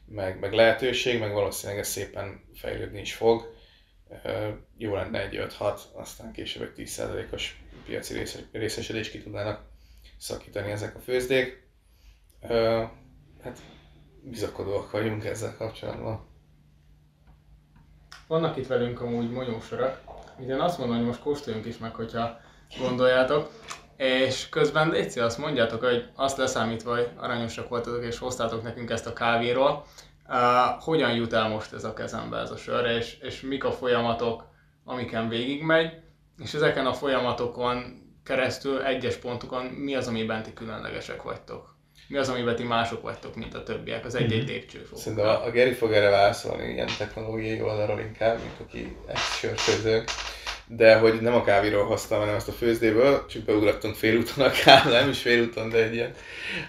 meg, 0.06 0.38
meg 0.38 0.52
lehetőség, 0.52 1.20
meg 1.20 1.32
valószínűleg 1.32 1.80
ez 1.80 1.88
szépen 1.88 2.44
fejlődni 2.54 3.00
is 3.00 3.14
fog. 3.14 3.54
Ö, 4.22 4.48
jó 4.76 4.94
lenne 4.94 5.22
egy 5.22 5.38
5-6, 5.58 5.78
aztán 5.92 6.32
később 6.32 6.62
egy 6.62 6.88
10%-os 6.88 7.60
piaci 7.86 8.22
részesedést 8.52 9.10
ki 9.10 9.22
tudnának 9.22 9.75
szakítani 10.18 10.70
ezek 10.70 10.96
a 10.96 10.98
főzdék. 10.98 11.68
Ö, 12.48 12.82
hát 13.42 13.58
bizakodóak 14.22 14.90
vagyunk 14.90 15.24
ezzel 15.24 15.56
kapcsolatban. 15.56 16.26
Vannak 18.26 18.56
itt 18.56 18.66
velünk 18.66 19.00
amúgy 19.00 19.30
monyósorak. 19.30 20.00
Én 20.40 20.60
azt 20.60 20.78
mondom, 20.78 20.96
hogy 20.96 21.06
most 21.06 21.20
kóstoljunk 21.20 21.66
is 21.66 21.78
meg, 21.78 21.94
hogyha 21.94 22.40
gondoljátok. 22.78 23.50
És 23.96 24.48
közben 24.48 24.90
Léci, 24.90 25.20
azt 25.20 25.38
mondjátok, 25.38 25.84
hogy 25.84 26.08
azt 26.14 26.36
leszámítva, 26.36 26.94
hogy 26.94 27.10
aranyosak 27.16 27.68
voltatok 27.68 28.04
és 28.04 28.18
hoztátok 28.18 28.62
nekünk 28.62 28.90
ezt 28.90 29.06
a 29.06 29.12
kávéról, 29.12 29.84
uh, 30.28 30.82
hogyan 30.82 31.14
jut 31.14 31.32
el 31.32 31.48
most 31.48 31.72
ez 31.72 31.84
a 31.84 31.92
kezembe 31.92 32.38
ez 32.38 32.50
a 32.50 32.56
sör, 32.56 32.84
és, 32.84 33.18
és 33.18 33.40
mik 33.40 33.64
a 33.64 33.72
folyamatok, 33.72 34.44
amiken 34.84 35.28
végigmegy, 35.28 35.92
és 36.38 36.54
ezeken 36.54 36.86
a 36.86 36.92
folyamatokon 36.92 38.05
keresztül, 38.26 38.82
egyes 38.82 39.14
pontokon 39.14 39.64
mi 39.64 39.94
az, 39.94 40.06
amiben 40.06 40.42
ti 40.42 40.52
különlegesek 40.54 41.22
vagytok? 41.22 41.74
Mi 42.08 42.16
az, 42.18 42.28
amiben 42.28 42.56
ti 42.56 42.62
mások 42.62 43.02
vagytok, 43.02 43.34
mint 43.34 43.54
a 43.54 43.62
többiek, 43.62 44.04
az 44.04 44.14
egy-egy 44.14 44.48
lépcsőfok? 44.48 44.98
Szerintem 44.98 45.26
a, 45.26 45.44
a 45.44 45.50
Geri 45.50 45.72
fog 45.72 45.92
erre 45.92 46.08
válaszolni 46.08 46.72
ilyen 46.72 46.88
technológiai 46.98 47.60
oldalról 47.60 48.00
inkább, 48.00 48.38
mint 48.38 48.60
aki 48.60 48.96
egy. 49.06 50.04
De 50.68 50.96
hogy 50.96 51.20
nem 51.20 51.34
a 51.34 51.44
kávéról 51.44 51.84
hoztam, 51.84 52.18
hanem 52.18 52.34
azt 52.34 52.48
a 52.48 52.52
főzdéből, 52.52 53.26
csak 53.26 53.42
beugrottunk 53.42 53.94
félúton 53.94 54.44
a 54.44 54.50
kávé, 54.50 54.90
nem 54.90 55.08
is 55.08 55.20
félúton, 55.20 55.68
de 55.68 55.82
egy 55.82 55.94
ilyen. 55.94 56.14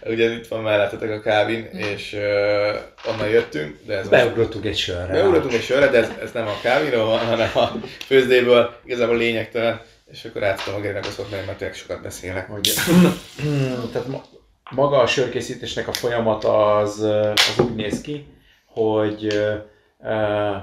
Ugye 0.05 0.31
itt 0.31 0.47
van 0.47 0.61
mellettetek 0.61 1.11
a 1.11 1.19
kávin, 1.19 1.63
és 1.63 2.13
uh, 2.13 3.11
onnan 3.13 3.27
jöttünk, 3.29 3.77
de 3.85 3.97
ez 3.97 4.09
Beugrottunk 4.09 4.65
egy 4.65 4.77
sörre. 4.77 5.13
Beugrottunk 5.13 5.53
egy 5.53 5.63
sörre, 5.63 5.87
de 5.87 5.97
ez, 5.97 6.11
ez 6.21 6.31
nem 6.31 6.47
a 6.47 6.59
kávéról 6.61 7.05
van, 7.05 7.19
hanem 7.19 7.49
a 7.53 7.71
főzdéből, 8.05 8.79
igazából 8.85 9.17
lényegtelen. 9.17 9.81
És 10.11 10.25
akkor 10.25 10.43
átadom 10.43 10.79
a 10.79 10.81
Gerinek 10.81 11.05
azt 11.05 11.17
mondani, 11.17 11.45
mert 11.45 11.57
tényleg 11.57 11.77
sokat 11.77 12.01
beszélek. 12.01 12.49
Hogy, 12.49 12.73
tehát 13.91 14.07
ma, 14.07 14.23
maga 14.69 14.99
a 14.99 15.07
sörkészítésnek 15.07 15.87
a 15.87 15.93
folyamata 15.93 16.77
az, 16.77 16.99
az 16.99 17.59
úgy 17.59 17.75
néz 17.75 18.01
ki, 18.01 18.27
hogy 18.65 19.25
uh, 19.97 20.55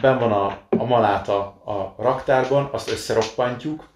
ben 0.00 0.18
van 0.18 0.32
a, 0.32 0.46
a 0.68 0.84
maláta 0.84 1.38
a 1.64 1.94
raktárban, 1.98 2.68
azt 2.72 2.90
összeroppantjuk, 2.90 3.88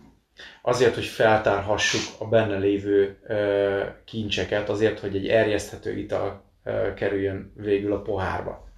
azért, 0.63 0.95
hogy 0.95 1.05
feltárhassuk 1.05 2.15
a 2.19 2.29
benne 2.29 2.59
lévő 2.59 3.19
uh, 3.29 4.05
kincseket, 4.05 4.69
azért, 4.69 5.01
hogy 5.01 5.17
egy 5.17 5.29
erjeszthető 5.29 5.99
ital 5.99 6.45
uh, 6.65 6.95
kerüljön 6.95 7.53
végül 7.57 7.93
a 7.93 8.03
pohárba. 8.03 8.69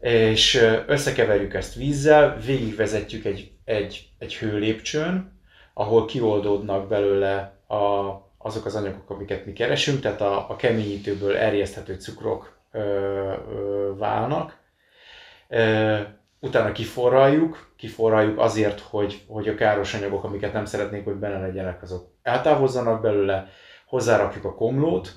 És 0.00 0.66
összekeverjük 0.86 1.54
ezt 1.54 1.74
vízzel, 1.74 2.38
végigvezetjük 2.46 3.24
egy, 3.24 3.52
egy, 3.70 4.08
egy 4.18 4.34
hőlépcsőn, 4.34 5.38
ahol 5.74 6.04
kioldódnak 6.04 6.88
belőle 6.88 7.56
a, 7.66 7.76
azok 8.38 8.64
az 8.64 8.74
anyagok, 8.74 9.10
amiket 9.10 9.46
mi 9.46 9.52
keresünk, 9.52 10.00
tehát 10.00 10.20
a, 10.20 10.50
a 10.50 10.56
keményítőből 10.56 11.36
erjeszthető 11.36 11.94
cukrok 11.94 12.58
ö, 12.72 12.80
ö, 12.80 13.92
válnak. 13.96 14.58
Ö, 15.48 15.98
utána 16.40 16.72
kiforraljuk, 16.72 17.72
kiforraljuk 17.76 18.38
azért, 18.38 18.80
hogy, 18.80 19.24
hogy 19.26 19.48
a 19.48 19.54
káros 19.54 19.94
anyagok, 19.94 20.24
amiket 20.24 20.52
nem 20.52 20.64
szeretnénk, 20.64 21.04
hogy 21.04 21.16
benne 21.16 21.40
legyenek, 21.40 21.82
azok 21.82 22.08
eltávozzanak 22.22 23.00
belőle, 23.00 23.48
hozzárakjuk 23.86 24.44
a 24.44 24.54
komlót, 24.54 25.12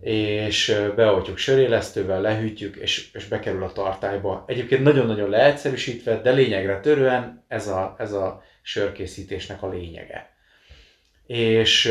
és 0.00 0.82
beoltjuk 0.96 1.36
sörélesztővel, 1.36 2.20
lehűtjük, 2.20 2.76
és, 2.76 3.10
és 3.12 3.28
bekerül 3.28 3.62
a 3.62 3.72
tartályba. 3.72 4.44
Egyébként 4.46 4.82
nagyon-nagyon 4.82 5.30
leegyszerűsítve, 5.30 6.20
de 6.20 6.30
lényegre 6.30 6.80
törően 6.80 7.44
ez 7.48 7.68
a, 7.68 7.94
ez 7.98 8.12
a 8.12 8.42
sörkészítésnek 8.62 9.62
a 9.62 9.68
lényege. 9.68 10.30
És 11.26 11.82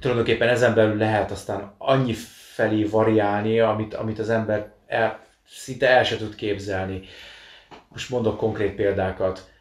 tulajdonképpen 0.00 0.48
ezen 0.48 0.74
belül 0.74 0.96
lehet 0.96 1.30
aztán 1.30 1.74
annyi 1.78 2.14
felé 2.54 2.84
variálni, 2.84 3.60
amit, 3.60 3.94
amit 3.94 4.18
az 4.18 4.30
ember 4.30 4.72
el, 4.86 5.26
szinte 5.46 5.88
el 5.88 6.04
se 6.04 6.16
tud 6.16 6.34
képzelni. 6.34 7.00
Most 7.88 8.10
mondok 8.10 8.36
konkrét 8.36 8.74
példákat. 8.74 9.51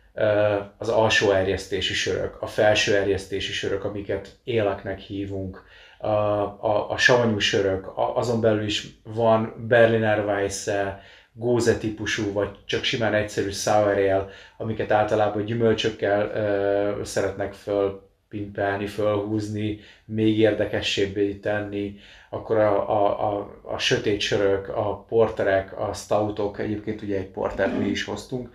Az 0.78 0.90
alsó 0.90 1.32
erjesztési 1.32 1.94
sörök, 1.94 2.42
a 2.42 2.48
felső 2.48 2.96
erjesztési 2.96 3.52
sörök, 3.52 3.84
amiket 3.84 4.30
éleknek 4.44 5.00
hívunk, 5.00 5.64
a, 5.98 6.08
a, 6.08 6.90
a 6.90 6.98
savanyú 6.98 7.40
sörök, 7.40 7.92
azon 7.96 8.42
belül 8.42 8.64
is 8.64 8.88
van 9.04 9.66
Berliner 9.68 10.26
Weisse, 10.26 11.02
góze 11.34 11.78
típusú, 11.78 12.34
vagy 12.34 12.50
csak 12.66 12.84
simán 12.84 13.14
egyszerű 13.14 13.50
sour 13.50 13.88
ale, 13.88 14.28
amiket 14.58 14.92
általában 14.92 15.46
gyümölcsökkel 15.46 16.32
ö, 16.32 17.04
szeretnek 17.04 17.54
föl 17.54 18.10
pimpelni, 18.30 18.88
fölhúzni, 18.88 19.80
még 20.06 20.40
érdekessébbé 20.40 21.34
tenni, 21.34 21.96
akkor 22.30 22.58
a, 22.58 22.90
a, 22.90 23.34
a, 23.34 23.62
a 23.64 23.78
sötét 23.78 24.20
sörök, 24.20 24.68
a 24.68 25.06
porterek, 25.10 25.80
a 25.80 25.94
stoutok, 25.94 26.60
egyébként 26.60 27.02
ugye 27.02 27.18
egy 27.18 27.28
portert 27.28 27.78
mi 27.78 27.86
is 27.86 28.04
hoztunk, 28.04 28.50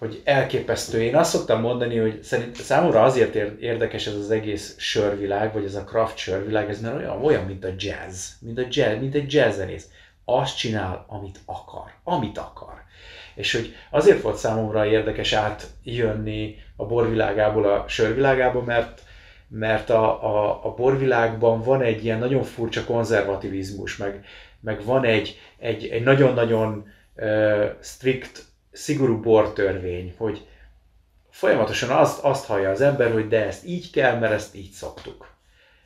hogy 0.00 0.20
elképesztő. 0.24 1.02
Én 1.02 1.16
azt 1.16 1.30
szoktam 1.30 1.60
mondani, 1.60 1.96
hogy 1.96 2.22
szerint 2.22 2.56
számomra 2.56 3.02
azért 3.02 3.34
érdekes 3.60 4.06
ez 4.06 4.14
az 4.14 4.30
egész 4.30 4.74
sörvilág, 4.78 5.52
vagy 5.52 5.64
ez 5.64 5.74
a 5.74 5.84
craft 5.84 6.16
sörvilág, 6.16 6.68
ez 6.68 6.80
mert 6.80 6.96
olyan, 6.96 7.24
olyan 7.24 7.44
mint 7.44 7.64
a 7.64 7.68
jazz, 7.78 8.28
mint, 8.40 8.58
a 8.58 8.66
jazz, 8.70 9.00
mint 9.00 9.14
egy 9.14 9.32
jazzzenész. 9.32 9.88
Azt 10.24 10.56
csinál, 10.56 11.04
amit 11.08 11.38
akar, 11.44 11.92
amit 12.04 12.38
akar. 12.38 12.82
És 13.34 13.52
hogy 13.52 13.74
azért 13.90 14.22
volt 14.22 14.36
számomra 14.36 14.86
érdekes 14.86 15.32
átjönni 15.32 16.56
a 16.76 16.86
borvilágából 16.86 17.64
a 17.64 17.84
sörvilágába, 17.88 18.62
mert, 18.62 19.02
mert 19.48 19.90
a, 19.90 20.24
a, 20.24 20.64
a 20.64 20.74
borvilágban 20.74 21.62
van 21.62 21.82
egy 21.82 22.04
ilyen 22.04 22.18
nagyon 22.18 22.42
furcsa 22.42 22.84
konzervativizmus, 22.84 23.96
meg, 23.96 24.24
meg 24.60 24.84
van 24.84 25.04
egy, 25.04 25.38
egy, 25.58 25.86
egy 25.86 26.02
nagyon-nagyon 26.02 26.92
uh, 27.16 27.64
strikt, 27.80 28.48
szigorú 28.72 29.20
bortörvény, 29.20 30.14
hogy 30.16 30.46
folyamatosan 31.30 31.90
azt, 31.90 32.24
azt 32.24 32.46
hallja 32.46 32.70
az 32.70 32.80
ember, 32.80 33.12
hogy 33.12 33.28
de 33.28 33.46
ezt 33.46 33.66
így 33.66 33.90
kell, 33.90 34.18
mert 34.18 34.32
ezt 34.32 34.54
így 34.54 34.70
szoktuk. 34.70 35.28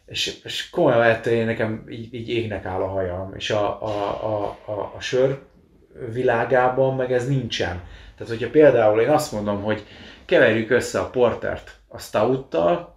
És, 0.06 0.40
és 0.44 0.70
komolyan 0.70 0.98
vettem, 0.98 1.44
nekem 1.44 1.84
így, 1.88 2.14
így 2.14 2.28
égnek 2.28 2.64
áll 2.64 2.82
a 2.82 2.88
hajam, 2.88 3.34
és 3.36 3.50
a, 3.50 3.82
a, 3.82 4.24
a, 4.24 4.58
a, 4.64 4.92
a 4.96 5.00
sör 5.00 5.42
világában 6.12 6.96
meg 6.96 7.12
ez 7.12 7.28
nincsen. 7.28 7.82
Tehát, 8.16 8.32
hogyha 8.32 8.50
például 8.50 9.00
én 9.00 9.08
azt 9.08 9.32
mondom, 9.32 9.62
hogy 9.62 9.86
keverjük 10.24 10.70
össze 10.70 11.00
a 11.00 11.10
portert 11.10 11.80
a 11.88 11.98
stouttal, 11.98 12.94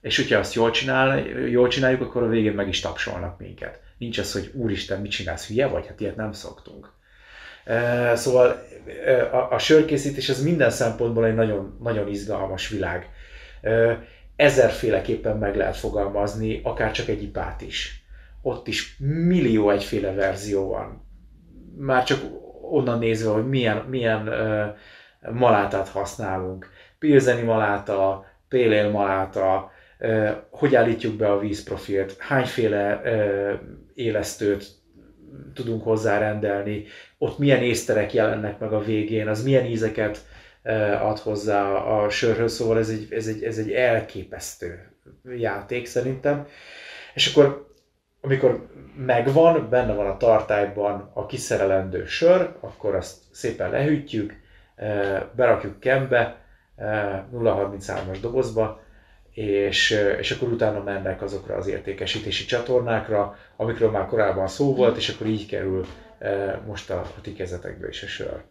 és 0.00 0.16
hogyha 0.16 0.38
azt 0.38 0.54
jól, 0.54 0.70
csinál, 0.70 1.18
jól 1.28 1.68
csináljuk, 1.68 2.00
akkor 2.00 2.22
a 2.22 2.28
végén 2.28 2.52
meg 2.52 2.68
is 2.68 2.80
tapsolnak 2.80 3.38
minket. 3.38 3.80
Nincs 3.98 4.18
az, 4.18 4.32
hogy 4.32 4.50
úristen, 4.54 5.00
mit 5.00 5.10
csinálsz, 5.10 5.46
hülye 5.46 5.66
vagy? 5.66 5.86
Hát 5.86 6.00
ilyet 6.00 6.16
nem 6.16 6.32
szoktunk. 6.32 6.92
Szóval 8.14 8.62
a, 9.50 9.58
sörkészítés 9.58 10.28
az 10.28 10.42
minden 10.42 10.70
szempontból 10.70 11.26
egy 11.26 11.34
nagyon, 11.34 11.78
nagyon 11.82 12.08
izgalmas 12.08 12.68
világ. 12.68 13.10
Ezerféleképpen 14.36 15.36
meg 15.36 15.56
lehet 15.56 15.76
fogalmazni, 15.76 16.60
akár 16.64 16.90
csak 16.90 17.08
egy 17.08 17.22
ipát 17.22 17.60
is. 17.60 18.04
Ott 18.42 18.68
is 18.68 18.96
millió 18.98 19.70
egyféle 19.70 20.12
verzió 20.12 20.68
van 20.68 21.08
már 21.80 22.04
csak 22.04 22.20
onnan 22.70 22.98
nézve, 22.98 23.30
hogy 23.30 23.48
milyen, 23.48 23.76
milyen 23.76 24.30
malátát 25.32 25.88
használunk. 25.88 26.70
Pilzeni 26.98 27.42
maláta, 27.42 28.26
pélél 28.48 28.90
maláta, 28.90 29.70
hogy 30.50 30.74
állítjuk 30.74 31.14
be 31.16 31.32
a 31.32 31.38
vízprofilt, 31.38 32.16
hányféle 32.18 33.02
élesztőt 33.94 34.66
tudunk 35.54 35.82
hozzárendelni, 35.82 36.84
ott 37.18 37.38
milyen 37.38 37.62
észterek 37.62 38.12
jelennek 38.12 38.58
meg 38.58 38.72
a 38.72 38.80
végén, 38.80 39.28
az 39.28 39.42
milyen 39.42 39.64
ízeket 39.64 40.24
ad 41.00 41.18
hozzá 41.18 41.72
a 41.72 42.10
sörhöz, 42.10 42.52
szóval 42.52 42.78
ez 42.78 42.88
egy, 42.88 43.12
ez 43.12 43.26
egy, 43.26 43.42
ez 43.42 43.58
egy 43.58 43.72
elképesztő 43.72 44.92
játék 45.36 45.86
szerintem. 45.86 46.46
És 47.14 47.34
akkor 47.34 47.68
amikor 48.20 48.66
megvan, 48.96 49.68
benne 49.70 49.94
van 49.94 50.06
a 50.06 50.16
tartályban 50.16 51.10
a 51.14 51.26
kiszerelendő 51.26 52.06
sör, 52.06 52.56
akkor 52.60 52.94
azt 52.94 53.18
szépen 53.30 53.70
lehűtjük, 53.70 54.34
eh, 54.76 55.22
berakjuk 55.36 55.80
kembe, 55.80 56.38
0,33-as 56.78 58.14
eh, 58.14 58.20
dobozba, 58.20 58.80
és, 59.32 59.90
és 60.18 60.30
akkor 60.30 60.48
utána 60.48 60.82
mennek 60.82 61.22
azokra 61.22 61.56
az 61.56 61.66
értékesítési 61.66 62.44
csatornákra, 62.44 63.38
amikről 63.56 63.90
már 63.90 64.06
korábban 64.06 64.48
szó 64.48 64.74
volt, 64.74 64.96
és 64.96 65.08
akkor 65.08 65.26
így 65.26 65.46
kerül 65.46 65.86
most 66.66 66.90
a, 66.90 67.00
a 67.00 67.20
ti 67.20 67.32
kezetekbe 67.32 67.88
is 67.88 68.02
a 68.02 68.06
sör. 68.06 68.42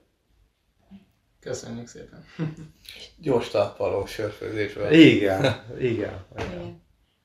Köszönjük 1.40 1.88
szépen! 1.88 2.26
Gyors 3.22 3.50
talpaló 3.50 4.06
sörfőzésből. 4.06 4.92
Igen, 4.92 5.42
igen. 5.80 5.92
igen. 5.92 6.26
igen. 6.36 6.82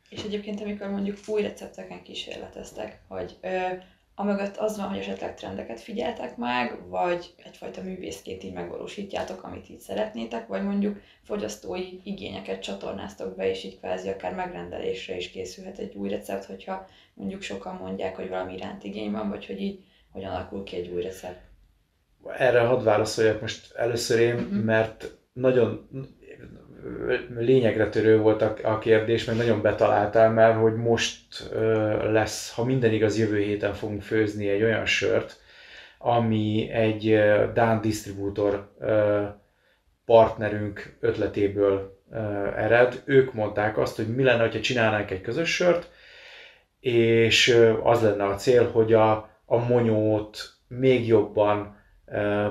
És 0.09 0.23
egyébként, 0.23 0.61
amikor 0.61 0.89
mondjuk 0.89 1.17
új 1.27 1.43
recepteken 1.43 2.03
kísérleteztek, 2.03 3.01
hogy 3.09 3.37
ö, 3.43 3.49
Amögött 4.17 4.57
az 4.57 4.77
van, 4.77 4.89
hogy 4.89 4.99
esetleg 4.99 5.35
trendeket 5.35 5.81
figyeltek 5.81 6.37
meg, 6.37 6.89
vagy 6.89 7.35
egyfajta 7.45 7.83
művészként 7.83 8.43
így 8.43 8.53
megvalósítjátok, 8.53 9.43
amit 9.43 9.69
így 9.69 9.81
szeretnétek, 9.81 10.47
vagy 10.47 10.63
mondjuk 10.63 11.01
fogyasztói 11.23 12.01
igényeket 12.05 12.63
csatornáztok 12.63 13.37
be, 13.37 13.51
és 13.51 13.65
így 13.65 13.79
kvázi 13.79 14.09
akár 14.09 14.35
megrendelésre 14.35 15.17
is 15.17 15.31
készülhet 15.31 15.79
egy 15.79 15.95
új 15.95 16.09
recept, 16.09 16.45
hogyha 16.45 16.87
mondjuk 17.15 17.43
sokan 17.43 17.75
mondják, 17.75 18.17
hogy 18.17 18.29
valami 18.29 18.55
iránt 18.55 18.85
igény 18.85 19.11
van, 19.11 19.29
vagy 19.29 19.47
hogy 19.47 19.61
így 19.61 19.85
hogyan 20.13 20.31
alakul 20.31 20.63
ki 20.63 20.77
egy 20.77 20.89
új 20.89 21.03
recept. 21.03 21.41
Erre 22.39 22.61
hadd 22.61 22.83
válaszoljak 22.83 23.41
most 23.41 23.75
először 23.75 24.21
én, 24.21 24.35
uh-huh. 24.35 24.63
mert 24.63 25.17
nagyon 25.33 25.89
lényegre 27.39 27.89
törő 27.89 28.19
volt 28.19 28.43
a, 28.43 28.55
a 28.63 28.79
kérdés, 28.79 29.25
mert 29.25 29.39
nagyon 29.39 29.63
betaláltál, 29.63 30.31
mert 30.31 30.57
hogy 30.57 30.75
most 30.75 31.51
lesz, 32.03 32.55
ha 32.55 32.65
minden 32.65 32.93
igaz, 32.93 33.19
jövő 33.19 33.39
héten 33.39 33.75
fogunk 33.75 34.03
főzni 34.03 34.49
egy 34.49 34.63
olyan 34.63 34.87
sört, 34.87 35.41
ami 35.99 36.71
egy 36.71 37.21
Dán 37.55 37.81
disztribútor 37.81 38.73
ö, 38.81 39.23
partnerünk 40.05 40.97
ötletéből 41.01 42.03
ered. 42.57 43.03
Ők 43.05 43.33
mondták 43.33 43.79
azt, 43.79 43.97
hogy 43.97 44.15
mi 44.15 44.23
lenne, 44.23 44.43
ha 44.43 44.61
csinálnánk 44.61 45.11
egy 45.11 45.21
közös 45.21 45.55
sört, 45.55 45.91
és 46.81 47.59
az 47.83 48.03
lenne 48.03 48.25
a 48.25 48.35
cél, 48.35 48.71
hogy 48.71 48.93
a, 48.93 49.13
a 49.45 49.57
monyót 49.57 50.39
még 50.69 51.07
jobban 51.07 51.83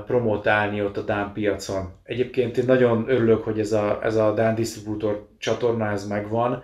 promotálni 0.06 0.84
ott 0.84 0.98
a 0.98 1.02
Dán 1.02 1.34
piacon. 1.34 1.92
Egyébként 2.04 2.58
én 2.58 2.66
nagyon 2.66 3.06
örülök, 3.08 3.44
hogy 3.44 3.60
ez 3.60 3.72
a, 3.72 4.00
ez 4.04 4.16
a 4.16 4.34
Dán 4.34 4.56
Distributor 4.56 5.28
csatorna 5.38 5.92
ez 5.92 6.08
megvan, 6.08 6.64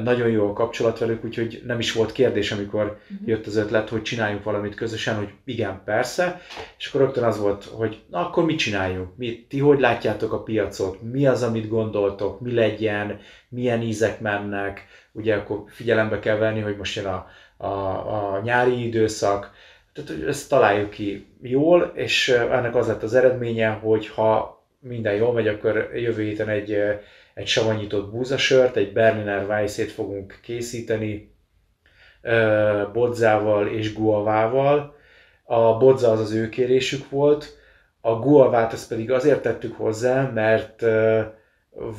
nagyon 0.00 0.28
jó 0.28 0.48
a 0.48 0.52
kapcsolat 0.52 0.98
velük, 0.98 1.24
úgyhogy 1.24 1.62
nem 1.66 1.78
is 1.78 1.92
volt 1.92 2.12
kérdés, 2.12 2.52
amikor 2.52 2.84
uh-huh. 2.84 3.28
jött 3.28 3.46
az 3.46 3.56
ötlet, 3.56 3.88
hogy 3.88 4.02
csináljunk 4.02 4.44
valamit 4.44 4.74
közösen, 4.74 5.16
hogy 5.16 5.28
igen, 5.44 5.80
persze, 5.84 6.40
és 6.78 6.86
akkor 6.86 7.00
rögtön 7.00 7.24
az 7.24 7.38
volt, 7.40 7.64
hogy 7.64 8.02
na 8.10 8.26
akkor 8.26 8.44
mit 8.44 8.58
csináljunk, 8.58 9.16
mi, 9.16 9.46
ti 9.48 9.58
hogy 9.58 9.80
látjátok 9.80 10.32
a 10.32 10.42
piacot, 10.42 11.02
mi 11.02 11.26
az, 11.26 11.42
amit 11.42 11.68
gondoltok, 11.68 12.40
mi 12.40 12.54
legyen, 12.54 13.20
milyen 13.48 13.82
ízek 13.82 14.20
mennek, 14.20 14.86
ugye 15.12 15.34
akkor 15.34 15.62
figyelembe 15.66 16.18
kell 16.18 16.36
venni, 16.36 16.60
hogy 16.60 16.76
most 16.76 16.96
jön 16.96 17.06
a, 17.06 17.26
a, 17.56 18.34
a 18.34 18.40
nyári 18.44 18.86
időszak, 18.86 19.50
tehát 19.92 20.26
ezt 20.26 20.48
találjuk 20.48 20.90
ki 20.90 21.26
jól, 21.42 21.92
és 21.94 22.28
ennek 22.28 22.74
az 22.74 22.86
lett 22.86 23.02
az 23.02 23.14
eredménye, 23.14 23.68
hogy 23.68 24.08
ha 24.08 24.62
minden 24.78 25.14
jól 25.14 25.32
megy, 25.32 25.48
akkor 25.48 25.90
jövő 25.94 26.22
héten 26.22 26.48
egy, 26.48 26.76
egy 27.34 27.46
savanyított 27.46 28.10
búzasört, 28.10 28.76
egy 28.76 28.92
Berliner 28.92 29.48
Weissét 29.48 29.90
fogunk 29.90 30.38
készíteni 30.42 31.34
bodzával 32.92 33.68
és 33.68 33.94
guavával. 33.94 34.96
A 35.44 35.76
bodza 35.76 36.10
az 36.10 36.20
az 36.20 36.32
ő 36.32 36.48
kérésük 36.48 37.10
volt, 37.10 37.56
a 38.00 38.14
guavát 38.14 38.72
ezt 38.72 38.88
pedig 38.88 39.10
azért 39.10 39.42
tettük 39.42 39.76
hozzá, 39.76 40.30
mert 40.34 40.84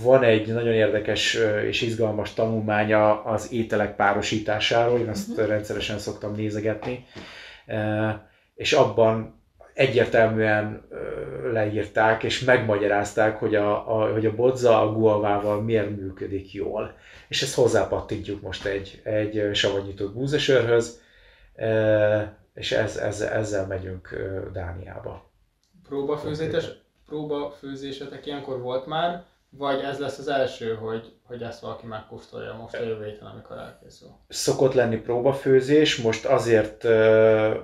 van 0.01 0.23
egy 0.23 0.53
nagyon 0.53 0.73
érdekes 0.73 1.37
és 1.65 1.81
izgalmas 1.81 2.33
tanulmánya 2.33 3.23
az 3.23 3.51
ételek 3.51 3.95
párosításáról, 3.95 4.99
én 4.99 5.09
azt 5.09 5.29
uh-huh. 5.29 5.47
rendszeresen 5.47 5.97
szoktam 5.97 6.35
nézegetni, 6.35 7.05
és 8.55 8.73
abban 8.73 9.41
egyértelműen 9.73 10.87
leírták 11.51 12.23
és 12.23 12.39
megmagyarázták, 12.39 13.39
hogy 13.39 13.55
a, 13.55 13.97
a, 13.97 14.11
hogy 14.11 14.25
a 14.25 14.35
bodza 14.35 14.81
a 14.81 14.93
guavával 14.93 15.61
miért 15.61 15.89
működik 15.89 16.53
jól. 16.53 16.95
És 17.27 17.41
ezt 17.41 17.55
hozzápattintjuk 17.55 18.41
most 18.41 18.65
egy, 18.65 19.01
egy 19.03 19.55
savanyított 19.55 20.13
búzesörhöz, 20.13 21.01
és 22.53 22.71
ez, 22.71 22.97
ez, 22.97 23.21
ezzel 23.21 23.67
megyünk 23.67 24.15
Dániába. 24.53 25.29
Próbafőzéses, 25.87 26.65
próbafőzésetek 27.05 28.25
ilyenkor 28.25 28.61
volt 28.61 28.85
már, 28.85 29.23
vagy 29.57 29.79
ez 29.79 29.99
lesz 29.99 30.17
az 30.17 30.27
első, 30.27 30.73
hogy, 30.73 31.13
hogy 31.23 31.41
ezt 31.41 31.61
valaki 31.61 31.85
megkóstolja 31.85 32.53
most 32.61 32.75
a 32.75 32.83
jövő 32.83 33.05
héten, 33.05 33.27
amikor 33.27 33.57
elkészül? 33.57 34.07
Szokott 34.29 34.73
lenni 34.73 34.97
próbafőzés, 34.97 36.01
most 36.01 36.25
azért 36.25 36.83
ö, 36.83 36.89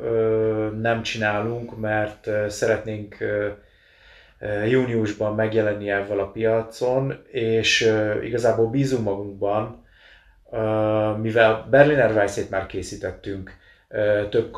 ö, 0.02 0.70
nem 0.82 1.02
csinálunk, 1.02 1.80
mert 1.80 2.28
ö, 2.28 2.46
szeretnénk 2.50 3.18
ö, 3.20 3.50
júniusban 4.66 5.36
megjelenni 5.36 5.90
ezzel 5.90 6.20
a 6.20 6.32
piacon, 6.32 7.22
és 7.28 7.82
ö, 7.82 8.22
igazából 8.22 8.70
bízunk 8.70 9.04
magunkban, 9.04 9.86
ö, 10.52 10.58
mivel 11.22 11.68
Berliner 11.70 12.12
Weissét 12.12 12.50
már 12.50 12.66
készítettünk, 12.66 13.58
több 14.30 14.52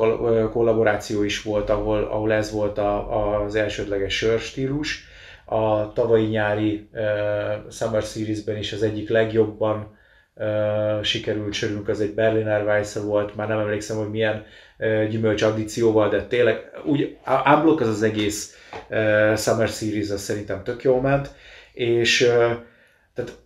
kollaboráció 0.52 1.24
is 1.24 1.42
volt, 1.42 1.70
ahol, 1.70 2.04
ahol 2.04 2.34
ez 2.34 2.52
volt 2.52 2.78
a, 2.78 3.44
az 3.44 3.56
elsődleges 3.56 4.18
sörstílus, 4.18 5.11
a 5.52 5.94
tavalyi 5.94 6.26
nyári 6.26 6.90
Summer 7.72 8.02
Series-ben 8.02 8.58
is 8.58 8.74
az 8.74 8.84
egyik 8.84 9.10
legjobban 9.10 9.98
sikerült 11.02 11.54
sörünk, 11.54 11.88
az 11.88 12.02
egy 12.02 12.14
Berliner 12.14 12.66
Weisse 12.66 13.00
volt, 13.00 13.36
már 13.36 13.48
nem 13.48 13.60
emlékszem, 13.60 13.98
hogy 13.98 14.10
milyen 14.10 14.46
gyümölcs 15.10 15.42
addícióval, 15.42 16.10
de 16.10 16.26
tényleg 16.26 16.72
úgy 16.86 17.18
unblock 17.46 17.82
az 17.82 17.88
az 17.88 18.04
egész 18.04 18.58
Summer 19.38 19.68
Series, 19.68 20.10
az 20.10 20.22
szerintem 20.22 20.64
tök 20.64 20.84
jól 20.84 21.02
ment, 21.02 21.32
és 21.74 22.18
tehát 23.14 23.38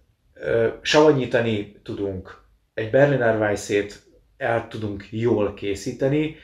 savanyítani 0.82 1.76
tudunk, 1.84 2.41
egy 2.74 2.89
Berliner 2.89 3.39
Weissét 3.39 4.03
el 4.38 4.68
tudunk 4.70 5.08
jól 5.12 5.53
készíteni, 5.53 6.36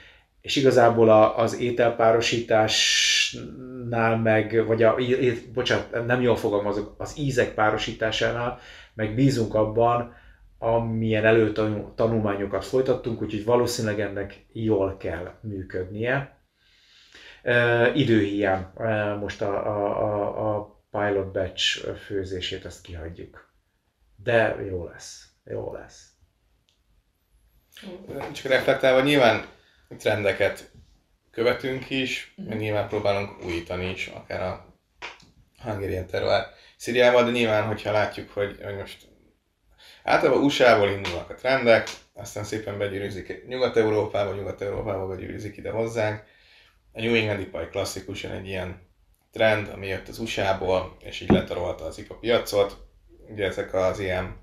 és 0.41 0.55
igazából 0.55 1.09
a, 1.09 1.37
az 1.37 1.59
ételpárosításnál 1.59 4.17
meg, 4.17 4.65
vagy 4.67 4.83
a, 4.83 4.95
bocsánat, 5.53 6.05
nem 6.05 6.21
jól 6.21 6.35
fogalmazok, 6.35 6.95
az 6.97 7.17
ízek 7.17 7.53
párosításánál 7.53 8.59
meg 8.93 9.15
bízunk 9.15 9.53
abban, 9.53 10.15
amilyen 10.57 11.25
előtanulmányokat 11.25 12.65
folytattunk, 12.65 13.21
úgyhogy 13.21 13.45
valószínűleg 13.45 13.99
ennek 13.99 14.45
jól 14.53 14.97
kell 14.97 15.33
működnie. 15.41 16.39
E, 17.41 17.91
időhiány, 17.93 18.65
e, 18.77 19.13
most 19.13 19.41
a, 19.41 19.67
a, 19.67 20.03
a, 20.03 20.55
a 20.55 20.81
pilot 20.91 21.31
batch 21.31 21.93
főzését 21.93 22.65
ezt 22.65 22.81
kihagyjuk. 22.81 23.49
De 24.23 24.55
jó 24.69 24.85
lesz, 24.85 25.27
jó 25.43 25.73
lesz. 25.73 26.09
Csak 28.31 28.45
reflektálva 28.45 29.01
nyilván 29.01 29.45
trendeket 29.97 30.71
követünk 31.31 31.89
is, 31.89 32.33
mm. 32.41 32.45
meg 32.45 32.57
nyilván 32.57 32.87
próbálunk 32.87 33.45
újítani 33.45 33.89
is, 33.89 34.07
akár 34.07 34.41
a 34.41 34.65
Hungarian 35.63 36.05
Terroir 36.05 36.43
Szíriával, 36.77 37.23
de 37.23 37.31
nyilván, 37.31 37.67
hogyha 37.67 37.91
látjuk, 37.91 38.29
hogy, 38.29 38.59
hogy 38.63 38.75
most 38.75 39.07
általában 40.03 40.43
USA-ból 40.43 40.89
indulnak 40.89 41.29
a 41.29 41.35
trendek, 41.35 41.89
aztán 42.13 42.43
szépen 42.43 42.77
begyűrűzik 42.77 43.47
Nyugat-Európába, 43.47 44.33
Nyugat-Európába 44.33 45.07
begyűrűzik 45.07 45.57
ide 45.57 45.69
hozzánk. 45.69 46.23
A 46.93 47.01
New 47.01 47.15
England 47.15 47.39
IPA 47.39 47.67
klasszikusan 47.67 48.31
egy 48.31 48.47
ilyen 48.47 48.89
trend, 49.31 49.67
ami 49.67 49.87
jött 49.87 50.07
az 50.07 50.19
USA-ból, 50.19 50.97
és 50.99 51.21
így 51.21 51.29
letarolta 51.29 51.85
az 51.85 51.97
IPA 51.97 52.15
piacot. 52.15 52.77
Ugye 53.29 53.45
ezek 53.45 53.73
az 53.73 53.99
ilyen 53.99 54.37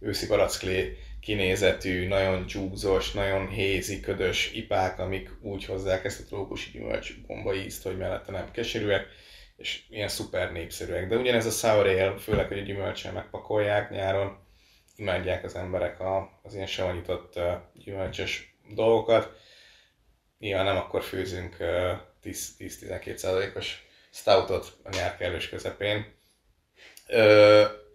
őszi 0.00 0.26
palacklé 0.26 0.98
kinézetű, 1.24 2.08
nagyon 2.08 2.46
csúzos, 2.46 3.12
nagyon 3.12 3.48
hézi, 3.48 4.00
ködös 4.00 4.52
ipák, 4.52 4.98
amik 4.98 5.30
úgy 5.42 5.64
hozzák 5.64 6.04
ezt 6.04 6.20
a 6.20 6.24
trópusi 6.24 6.70
gyümölcs 6.70 7.20
bomba 7.26 7.54
ízt, 7.54 7.82
hogy 7.82 7.96
mellette 7.96 8.32
nem 8.32 8.50
keserűek, 8.50 9.06
és 9.56 9.82
ilyen 9.90 10.08
szuper 10.08 10.52
népszerűek. 10.52 11.08
De 11.08 11.16
ugyanez 11.16 11.46
a 11.46 11.50
sour 11.50 11.86
ale, 11.86 12.18
főleg, 12.18 12.48
hogy 12.48 12.58
a 12.58 12.62
gyümölcsel 12.62 13.12
megpakolják 13.12 13.90
nyáron, 13.90 14.38
imádják 14.96 15.44
az 15.44 15.54
emberek 15.54 16.00
a, 16.00 16.40
az 16.42 16.54
ilyen 16.54 16.66
savanyított 16.66 17.38
gyümölcsös 17.74 18.56
dolgokat. 18.74 19.30
Nyilván 20.38 20.64
nem 20.64 20.76
akkor 20.76 21.02
főzünk 21.02 21.56
uh, 21.60 21.92
10-12%-os 22.24 23.86
stoutot 24.10 24.76
a 24.82 24.96
nyár 24.96 25.16
kellős 25.16 25.48
közepén. 25.48 26.14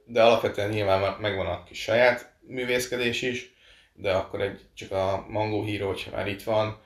De 0.05 0.23
alapvetően 0.23 0.69
nyilván 0.69 1.19
megvan 1.19 1.45
a 1.45 1.63
kis 1.63 1.81
saját 1.81 2.37
művészkedés 2.49 3.21
is, 3.21 3.53
de 3.93 4.11
akkor 4.11 4.41
egy, 4.41 4.59
csak 4.73 4.91
a 4.91 5.25
Mango 5.29 5.65
Hero, 5.65 5.87
hogyha 5.87 6.15
már 6.15 6.27
itt 6.27 6.43
van, 6.43 6.81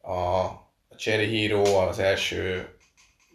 a, 0.00 0.44
a 0.88 0.96
Cherry 0.96 1.40
Hero 1.40 1.62
az 1.62 1.98
első 1.98 2.68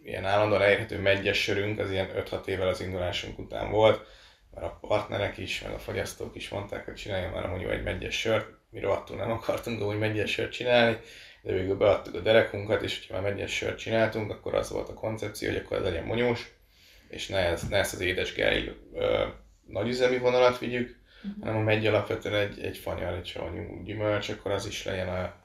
ilyen 0.04 0.24
állandóan 0.24 0.62
elérhető 0.62 0.98
megyes 0.98 1.42
sörünk, 1.42 1.78
az 1.78 1.90
ilyen 1.90 2.10
5-6 2.30 2.46
évvel 2.46 2.68
az 2.68 2.80
indulásunk 2.80 3.38
után 3.38 3.70
volt, 3.70 4.06
mert 4.54 4.66
a 4.66 4.78
partnerek 4.80 5.38
is, 5.38 5.62
meg 5.62 5.72
a 5.72 5.78
fogyasztók 5.78 6.36
is 6.36 6.48
mondták, 6.48 6.84
hogy 6.84 6.94
csináljunk 6.94 7.34
már 7.34 7.46
mondjuk 7.46 7.70
egy 7.70 7.82
megyes 7.82 8.18
sört, 8.18 8.46
mi 8.70 8.80
rohadtul 8.80 9.16
nem 9.16 9.30
akartunk 9.30 9.82
úgy 9.82 9.98
megyes 9.98 10.30
sört 10.30 10.52
csinálni, 10.52 10.98
de 11.42 11.52
végül 11.52 11.76
beadtuk 11.76 12.14
a 12.14 12.20
derekunkat, 12.20 12.82
és 12.82 12.98
hogyha 12.98 13.20
már 13.20 13.32
megyes 13.32 13.56
sört 13.56 13.78
csináltunk, 13.78 14.30
akkor 14.30 14.54
az 14.54 14.70
volt 14.70 14.88
a 14.88 14.94
koncepció, 14.94 15.48
hogy 15.48 15.62
akkor 15.64 15.76
ez 15.76 15.82
legyen 15.82 16.04
monyós, 16.04 16.50
és 17.08 17.26
ne, 17.26 17.38
ez, 17.38 17.68
ne 17.68 17.78
ezt 17.78 17.94
az 17.94 18.00
édesgály 18.00 18.76
nagyüzemi 19.66 20.18
vonalat 20.18 20.58
vigyük, 20.58 21.01
uh-huh. 21.24 21.44
hanem 21.44 21.60
a 21.60 21.64
megy 21.64 21.86
alapvetően 21.86 22.34
egy, 22.34 22.60
egy 22.60 22.78
fanyar, 22.78 23.14
egy 23.14 23.26
savanyú 23.26 23.82
gyümölcs, 23.84 24.28
akkor 24.28 24.50
az 24.50 24.66
is 24.66 24.84
legyen 24.84 25.08
a 25.08 25.40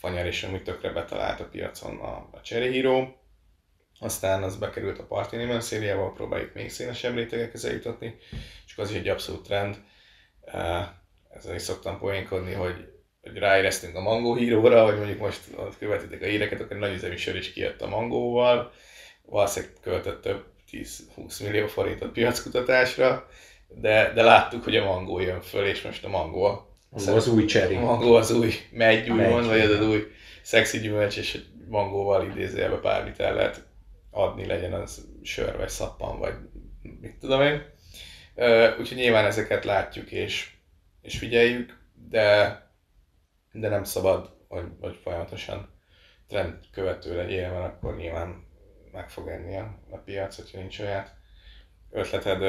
Fanyar 0.00 0.26
is 0.26 0.42
amúgy 0.42 0.62
tökre 0.62 0.90
betalált 0.90 1.40
a 1.40 1.48
piacon 1.48 1.98
a, 1.98 2.28
a 2.32 2.40
cseréhíró. 2.42 3.14
Aztán 3.98 4.42
az 4.42 4.56
bekerült 4.56 4.98
a 4.98 5.06
Party 5.06 5.32
Animal 5.34 5.60
szériába, 5.60 6.12
próbáljuk 6.12 6.54
még 6.54 6.70
szélesebb 6.70 7.14
rétegekhez 7.14 7.64
eljutatni, 7.64 8.16
és 8.66 8.76
az 8.76 8.90
is 8.90 8.96
egy 8.96 9.08
abszolút 9.08 9.42
trend. 9.42 9.76
Ezzel 11.30 11.54
is 11.54 11.62
szoktam 11.62 11.98
poénkodni, 11.98 12.52
hogy, 12.52 12.92
hogy 13.20 13.36
ráéreztünk 13.36 13.96
a 13.96 14.00
Mango 14.00 14.34
híróra, 14.34 14.84
hogy 14.84 14.96
mondjuk 14.96 15.18
most 15.18 15.40
követitek 15.78 16.22
a 16.22 16.26
híreket, 16.26 16.60
akkor 16.60 16.76
nagy 16.76 16.94
üzemi 16.94 17.16
sör 17.16 17.36
is 17.36 17.52
kijött 17.52 17.80
a 17.80 17.88
Mangóval, 17.88 18.72
valószínűleg 19.22 19.74
költött 19.80 20.22
több 20.22 20.44
10-20 20.72 21.42
millió 21.42 21.66
forintot 21.66 22.12
piackutatásra, 22.12 23.28
de, 23.74 24.12
de 24.12 24.22
láttuk, 24.22 24.64
hogy 24.64 24.76
a 24.76 24.84
mangó 24.84 25.20
jön 25.20 25.40
föl, 25.40 25.66
és 25.66 25.82
most 25.82 26.04
a 26.04 26.08
mangó 26.08 26.70
Mangó 26.90 27.14
az 27.14 27.28
új 27.28 27.44
cseri. 27.44 27.76
A 27.76 27.80
mangó 27.80 28.14
az 28.14 28.30
új 28.30 28.52
megy, 28.70 29.10
úgymond, 29.10 29.46
vagy 29.46 29.60
az 29.60 29.70
az 29.70 29.86
új 29.86 30.06
szexi 30.42 30.78
gyümölcs, 30.78 31.16
és 31.16 31.40
mangóval 31.68 32.26
idézőjelbe 32.26 32.76
bármit 32.76 33.20
el 33.20 33.34
lehet 33.34 33.66
adni, 34.10 34.46
legyen 34.46 34.72
az 34.72 35.08
sör, 35.22 35.56
vagy 35.56 35.68
szappan, 35.68 36.18
vagy 36.18 36.34
mit 37.00 37.18
tudom 37.18 37.40
én. 37.40 37.62
Úgyhogy 38.78 38.96
nyilván 38.96 39.24
ezeket 39.24 39.64
látjuk 39.64 40.10
és, 40.10 40.52
és 41.02 41.18
figyeljük, 41.18 41.78
de, 42.08 42.58
de 43.52 43.68
nem 43.68 43.84
szabad, 43.84 44.36
hogy, 44.48 44.66
hogy 44.80 44.98
folyamatosan 45.02 45.78
trend 46.28 46.54
követő 46.72 47.16
legyél, 47.16 47.50
mert 47.50 47.74
akkor 47.74 47.96
nyilván 47.96 48.44
meg 48.92 49.10
fog 49.10 49.28
enni 49.28 49.56
a, 49.56 49.78
a 49.90 49.96
piac, 49.96 50.36
hogyha 50.36 50.58
nincs 50.58 50.74
saját 50.74 51.14
ötleted, 51.90 52.42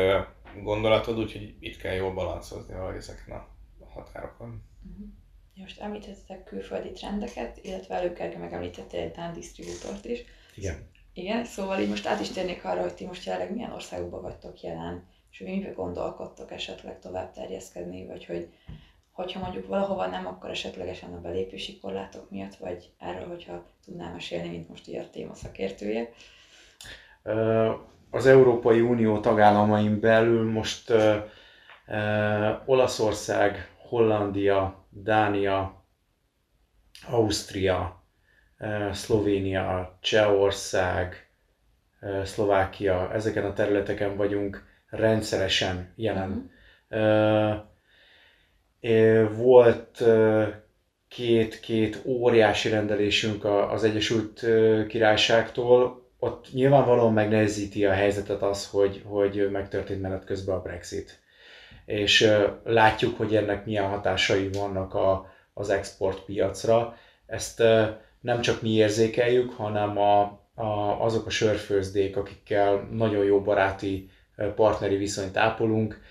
gondolatod, 0.63 1.19
úgyhogy 1.19 1.55
itt 1.59 1.77
kell 1.77 1.93
jól 1.93 2.13
balanszozni 2.13 2.73
valahogy 2.73 2.95
ezeken 2.95 3.35
a 3.35 3.47
határokon. 3.93 4.63
Uh-huh. 4.91 5.07
Most 5.55 5.79
említettek 5.79 6.43
külföldi 6.43 6.91
trendeket, 6.91 7.59
illetve 7.61 7.95
előkerge 7.95 8.37
megemlítettél 8.37 8.99
egy 8.99 9.11
Dán 9.11 9.33
disztribútort 9.33 10.05
is. 10.05 10.23
Igen. 10.55 10.89
Igen, 11.13 11.45
szóval 11.45 11.79
így 11.79 11.89
most 11.89 12.05
át 12.05 12.19
is 12.19 12.29
térnék 12.29 12.65
arra, 12.65 12.81
hogy 12.81 12.93
ti 12.93 13.05
most 13.05 13.25
jelenleg 13.25 13.53
milyen 13.53 13.71
országokban 13.71 14.21
vagytok 14.21 14.61
jelen, 14.61 15.07
és 15.31 15.37
hogy 15.37 15.47
mibe 15.47 15.69
gondolkodtok 15.69 16.51
esetleg 16.51 16.99
tovább 16.99 17.31
terjeszkedni, 17.31 18.05
vagy 18.05 18.25
hogy 18.25 18.49
hogyha 19.11 19.39
mondjuk 19.39 19.67
valahova 19.67 20.07
nem, 20.07 20.25
akkor 20.25 20.49
esetlegesen 20.49 21.13
a 21.13 21.21
belépési 21.21 21.79
korlátok 21.79 22.29
miatt, 22.29 22.55
vagy 22.55 22.91
erről, 22.97 23.27
hogyha 23.27 23.65
tudnám 23.85 24.11
mesélni, 24.11 24.49
mint 24.49 24.69
most 24.69 24.87
így 24.87 24.95
a 24.95 25.09
téma 25.09 25.33
szakértője. 25.33 26.09
Az 28.13 28.25
Európai 28.25 28.81
Unió 28.81 29.19
tagállamain 29.19 29.99
belül 29.99 30.51
most 30.51 30.93
Olaszország, 32.65 33.69
Hollandia, 33.77 34.85
Dánia, 34.89 35.85
Ausztria, 37.09 38.03
Szlovénia, 38.91 39.97
Csehország, 40.01 41.29
Szlovákia, 42.23 43.13
ezeken 43.13 43.45
a 43.45 43.53
területeken 43.53 44.15
vagyunk 44.15 44.63
rendszeresen 44.89 45.93
jelen. 45.95 46.51
Uh-huh. 46.89 47.69
Volt 49.37 50.03
két-két 51.07 52.01
óriási 52.05 52.69
rendelésünk 52.69 53.45
az 53.45 53.83
Egyesült 53.83 54.45
Királyságtól, 54.87 56.00
ott 56.23 56.53
nyilvánvalóan 56.53 57.13
megnehezíti 57.13 57.85
a 57.85 57.91
helyzetet 57.91 58.41
az, 58.41 58.67
hogy, 58.67 59.01
hogy 59.05 59.49
megtörtént 59.51 60.01
menet 60.01 60.25
közben 60.25 60.55
a 60.55 60.61
Brexit. 60.61 61.19
És 61.85 62.31
látjuk, 62.63 63.17
hogy 63.17 63.35
ennek 63.35 63.65
milyen 63.65 63.89
hatásai 63.89 64.49
vannak 64.51 64.93
a, 64.93 65.31
az 65.53 65.69
exportpiacra. 65.69 66.97
Ezt 67.25 67.63
nem 68.19 68.41
csak 68.41 68.61
mi 68.61 68.69
érzékeljük, 68.69 69.51
hanem 69.51 69.97
a, 69.97 70.21
a, 70.53 71.01
azok 71.03 71.25
a 71.25 71.29
sörfőzdék, 71.29 72.17
akikkel 72.17 72.87
nagyon 72.91 73.25
jó 73.25 73.41
baráti 73.41 74.09
partneri 74.55 74.95
viszonyt 74.95 75.37
ápolunk, 75.37 76.01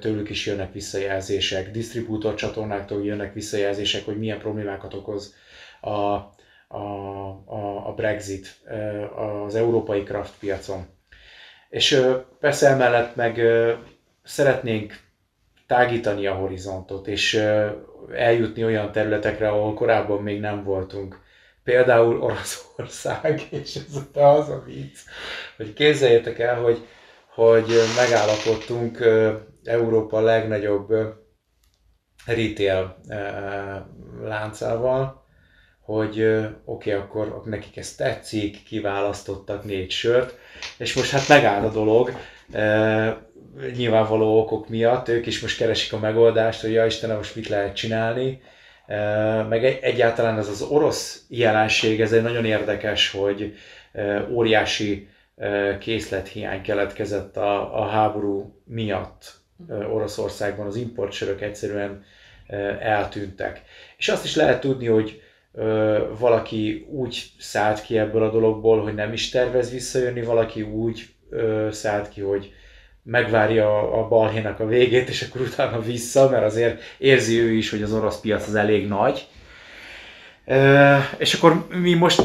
tőlük 0.00 0.30
is 0.30 0.46
jönnek 0.46 0.72
visszajelzések, 0.72 1.70
disztribútor 1.70 2.34
csatornáktól 2.34 3.04
jönnek 3.04 3.34
visszajelzések, 3.34 4.04
hogy 4.04 4.18
milyen 4.18 4.38
problémákat 4.38 4.94
okoz 4.94 5.34
a, 5.80 6.16
a, 6.68 6.76
a, 6.76 7.86
a 7.88 7.92
Brexit 7.96 8.60
az 9.46 9.54
európai 9.54 10.02
craft 10.02 10.38
piacon. 10.38 10.86
És 11.68 12.02
persze 12.40 12.68
emellett 12.68 13.14
meg 13.16 13.40
szeretnénk 14.22 14.96
tágítani 15.66 16.26
a 16.26 16.34
horizontot, 16.34 17.06
és 17.06 17.34
eljutni 18.14 18.64
olyan 18.64 18.92
területekre, 18.92 19.48
ahol 19.48 19.74
korábban 19.74 20.22
még 20.22 20.40
nem 20.40 20.64
voltunk. 20.64 21.22
Például 21.64 22.22
Oroszország, 22.22 23.40
és 23.62 23.74
ez 23.76 23.96
az 24.22 24.48
a 24.48 24.62
vicc, 24.66 24.98
hogy 25.56 25.72
képzeljétek 25.72 26.38
el, 26.38 26.60
hogy 26.62 26.86
hogy 27.34 27.66
megállapodtunk 27.96 28.98
Európa 29.64 30.20
legnagyobb 30.20 30.88
retail 32.26 32.96
láncával, 34.22 35.23
hogy 35.84 36.20
oké, 36.20 36.54
okay, 36.64 36.92
akkor 36.92 37.42
nekik 37.44 37.76
ez 37.76 37.94
tetszik, 37.94 38.64
kiválasztottak 38.64 39.64
négy 39.64 39.90
sört, 39.90 40.38
és 40.78 40.94
most 40.94 41.10
hát 41.10 41.28
megáll 41.28 41.64
a 41.64 41.70
dolog, 41.70 42.12
nyilvánvaló 43.76 44.38
okok 44.40 44.68
miatt, 44.68 45.08
ők 45.08 45.26
is 45.26 45.40
most 45.40 45.56
keresik 45.56 45.92
a 45.92 45.98
megoldást, 45.98 46.60
hogy 46.60 46.72
ja 46.72 46.86
Istenem, 46.86 47.16
most 47.16 47.34
mit 47.34 47.48
lehet 47.48 47.76
csinálni, 47.76 48.42
meg 49.48 49.64
egyáltalán 49.64 50.38
ez 50.38 50.48
az 50.48 50.62
orosz 50.62 51.24
jelenség, 51.28 52.00
ez 52.00 52.12
egy 52.12 52.22
nagyon 52.22 52.44
érdekes, 52.44 53.10
hogy 53.10 53.54
óriási 54.30 55.08
készlethiány 55.78 56.62
keletkezett 56.62 57.36
a, 57.36 57.80
a 57.82 57.86
háború 57.86 58.60
miatt 58.64 59.32
Oroszországban, 59.68 60.66
az 60.66 60.76
importsörök 60.76 61.40
egyszerűen 61.40 62.04
eltűntek. 62.80 63.62
És 63.96 64.08
azt 64.08 64.24
is 64.24 64.36
lehet 64.36 64.60
tudni, 64.60 64.86
hogy 64.86 65.22
valaki 66.18 66.86
úgy 66.90 67.24
szállt 67.38 67.82
ki 67.82 67.98
ebből 67.98 68.22
a 68.22 68.30
dologból, 68.30 68.82
hogy 68.82 68.94
nem 68.94 69.12
is 69.12 69.28
tervez 69.28 69.70
visszajönni, 69.70 70.22
valaki 70.22 70.62
úgy 70.62 71.08
szállt 71.70 72.08
ki, 72.08 72.20
hogy 72.20 72.52
megvárja 73.02 73.92
a 73.92 74.08
balhénak 74.08 74.60
a 74.60 74.66
végét, 74.66 75.08
és 75.08 75.22
akkor 75.22 75.40
utána 75.40 75.80
vissza, 75.80 76.28
mert 76.28 76.44
azért 76.44 76.82
érzi 76.98 77.40
ő 77.40 77.52
is, 77.52 77.70
hogy 77.70 77.82
az 77.82 77.92
orosz 77.92 78.20
piac 78.20 78.48
az 78.48 78.54
elég 78.54 78.88
nagy. 78.88 79.28
És 81.18 81.34
akkor 81.34 81.66
mi 81.80 81.94
most 81.94 82.22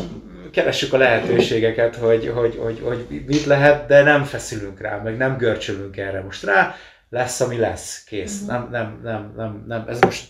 keressük 0.51 0.93
a 0.93 0.97
lehetőségeket, 0.97 1.95
hogy, 1.95 2.31
hogy, 2.35 2.59
hogy, 2.63 2.79
hogy 2.83 3.23
mit 3.25 3.45
lehet, 3.45 3.87
de 3.87 4.03
nem 4.03 4.23
feszülünk 4.23 4.81
rá, 4.81 4.97
meg 4.97 5.17
nem 5.17 5.37
görcsölünk 5.37 5.97
erre 5.97 6.21
most 6.21 6.43
rá, 6.43 6.75
lesz, 7.09 7.39
ami 7.39 7.57
lesz, 7.57 8.03
kész. 8.03 8.41
Uh-huh. 8.41 8.69
Nem, 8.69 8.69
nem, 8.71 8.99
nem, 9.03 9.33
nem, 9.35 9.63
nem, 9.67 9.85
ez 9.87 9.99
most 9.99 10.27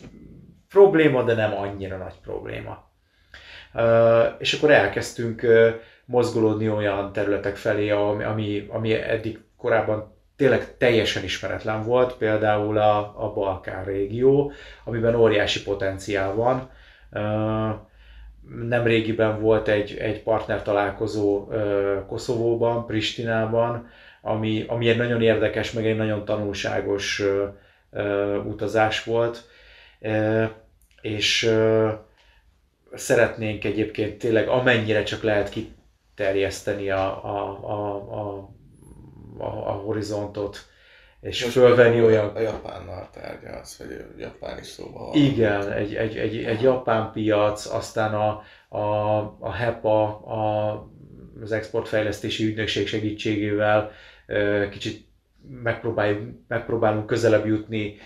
probléma, 0.69 1.23
de 1.23 1.33
nem 1.33 1.53
annyira 1.53 1.97
nagy 1.97 2.19
probléma. 2.23 2.88
És 4.37 4.53
akkor 4.53 4.71
elkezdtünk 4.71 5.45
mozgolódni 6.05 6.69
olyan 6.69 7.13
területek 7.13 7.55
felé, 7.55 7.89
ami, 7.89 8.67
ami, 8.69 8.93
eddig 8.93 9.39
korábban 9.57 10.17
tényleg 10.35 10.77
teljesen 10.77 11.23
ismeretlen 11.23 11.83
volt, 11.83 12.13
például 12.13 12.77
a, 12.77 12.97
a 12.97 13.33
Balkán 13.33 13.83
régió, 13.83 14.51
amiben 14.83 15.15
óriási 15.15 15.63
potenciál 15.63 16.33
van. 16.33 16.69
Nem 18.67 18.83
régiben 18.83 19.41
volt 19.41 19.67
egy, 19.67 19.97
egy 19.97 20.23
partner 20.23 20.61
találkozó 20.61 21.47
Koszovóban, 22.07 22.85
Pristinában, 22.85 23.87
ami, 24.21 24.65
ami 24.67 24.89
egy 24.89 24.97
nagyon 24.97 25.21
érdekes, 25.21 25.71
meg 25.71 25.85
egy 25.85 25.97
nagyon 25.97 26.25
tanulságos 26.25 27.23
utazás 28.45 29.03
volt, 29.03 29.43
és 31.01 31.55
szeretnénk 32.93 33.63
egyébként 33.63 34.17
tényleg 34.17 34.47
amennyire 34.47 35.03
csak 35.03 35.23
lehet 35.23 35.49
kiterjeszteni 35.49 36.89
a, 36.89 37.25
a, 37.25 37.59
a, 37.61 37.95
a, 38.19 38.49
a, 39.37 39.67
a 39.67 39.71
horizontot, 39.71 40.67
és 41.21 41.43
Most 41.43 41.55
fölvenni 41.55 42.01
olyan... 42.01 42.35
A 42.35 42.39
Japánnal 42.39 43.09
tárgyalsz, 43.13 43.77
vagy 43.77 44.05
japán 44.17 44.59
is 44.59 44.67
szóba. 44.67 45.11
Igen, 45.13 45.71
egy, 45.71 45.95
egy, 45.95 46.17
egy, 46.17 46.43
egy 46.43 46.61
japán 46.61 47.11
piac, 47.11 47.65
aztán 47.65 48.13
a, 48.13 48.41
a, 48.77 49.17
a 49.39 49.51
HEPA, 49.51 50.03
a, 50.19 50.73
az 51.41 51.51
exportfejlesztési 51.51 52.45
ügynökség 52.45 52.87
segítségével 52.87 53.91
kicsit 54.71 55.07
megpróbáljuk, 55.63 56.19
megpróbálunk 56.47 57.05
közelebb 57.05 57.45
jutni 57.45 57.97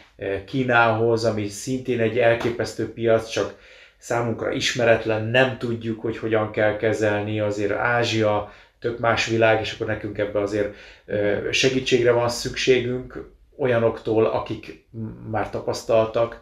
Kínához, 0.45 1.25
ami 1.25 1.47
szintén 1.47 1.99
egy 1.99 2.17
elképesztő 2.17 2.93
piac, 2.93 3.29
csak 3.29 3.57
számunkra 4.03 4.51
ismeretlen, 4.51 5.25
nem 5.25 5.57
tudjuk, 5.57 6.01
hogy 6.01 6.17
hogyan 6.17 6.51
kell 6.51 6.77
kezelni, 6.77 7.39
azért 7.39 7.71
Ázsia, 7.71 8.53
tök 8.79 8.99
más 8.99 9.25
világ, 9.25 9.61
és 9.61 9.73
akkor 9.73 9.87
nekünk 9.87 10.17
ebbe 10.17 10.39
azért 10.39 10.75
segítségre 11.51 12.11
van 12.11 12.29
szükségünk 12.29 13.29
olyanoktól, 13.57 14.25
akik 14.25 14.85
már 15.31 15.49
tapasztaltak. 15.49 16.41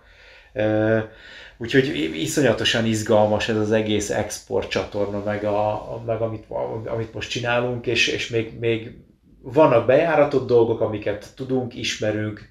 Úgyhogy 1.57 2.12
iszonyatosan 2.14 2.86
izgalmas 2.86 3.49
ez 3.49 3.57
az 3.57 3.72
egész 3.72 4.09
export 4.09 4.70
csatorna, 4.70 5.24
meg, 5.24 5.43
a, 5.43 6.01
meg 6.05 6.22
amit, 6.22 6.45
amit 6.86 7.14
most 7.14 7.30
csinálunk, 7.30 7.88
és, 7.88 8.07
és 8.07 8.30
még, 8.30 8.59
még 8.59 8.97
vannak 9.41 9.86
bejáratott 9.86 10.47
dolgok, 10.47 10.82
amiket 10.82 11.26
tudunk, 11.36 11.76
ismerünk, 11.76 12.49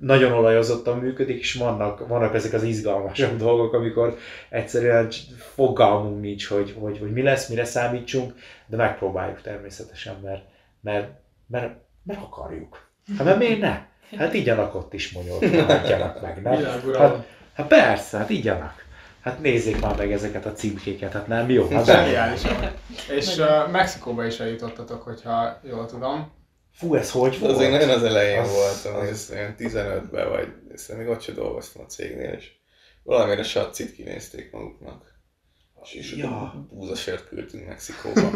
nagyon 0.00 0.32
olajozottan 0.32 0.98
működik, 0.98 1.38
és 1.38 1.54
vannak, 1.54 2.08
vannak 2.08 2.34
ezek 2.34 2.52
az 2.52 2.62
izgalmasabb 2.62 3.36
dolgok, 3.46 3.72
amikor 3.72 4.16
egyszerűen 4.48 5.10
fogalmunk 5.54 6.20
nincs, 6.20 6.46
hogy, 6.46 6.76
hogy, 6.78 6.98
hogy 6.98 7.12
mi 7.12 7.22
lesz, 7.22 7.48
mire 7.48 7.64
számítsunk, 7.64 8.34
de 8.66 8.76
megpróbáljuk 8.76 9.40
természetesen, 9.40 10.16
mert, 10.22 10.42
mert, 10.80 11.10
mert, 11.46 11.72
mert 12.02 12.22
akarjuk. 12.22 12.88
Hát 13.16 13.26
mert 13.26 13.38
miért 13.38 13.60
ne? 13.60 13.88
Hát 14.16 14.34
igyanak 14.34 14.74
ott 14.74 14.94
is 14.94 15.12
hát 15.66 16.22
meg, 16.22 16.42
nem? 16.42 16.64
Hát, 16.98 17.26
hát 17.52 17.66
persze, 17.66 18.18
hát 18.18 18.30
igyanak. 18.30 18.88
Hát 19.20 19.40
nézzék 19.40 19.80
már 19.80 19.96
meg 19.96 20.12
ezeket 20.12 20.46
a 20.46 20.52
címkéket, 20.52 21.12
hát 21.12 21.26
nem 21.26 21.50
jó? 21.50 21.68
Hát 21.68 21.86
És 23.10 23.36
uh, 23.38 23.70
Mexikóba 23.70 24.26
is 24.26 24.40
eljutottatok, 24.40 25.02
hogyha 25.02 25.60
jól 25.62 25.86
tudom. 25.86 26.32
Fú, 26.72 26.94
ez 26.94 27.10
hogy 27.10 27.38
volt? 27.38 27.52
Azért 27.52 27.70
nagyon 27.70 27.88
az 27.88 28.02
elején 28.02 28.40
az, 28.40 28.52
voltam, 28.52 29.00
az... 29.00 29.30
olyan 29.32 29.54
15-ben, 29.58 30.28
vagy 30.28 30.48
ezt 30.72 30.96
még 30.96 31.08
ott 31.08 31.20
sem 31.20 31.34
dolgoztam 31.34 31.82
a 31.82 31.86
cégnél, 31.86 32.32
és 32.32 32.52
valamire 33.02 33.42
satcit 33.42 33.94
kinézték 33.94 34.50
maguknak. 34.50 35.18
És 35.92 36.12
ja. 36.16 36.66
búzasört 36.70 37.28
küldtünk 37.28 37.66
Mexikóba. 37.66 38.30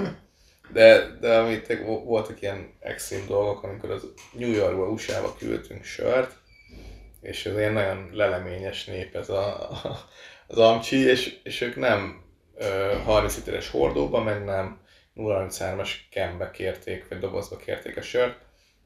De, 0.72 1.16
de 1.20 1.38
amit 1.38 1.78
voltak 2.04 2.42
ilyen 2.42 2.72
extrém 2.80 3.26
dolgok, 3.26 3.62
amikor 3.62 3.90
az 3.90 4.06
New 4.32 4.50
Yorkba, 4.50 4.88
USA-ba 4.88 5.34
küldtünk 5.38 5.84
sört, 5.84 6.36
és 7.20 7.46
ez 7.46 7.56
ilyen 7.56 7.72
nagyon 7.72 8.10
leleményes 8.12 8.84
nép 8.84 9.14
ez 9.14 9.28
a, 9.28 9.70
a 9.70 10.08
az 10.46 10.58
amcsi, 10.58 10.96
és, 10.96 11.38
és 11.42 11.60
ők 11.60 11.76
nem 11.76 12.22
ö, 12.54 12.92
30 13.04 13.36
literes 13.36 13.70
hordóba, 13.70 14.22
meg 14.22 14.44
nem 14.44 14.78
033-as 15.16 15.90
kembe 16.10 16.50
kérték, 16.50 17.08
vagy 17.08 17.18
dobozba 17.18 17.56
kérték 17.56 17.96
a 17.96 18.02
sört, 18.02 18.38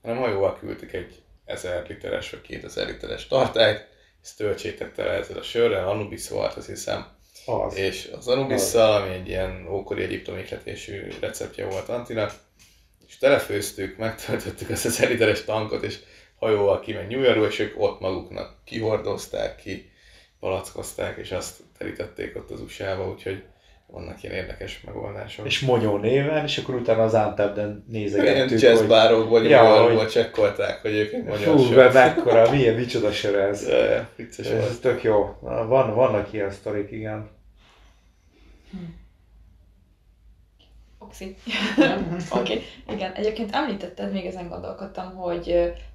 hanem 0.03 0.17
hajóval 0.17 0.59
küldték 0.59 0.93
egy 0.93 1.23
1000 1.45 1.87
literes 1.89 2.31
vagy 2.31 2.41
2000 2.41 2.87
literes 2.87 3.27
tartályt, 3.27 3.89
ezt 4.23 4.37
töltsétek 4.37 4.93
tele 4.93 5.11
ezzel 5.11 5.39
a 5.39 5.43
sörrel, 5.43 5.89
Anubis 5.89 6.29
volt, 6.29 6.55
azt 6.55 6.67
hiszem. 6.67 7.17
Az. 7.47 7.77
És 7.77 8.11
az 8.17 8.29
anubis 8.29 8.75
ami 8.75 9.15
egy 9.15 9.29
ilyen 9.29 9.67
ókori 9.71 10.03
egyiptomi 10.03 10.41
ihletésű 10.41 11.09
receptje 11.21 11.67
volt 11.67 11.89
Antinak, 11.89 12.33
és 13.07 13.19
telefőztük, 13.19 13.97
megtöltöttük 13.97 14.71
az 14.71 14.87
1000 14.87 15.09
literes 15.09 15.45
tankot, 15.45 15.83
és 15.83 15.99
hajóval 16.39 16.81
kimegy 16.81 17.09
New 17.09 17.23
Yorkba, 17.23 17.47
és 17.47 17.59
ők 17.59 17.81
ott 17.81 18.01
maguknak 18.01 18.55
kihordozták 18.65 19.57
ki, 19.57 19.91
palackozták, 20.41 21.17
és 21.17 21.33
azt 21.33 21.61
terítették 21.79 22.37
ott 22.37 22.51
az 22.51 22.61
USA-ba, 22.61 23.09
úgyhogy 23.09 23.45
vannak 23.91 24.23
ilyen 24.23 24.35
érdekes 24.35 24.81
megoldások. 24.85 25.47
És 25.47 25.61
Monyó 25.61 25.97
néven, 25.97 26.45
és 26.45 26.59
akkor 26.59 26.75
utána 26.75 27.03
az 27.03 27.15
Antebden 27.15 27.85
nézegettük, 27.89 28.61
Ilyen 28.61 28.73
jazzbárokból, 28.75 29.43
ja, 29.43 29.83
hogy... 29.83 30.09
csekkolták, 30.09 30.81
hogy 30.83 30.95
ők 30.95 31.13
egy 31.13 31.25
magyar 31.25 31.57
Fú, 31.57 31.65
sör. 31.65 31.93
mekkora, 31.93 32.51
milyen, 32.51 32.75
micsoda 32.75 33.13
sör 33.13 33.35
ez. 33.35 33.69
Ja, 33.69 33.85
ja, 33.85 34.09
ez 34.39 34.51
volt. 34.51 34.81
tök 34.81 35.03
jó. 35.03 35.37
Van, 35.41 35.95
vannak 35.95 36.33
ilyen 36.33 36.51
sztorik, 36.51 36.91
igen. 36.91 37.29
Hm. 38.71 38.79
Oxi. 41.09 41.37
Oké, 42.31 42.53
okay. 42.53 42.63
igen. 42.89 43.13
Egyébként 43.13 43.55
említetted, 43.55 44.13
még 44.13 44.27
ezen 44.27 44.49
gondolkodtam, 44.49 45.15
hogy 45.15 45.49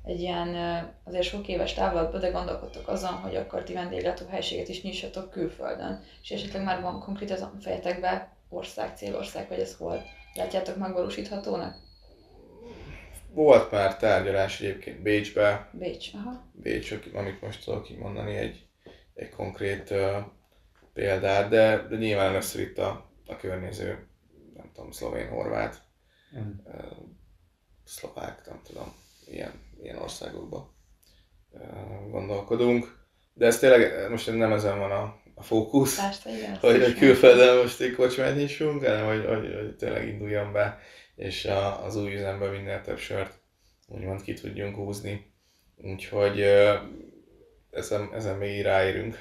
egy 0.04 0.20
ilyen 0.20 0.56
azért 1.04 1.24
sok 1.24 1.48
éves 1.48 1.74
távlatban, 1.74 2.20
de 2.20 2.30
gondolkodtok 2.30 2.88
azon, 2.88 3.14
hogy 3.14 3.36
akkor 3.36 3.64
ti 3.64 3.74
vendéglátó 3.74 4.26
helységet 4.30 4.68
is 4.68 4.82
nyissatok 4.82 5.30
külföldön. 5.30 6.04
És 6.22 6.32
esetleg 6.32 6.64
már 6.64 6.82
van 6.82 7.00
konkrét 7.00 7.32
az 7.32 7.48
fejetekbe 7.62 8.36
ország, 8.50 8.98
célország, 8.98 9.48
vagy 9.50 9.60
ez 9.60 9.76
hol 9.78 10.04
látjátok 10.34 10.78
megvalósíthatónak? 10.78 11.76
Volt 13.34 13.72
már 13.72 13.98
tárgyalás 13.98 14.62
egyébként 14.62 15.02
Bécsbe. 15.02 15.70
Bécs, 15.72 16.14
aha. 16.14 16.50
Bécs, 16.52 16.94
amit 17.14 17.42
most 17.42 17.66
tudok 17.66 17.84
kimondani 17.84 18.36
egy, 18.36 18.66
egy 19.14 19.30
konkrét 19.30 19.90
uh, 19.90 20.16
példát, 20.94 21.50
de, 21.50 21.88
de 21.90 21.96
nyilván 21.96 22.30
először 22.30 22.62
itt 22.62 22.78
a, 22.78 23.10
a 23.28 23.36
környező 23.36 24.08
tudom, 24.74 24.92
szlovén, 24.92 25.30
horvát, 25.30 25.82
mm. 26.38 26.52
szlovák, 27.84 28.46
nem 28.48 28.62
tudom, 28.64 28.94
ilyen, 29.26 29.52
ilyen 29.82 29.98
országokban 29.98 30.74
gondolkodunk. 32.10 33.02
De 33.34 33.46
ez 33.46 33.60
tényleg 33.60 34.10
most 34.10 34.36
nem 34.36 34.52
ezen 34.52 34.80
van 34.80 34.92
a, 34.92 35.22
a 35.36 35.44
fókusz, 35.44 35.96
Persze, 35.96 36.30
igen, 36.30 36.56
hogy, 36.62 36.84
hogy 36.84 36.98
külföldön 36.98 37.58
most 37.58 37.82
egy 37.82 37.96
kocsmát 37.96 38.36
nyissunk, 38.36 38.84
hanem 38.84 39.06
hogy, 39.06 39.26
hogy, 39.26 39.54
hogy 39.56 39.76
tényleg 39.76 40.08
induljon 40.08 40.52
be, 40.52 40.80
és 41.16 41.46
a, 41.46 41.86
az 41.86 41.96
új 41.96 42.14
üzemben 42.14 42.52
minél 42.52 42.82
több 42.82 42.98
sört 42.98 43.42
úgymond 43.88 44.22
ki 44.22 44.34
tudjunk 44.34 44.76
húzni. 44.76 45.32
Úgyhogy 45.76 46.42
ezen, 47.72 48.10
ezen 48.14 48.38
még 48.38 48.62
ráérünk 48.62 49.18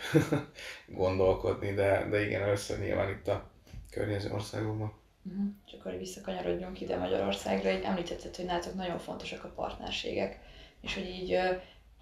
gondolkodni, 0.86 1.72
de, 1.74 2.06
de 2.10 2.24
igen, 2.24 2.42
először 2.42 2.78
nyilván 2.78 3.10
itt 3.10 3.28
a 3.28 3.50
környező 3.90 4.30
országokban. 4.30 5.00
Uh-huh. 5.24 5.44
És 5.66 5.72
akkor 5.72 5.98
visszakanyarodjunk 5.98 6.80
ide 6.80 6.96
Magyarországra, 6.96 7.70
így 7.70 7.82
említetted, 7.82 8.36
hogy 8.36 8.44
nálatok 8.44 8.74
nagyon 8.74 8.98
fontosak 8.98 9.44
a 9.44 9.48
partnerségek, 9.48 10.38
és 10.80 10.94
hogy 10.94 11.08
így 11.08 11.38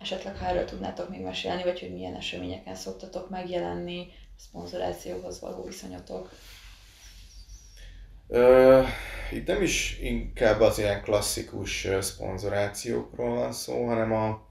esetleg 0.01 0.37
ha 0.37 0.47
erről 0.47 0.65
tudnátok 0.65 1.09
még 1.09 1.21
mesélni, 1.21 1.63
vagy 1.63 1.81
hogy 1.81 1.93
milyen 1.93 2.15
eseményeken 2.15 2.75
szoktatok 2.75 3.31
megjelenni, 3.31 4.07
a 4.37 4.41
szponzorációhoz 4.41 5.41
való 5.41 5.65
viszonyotok. 5.65 6.31
Uh, 8.27 8.87
itt 9.33 9.47
nem 9.47 9.63
is 9.63 9.99
inkább 10.01 10.61
az 10.61 10.79
ilyen 10.79 11.03
klasszikus 11.03 11.89
szponzorációkról 12.01 13.35
van 13.35 13.53
szó, 13.53 13.87
hanem 13.87 14.13
a 14.13 14.49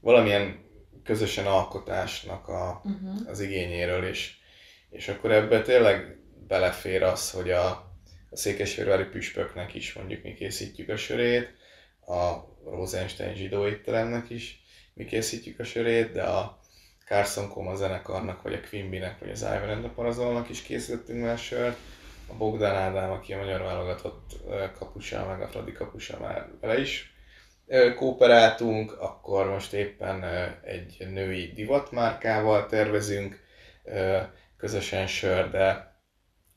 valamilyen 0.00 0.68
közösen 1.04 1.46
alkotásnak 1.46 2.48
a, 2.48 2.80
uh-huh. 2.84 3.28
az 3.28 3.40
igényéről, 3.40 4.04
és, 4.04 4.36
és 4.90 5.08
akkor 5.08 5.32
ebbe 5.32 5.62
tényleg 5.62 6.18
belefér 6.46 7.02
az, 7.02 7.30
hogy 7.30 7.50
a, 7.50 7.89
a 8.30 8.36
székesfehérvári 8.36 9.04
püspöknek 9.04 9.74
is 9.74 9.92
mondjuk 9.92 10.22
mi 10.22 10.34
készítjük 10.34 10.88
a 10.88 10.96
sörét, 10.96 11.48
a 12.06 12.34
Rosenstein 12.64 13.34
zsidó 13.34 13.66
étteremnek 13.66 14.30
is 14.30 14.62
mi 14.94 15.04
készítjük 15.04 15.58
a 15.58 15.64
sörét, 15.64 16.12
de 16.12 16.22
a 16.22 16.58
Carson 17.06 17.48
Coma 17.48 17.74
zenekarnak, 17.74 18.42
vagy 18.42 18.52
a 18.52 18.68
Quimby-nek, 18.68 19.18
vagy 19.18 19.30
az 19.30 19.40
Ivan 19.40 19.68
and 19.68 19.88
Parazolnak 19.88 20.48
is 20.48 20.62
készítettünk 20.62 21.24
már 21.24 21.38
sört. 21.38 21.76
A 22.26 22.34
Bogdan 22.34 22.74
Ádám, 22.74 23.10
aki 23.10 23.32
a 23.32 23.38
magyar 23.38 23.60
válogatott 23.60 24.32
kapusa, 24.78 25.26
meg 25.26 25.40
a 25.40 25.48
Fradi 25.48 25.72
kapusa 25.72 26.18
már 26.20 26.48
vele 26.60 26.80
is 26.80 27.14
kooperáltunk, 27.96 28.92
akkor 29.00 29.48
most 29.48 29.72
éppen 29.72 30.24
egy 30.64 31.06
női 31.12 31.52
divatmárkával 31.52 32.66
tervezünk 32.66 33.40
közösen 34.56 35.06
sör, 35.06 35.50
de 35.50 35.89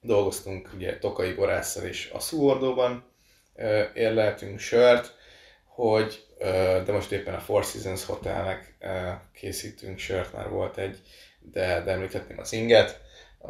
dolgoztunk 0.04 0.70
ugye 0.76 0.98
Tokai 0.98 1.34
Borásszal 1.34 1.84
és 1.84 2.10
a 2.14 2.20
Szúordóban 2.20 3.06
érleltünk 3.94 4.60
sört, 4.60 5.16
hogy 5.66 6.26
de 6.86 6.92
most 6.92 7.12
éppen 7.12 7.34
a 7.34 7.40
Four 7.40 7.64
Seasons 7.64 8.06
Hotelnek 8.06 8.78
készítünk 9.34 9.98
sört, 9.98 10.34
már 10.34 10.50
volt 10.50 10.78
egy, 10.78 11.02
de, 11.40 11.82
de 11.84 11.92
említhetném 11.92 12.40
az 12.40 12.54
Inget, 12.54 13.02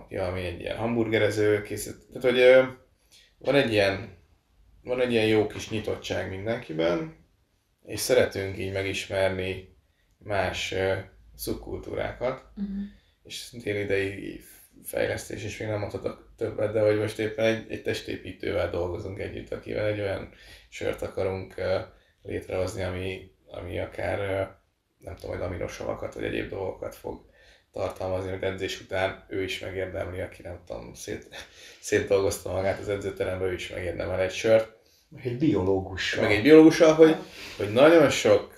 ami 0.10 0.45
egy 0.45 0.60
ilyen 0.60 0.78
hamburgerező 0.78 1.62
készít. 1.62 1.95
Tehát, 2.14 2.30
hogy 2.30 2.68
van 3.38 3.56
egy 3.56 3.72
ilyen, 3.72 4.18
van 4.84 5.01
egy 5.01 5.12
ilyen 5.12 5.28
jó 5.28 5.47
kis 5.47 5.70
nyitottság 5.70 6.30
mindenkiben, 6.30 7.16
és 7.86 7.99
szeretünk 7.99 8.58
így 8.58 8.72
megismerni 8.72 9.78
más 10.18 10.74
szubkultúrákat, 11.36 12.43
uh-huh. 12.56 12.76
és 13.24 13.36
szintén 13.36 13.76
idei 13.76 14.41
fejlesztés, 14.84 15.43
és 15.43 15.57
még 15.57 15.67
nem 15.67 15.79
mondhatok 15.79 16.34
többet, 16.38 16.73
de 16.73 16.81
hogy 16.81 16.99
most 16.99 17.19
éppen 17.19 17.45
egy, 17.45 17.71
egy 17.71 17.81
testépítővel 17.81 18.69
dolgozunk 18.69 19.19
együtt, 19.19 19.51
akivel 19.51 19.86
egy 19.86 19.99
olyan 19.99 20.29
sört 20.69 21.01
akarunk 21.01 21.53
létrehozni, 22.23 22.84
ami, 22.84 23.31
ami 23.47 23.79
akár 23.79 24.17
nem 24.97 25.15
tudom, 25.15 25.36
hogy 25.36 25.45
aminosavakat 25.45 26.13
vagy 26.13 26.23
egyéb 26.23 26.49
dolgokat 26.49 26.95
fog 26.95 27.25
tartalmazni, 27.71 28.29
hogy 28.29 28.43
edzés 28.43 28.81
után 28.81 29.25
ő 29.29 29.43
is 29.43 29.59
megérdemli, 29.59 30.19
aki 30.19 30.41
nem 30.41 30.59
tudom, 30.67 30.93
szét, 30.93 31.27
szétdolgozta 31.79 32.51
magát 32.51 32.79
az 32.79 32.89
edzőteremben, 32.89 33.47
ő 33.47 33.53
is 33.53 33.69
megérdemel 33.69 34.19
egy 34.19 34.34
sört. 34.34 34.71
Meg 35.09 35.25
egy 35.25 35.38
biológussal. 35.38 36.21
Meg 36.21 36.31
egy 36.31 36.41
biológussal, 36.41 36.93
hogy, 36.93 37.15
hogy 37.57 37.71
nagyon 37.71 38.09
sok, 38.09 38.53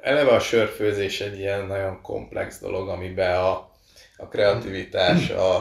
eleve 0.00 0.30
a 0.30 0.40
sörfőzés 0.40 1.20
egy 1.20 1.38
ilyen 1.38 1.66
nagyon 1.66 2.02
komplex 2.02 2.60
dolog, 2.60 2.88
amiben 2.88 3.36
a, 3.36 3.75
a 4.16 4.28
kreativitás, 4.28 5.30
a, 5.30 5.56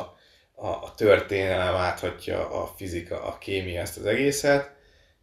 a, 0.55 0.67
a 0.67 0.93
történelem 0.97 1.75
áthatja 1.75 2.49
a 2.49 2.73
fizika, 2.75 3.23
a 3.23 3.37
kémia 3.37 3.81
ezt 3.81 3.97
az 3.97 4.05
egészet, 4.05 4.73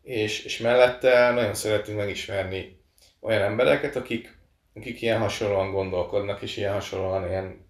és, 0.03 0.45
és 0.45 0.59
mellette 0.59 1.31
nagyon 1.31 1.55
szeretünk 1.55 1.99
megismerni 1.99 2.81
olyan 3.21 3.43
embereket, 3.43 3.97
akik, 3.97 4.39
akik 4.75 5.03
ilyen 5.03 5.19
hasonlóan 5.19 5.71
gondolkodnak, 5.73 6.43
és 6.43 6.57
ilyen 6.57 6.73
hasonlóan 6.73 7.29
ilyen 7.29 7.67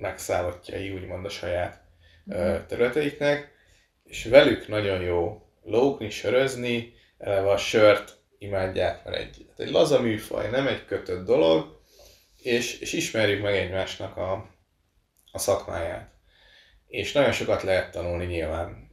megszállottjai, 0.00 0.90
úgymond 0.90 1.24
a 1.24 1.28
saját 1.28 1.82
ö, 2.28 2.52
Mhm. 2.52 2.66
területeiknek, 2.66 3.52
és 4.04 4.24
velük 4.24 4.68
nagyon 4.68 5.00
jó 5.00 5.42
lógni, 5.62 6.10
sörözni, 6.10 6.92
eleve 7.18 7.50
a 7.50 7.56
sört 7.56 8.16
imádják, 8.38 9.04
mert 9.04 9.16
egy, 9.16 9.46
egy 9.56 9.70
laza 9.70 10.00
műfaj, 10.00 10.50
nem 10.50 10.66
egy 10.66 10.84
kötött 10.84 11.26
dolog, 11.26 11.80
és, 12.42 12.78
és 12.80 12.92
ismerjük 12.92 13.42
meg 13.42 13.54
egymásnak 13.54 14.16
a, 14.16 14.53
a 15.34 15.38
szakmáját. 15.38 16.10
És 16.86 17.12
nagyon 17.12 17.32
sokat 17.32 17.62
lehet 17.62 17.92
tanulni 17.92 18.24
nyilván. 18.24 18.90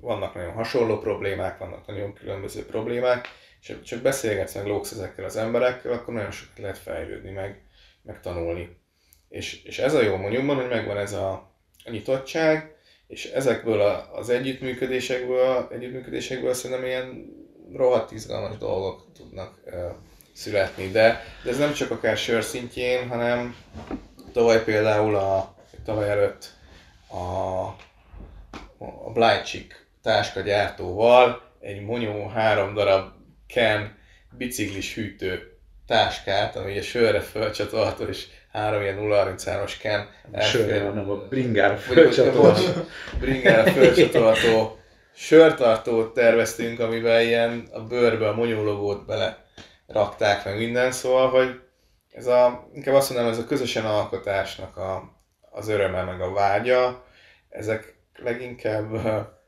Vannak 0.00 0.34
nagyon 0.34 0.52
hasonló 0.52 0.98
problémák, 0.98 1.58
vannak 1.58 1.86
nagyon 1.86 2.14
különböző 2.14 2.66
problémák, 2.66 3.28
és 3.60 3.80
csak 3.84 4.02
beszélgetsz 4.02 4.54
meg 4.54 4.66
lógsz 4.66 4.90
ezekkel 4.92 5.24
az 5.24 5.36
emberekkel, 5.36 5.92
akkor 5.92 6.14
nagyon 6.14 6.30
sokat 6.30 6.58
lehet 6.58 6.78
fejlődni, 6.78 7.30
meg, 7.30 7.62
meg 8.02 8.20
tanulni. 8.20 8.76
És, 9.28 9.62
és 9.62 9.78
ez 9.78 9.94
a 9.94 10.02
jó 10.02 10.16
mondjukban, 10.16 10.56
hogy 10.56 10.68
megvan 10.68 10.98
ez 10.98 11.12
a, 11.12 11.48
nyitottság, 11.90 12.76
és 13.06 13.24
ezekből 13.24 13.80
a, 13.80 14.16
az 14.16 14.28
együttműködésekből, 14.28 15.68
együttműködésekből 15.72 16.54
szerintem 16.54 16.86
ilyen 16.86 17.26
rohadt 17.72 18.12
izgalmas 18.12 18.58
dolgok 18.58 19.12
tudnak 19.16 19.60
uh, 19.64 19.72
születni. 20.32 20.90
De, 20.90 21.24
de 21.44 21.50
ez 21.50 21.58
nem 21.58 21.72
csak 21.72 21.90
akár 21.90 22.16
sör 22.16 22.42
szintjén, 22.42 23.08
hanem 23.08 23.56
tavaly 24.38 24.64
például 24.64 25.16
a, 25.16 25.54
tavaly 25.84 26.10
előtt 26.10 26.52
a, 27.10 27.16
a 28.78 29.10
Blind 29.12 29.42
Chick 29.42 29.86
táskagyártóval 30.02 31.42
egy 31.60 31.82
Monyó 31.82 32.28
három 32.28 32.74
darab 32.74 33.08
Ken 33.46 33.96
biciklis 34.30 34.94
hűtő 34.94 35.58
táskát, 35.86 36.56
ami 36.56 36.78
a 36.78 36.82
sörre 36.82 37.20
fölcsatolható, 37.20 38.04
és 38.04 38.26
három 38.52 38.82
ilyen 38.82 38.98
033-as 39.00 39.72
Ken 39.80 40.08
Sörre, 40.40 40.80
hanem 40.80 41.10
a 41.10 41.14
bringára 41.14 41.78
vagy 42.34 42.74
bringára 43.20 43.70
fölcsatolható 43.70 44.78
sörtartót 45.14 46.14
terveztünk, 46.14 46.80
amiben 46.80 47.22
ilyen 47.22 47.68
a 47.72 47.80
bőrbe 47.80 48.28
a 48.28 48.34
monyólogót 48.34 49.06
bele 49.06 49.44
rakták 49.86 50.44
meg 50.44 50.56
minden, 50.56 50.92
szóval, 50.92 51.28
hogy 51.28 51.60
ez 52.18 52.26
a, 52.26 52.70
inkább 52.74 52.94
azt 52.94 53.08
mondanám, 53.08 53.32
ez 53.32 53.38
a 53.38 53.46
közösen 53.46 53.84
alkotásnak 53.84 54.76
a, 54.76 55.16
az 55.50 55.68
öröme 55.68 56.02
meg 56.02 56.20
a 56.20 56.32
vágya, 56.32 57.04
ezek 57.48 57.96
leginkább 58.14 58.92
a 58.92 59.42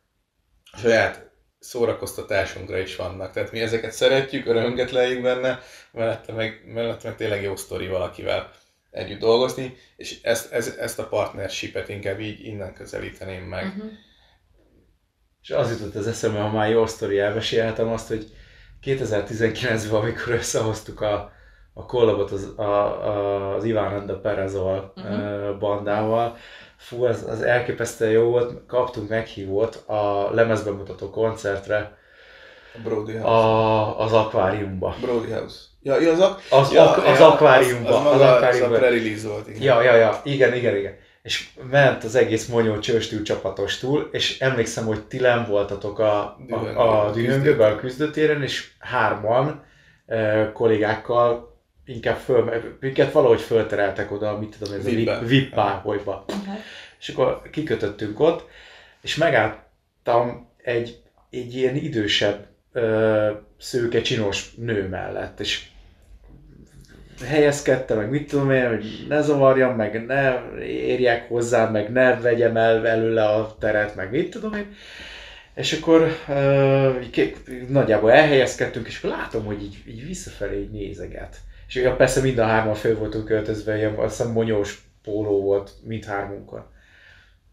saját 0.78 1.30
szórakoztatásunkra 1.58 2.78
is 2.78 2.96
vannak. 2.96 3.32
Tehát 3.32 3.52
mi 3.52 3.60
ezeket 3.60 3.92
szeretjük, 3.92 4.46
örömünket 4.46 4.90
lejjük 4.90 5.22
benne, 5.22 5.58
mellette 5.92 6.32
meg, 6.32 6.62
mellette 6.66 7.08
meg 7.08 7.16
tényleg 7.16 7.42
jó 7.42 7.56
sztori 7.56 7.88
valakivel 7.88 8.50
együtt 8.90 9.18
dolgozni, 9.18 9.76
és 9.96 10.22
ezt, 10.22 10.52
ez, 10.52 10.76
ezt 10.78 10.98
a 10.98 11.08
partnershipet 11.08 11.88
inkább 11.88 12.20
így 12.20 12.44
innen 12.44 12.74
közelíteném 12.74 13.42
meg. 13.42 13.64
Mhm. 13.64 13.86
És 15.42 15.50
az 15.50 15.70
jutott 15.70 15.94
az 15.94 16.06
eszembe, 16.06 16.38
ha 16.38 16.50
már 16.50 16.70
jó 16.70 16.86
sztori 16.86 17.18
elmesélhetem 17.18 17.88
azt, 17.88 18.08
hogy 18.08 18.32
2019-ben, 18.84 20.00
amikor 20.00 20.32
összehoztuk 20.32 21.00
a, 21.00 21.38
a 21.80 21.86
kollabot 21.86 22.30
az, 22.30 22.52
a, 22.56 22.62
a, 22.62 23.54
az 23.54 23.64
Iván 23.64 23.94
and 23.94 24.06
the 24.06 24.16
Perezol 24.16 24.92
uh-huh. 24.96 25.58
bandával, 25.58 26.36
fú, 26.76 27.06
ez, 27.06 27.24
az 27.28 27.42
elképesztően 27.42 28.10
jó 28.10 28.30
volt, 28.30 28.66
kaptunk 28.66 29.08
meghívót 29.08 29.74
a 29.86 30.28
lemezbemutató 30.32 31.10
koncertre 31.10 31.98
A 32.74 32.78
Brody 32.84 33.12
House. 33.12 33.28
a, 33.28 34.00
az 34.00 34.12
akváriumba. 34.12 34.94
Brody 35.00 35.30
House. 35.30 35.56
Ja, 35.82 36.00
ja 36.00 36.12
az, 36.12 36.20
ak- 36.20 36.42
Az, 36.50 36.72
ja, 36.72 36.82
ak- 36.90 37.06
az 37.06 37.18
ja, 37.18 37.32
akváriumba. 37.32 37.88
Az, 37.88 37.94
az, 37.94 38.00
az 38.00 38.04
maga, 38.04 38.24
az 38.24 38.30
a 38.30 38.34
akváriumba. 38.34 38.76
pre-release 38.76 39.28
volt, 39.28 39.48
igen. 39.48 39.62
Ja, 39.62 39.82
ja, 39.82 39.94
ja, 39.94 40.20
igen, 40.24 40.54
igen, 40.54 40.76
igen. 40.76 40.96
És 41.22 41.48
ment 41.70 42.04
az 42.04 42.14
egész 42.14 42.46
Monyó 42.46 42.78
csőstül 42.78 43.22
csapatostól, 43.22 44.08
és 44.12 44.40
emlékszem, 44.40 44.84
hogy 44.86 45.00
ti 45.04 45.18
nem 45.18 45.46
voltatok 45.48 45.98
a, 45.98 46.36
a, 46.50 46.54
a 46.76 47.06
a 47.06 47.10
dühöngőben, 47.10 47.72
a 47.72 47.76
küzdőtéren, 47.76 48.42
és 48.42 48.70
hárman 48.78 49.64
e, 50.06 50.50
kollégákkal 50.52 51.49
inkább 51.90 52.16
föl, 52.16 52.76
minket 52.80 53.12
valahogy 53.12 53.40
föltereltek 53.40 54.12
oda, 54.12 54.38
mit 54.38 54.56
tudom, 54.58 54.74
ez 54.74 54.84
VIP-be. 54.84 55.12
a 55.12 55.18
VIP- 55.18 55.28
VIP 55.28 55.54
páholyba. 55.54 56.24
Mhm. 56.28 56.50
És 57.00 57.08
akkor 57.08 57.42
kikötöttünk 57.50 58.20
ott, 58.20 58.48
és 59.00 59.16
megálltam 59.16 60.48
egy, 60.62 61.02
egy 61.30 61.54
ilyen 61.54 61.76
idősebb, 61.76 62.46
ö, 62.72 63.30
szőke, 63.58 64.00
csinos 64.00 64.54
nő 64.54 64.88
mellett, 64.88 65.40
és 65.40 65.66
helyezkedtem, 67.26 67.96
meg 67.96 68.10
mit 68.10 68.28
tudom 68.28 68.50
én, 68.50 68.68
hogy 68.68 69.06
ne 69.08 69.20
zavarjam, 69.20 69.76
meg 69.76 70.06
ne 70.06 70.40
érjek 70.62 71.28
hozzá, 71.28 71.70
meg 71.70 71.92
ne 71.92 72.20
vegyem 72.20 72.56
el 72.56 72.86
előle 72.86 73.24
a 73.24 73.56
teret, 73.58 73.94
meg 73.94 74.10
mit 74.10 74.30
tudom 74.30 74.54
én. 74.54 74.74
És 75.54 75.72
akkor 75.72 76.16
uh, 76.28 77.68
nagyjából 77.68 78.12
elhelyezkedtünk, 78.12 78.86
és 78.86 78.98
akkor 78.98 79.16
látom, 79.18 79.44
hogy 79.44 79.62
így, 79.62 79.82
így 79.88 80.06
visszafelé 80.06 80.60
így 80.60 80.70
nézeget. 80.70 81.36
És 81.70 81.76
ja, 81.76 81.96
persze 81.96 82.20
mind 82.20 82.38
a 82.38 82.44
hárman 82.44 82.74
föl 82.74 82.98
voltunk 82.98 83.24
költözve, 83.24 83.76
ilyen 83.76 83.94
azt 83.94 84.16
hiszem 84.16 84.32
monyós 84.32 84.82
póló 85.02 85.42
volt 85.42 85.72
mindhármunkon. 85.82 86.64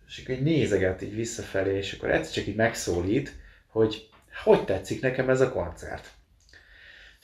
És 0.07 0.21
akkor 0.23 0.35
így 0.35 0.43
nézeget 0.43 1.01
így 1.01 1.15
visszafelé, 1.15 1.77
és 1.77 1.93
akkor 1.93 2.11
egyszer 2.11 2.33
csak 2.33 2.47
így 2.47 2.55
megszólít, 2.55 3.35
hogy 3.67 4.09
hogy 4.43 4.65
tetszik 4.65 5.01
nekem 5.01 5.29
ez 5.29 5.41
a 5.41 5.51
koncert. 5.51 6.07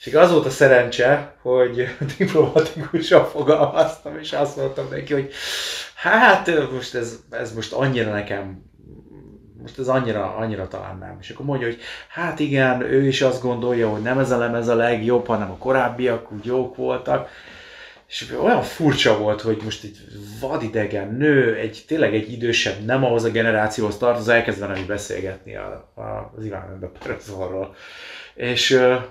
És 0.04 0.14
az 0.14 0.30
volt 0.30 0.46
a 0.46 0.50
szerencse, 0.50 1.36
hogy 1.40 1.88
diplomatikusan 2.18 3.24
fogalmaztam, 3.24 4.18
és 4.18 4.32
azt 4.32 4.56
mondtam 4.56 4.88
neki, 4.90 5.12
hogy 5.12 5.32
hát 5.94 6.70
most 6.70 6.94
ez, 6.94 7.18
ez 7.30 7.54
most 7.54 7.72
annyira 7.72 8.12
nekem, 8.12 8.70
most 9.64 9.78
ez 9.78 9.88
annyira, 9.88 10.36
annyira 10.36 10.68
talán 10.68 10.98
nem. 10.98 11.16
És 11.20 11.30
akkor 11.30 11.46
mondja, 11.46 11.66
hogy 11.66 11.78
hát 12.08 12.40
igen, 12.40 12.80
ő 12.80 13.06
is 13.06 13.22
azt 13.22 13.42
gondolja, 13.42 13.88
hogy 13.88 14.02
nem 14.02 14.18
ez 14.18 14.30
a 14.30 14.38
lemez 14.38 14.68
a 14.68 14.74
legjobb, 14.74 15.26
hanem 15.26 15.50
a 15.50 15.56
korábbiak 15.56 16.32
úgy 16.32 16.44
jók 16.44 16.76
voltak. 16.76 17.28
És 18.06 18.34
olyan 18.42 18.62
furcsa 18.62 19.18
volt, 19.18 19.40
hogy 19.40 19.60
most 19.64 19.84
egy 19.84 19.98
vadidegen 20.40 21.14
nő, 21.14 21.54
egy 21.54 21.84
tényleg 21.86 22.14
egy 22.14 22.32
idősebb, 22.32 22.84
nem 22.84 23.04
ahhoz 23.04 23.24
a 23.24 23.30
generációhoz 23.30 23.98
tartozó, 23.98 24.30
elkezd 24.30 24.60
velem 24.60 24.86
beszélgetni 24.86 25.56
a, 25.56 25.92
a, 25.94 26.32
az 26.36 26.44
Iván 26.44 26.68
Ember 26.68 26.90
Perezorról. 26.90 27.74
És 28.34 28.70
uh, 28.70 29.02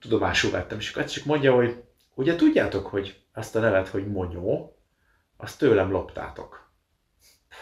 tudomásul 0.00 0.50
vettem, 0.50 0.78
és 0.78 0.90
akkor 0.90 1.04
csak 1.04 1.24
mondja, 1.24 1.54
hogy 1.54 1.82
ugye 2.14 2.36
tudjátok, 2.36 2.86
hogy 2.86 3.16
azt 3.34 3.56
a 3.56 3.60
nevet, 3.60 3.88
hogy 3.88 4.06
Monyó, 4.06 4.76
azt 5.36 5.58
tőlem 5.58 5.90
loptátok. 5.90 6.65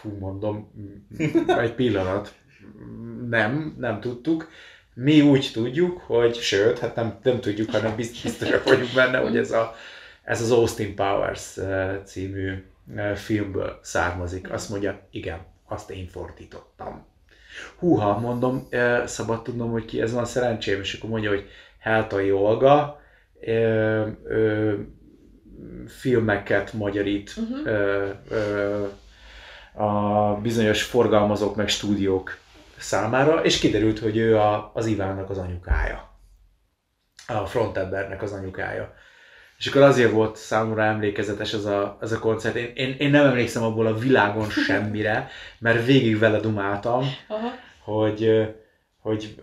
Fú, 0.09 0.17
mondom, 0.19 0.71
egy 1.59 1.73
pillanat, 1.73 2.33
nem, 3.29 3.75
nem 3.79 3.99
tudtuk. 3.99 4.49
Mi 4.93 5.21
úgy 5.21 5.49
tudjuk, 5.53 5.97
hogy, 5.99 6.35
sőt, 6.35 6.79
hát 6.79 6.95
nem, 6.95 7.19
nem 7.23 7.39
tudjuk, 7.39 7.69
hanem 7.71 7.95
bizt- 7.95 8.23
biztosak 8.23 8.63
vagyunk 8.63 8.93
benne, 8.95 9.17
hogy 9.17 9.37
ez, 9.37 9.51
a, 9.51 9.75
ez 10.23 10.41
az 10.41 10.51
Austin 10.51 10.95
Powers 10.95 11.57
című 12.03 12.63
filmből 13.15 13.79
származik. 13.81 14.51
Azt 14.51 14.69
mondja, 14.69 15.07
igen, 15.11 15.39
azt 15.67 15.89
én 15.91 16.07
fordítottam. 16.07 17.05
Húha, 17.77 18.19
mondom, 18.19 18.67
szabad 19.05 19.41
tudnom, 19.43 19.71
hogy 19.71 19.85
ki 19.85 20.01
ez 20.01 20.13
van 20.13 20.25
szerencsém, 20.25 20.79
és 20.79 20.93
akkor 20.93 21.09
mondja, 21.09 21.29
hogy 21.29 21.49
Heltai 21.79 22.31
Olga, 22.31 23.01
ö, 23.41 24.07
ö, 24.23 24.73
filmeket 25.87 26.73
magyarít 26.73 27.35
Mhm. 27.35 27.65
ö, 27.67 28.09
ö, 28.29 28.83
a 29.75 30.39
bizonyos 30.41 30.83
forgalmazók 30.83 31.55
meg 31.55 31.67
stúdiók 31.67 32.37
számára, 32.77 33.43
és 33.43 33.59
kiderült, 33.59 33.99
hogy 33.99 34.17
ő 34.17 34.37
a, 34.37 34.71
az 34.73 34.85
Ivánnak 34.85 35.29
az 35.29 35.37
anyukája. 35.37 36.13
A 37.27 37.45
frontembernek 37.45 38.21
az 38.21 38.31
anyukája. 38.31 38.93
És 39.57 39.67
akkor 39.67 39.81
azért 39.81 40.11
volt 40.11 40.35
számomra 40.35 40.83
emlékezetes 40.83 41.53
ez 41.53 41.65
a, 41.65 41.97
ez 42.01 42.11
a 42.11 42.19
koncert. 42.19 42.55
Én, 42.55 42.71
én, 42.75 42.95
én 42.99 43.09
nem 43.09 43.25
emlékszem 43.25 43.63
abból 43.63 43.87
a 43.87 43.97
világon 43.97 44.49
semmire, 44.67 45.29
mert 45.59 45.85
végig 45.85 46.19
vele 46.19 46.39
dumáltam, 46.39 47.09
Aha. 47.27 47.47
hogy, 47.83 48.47
hogy 48.99 49.35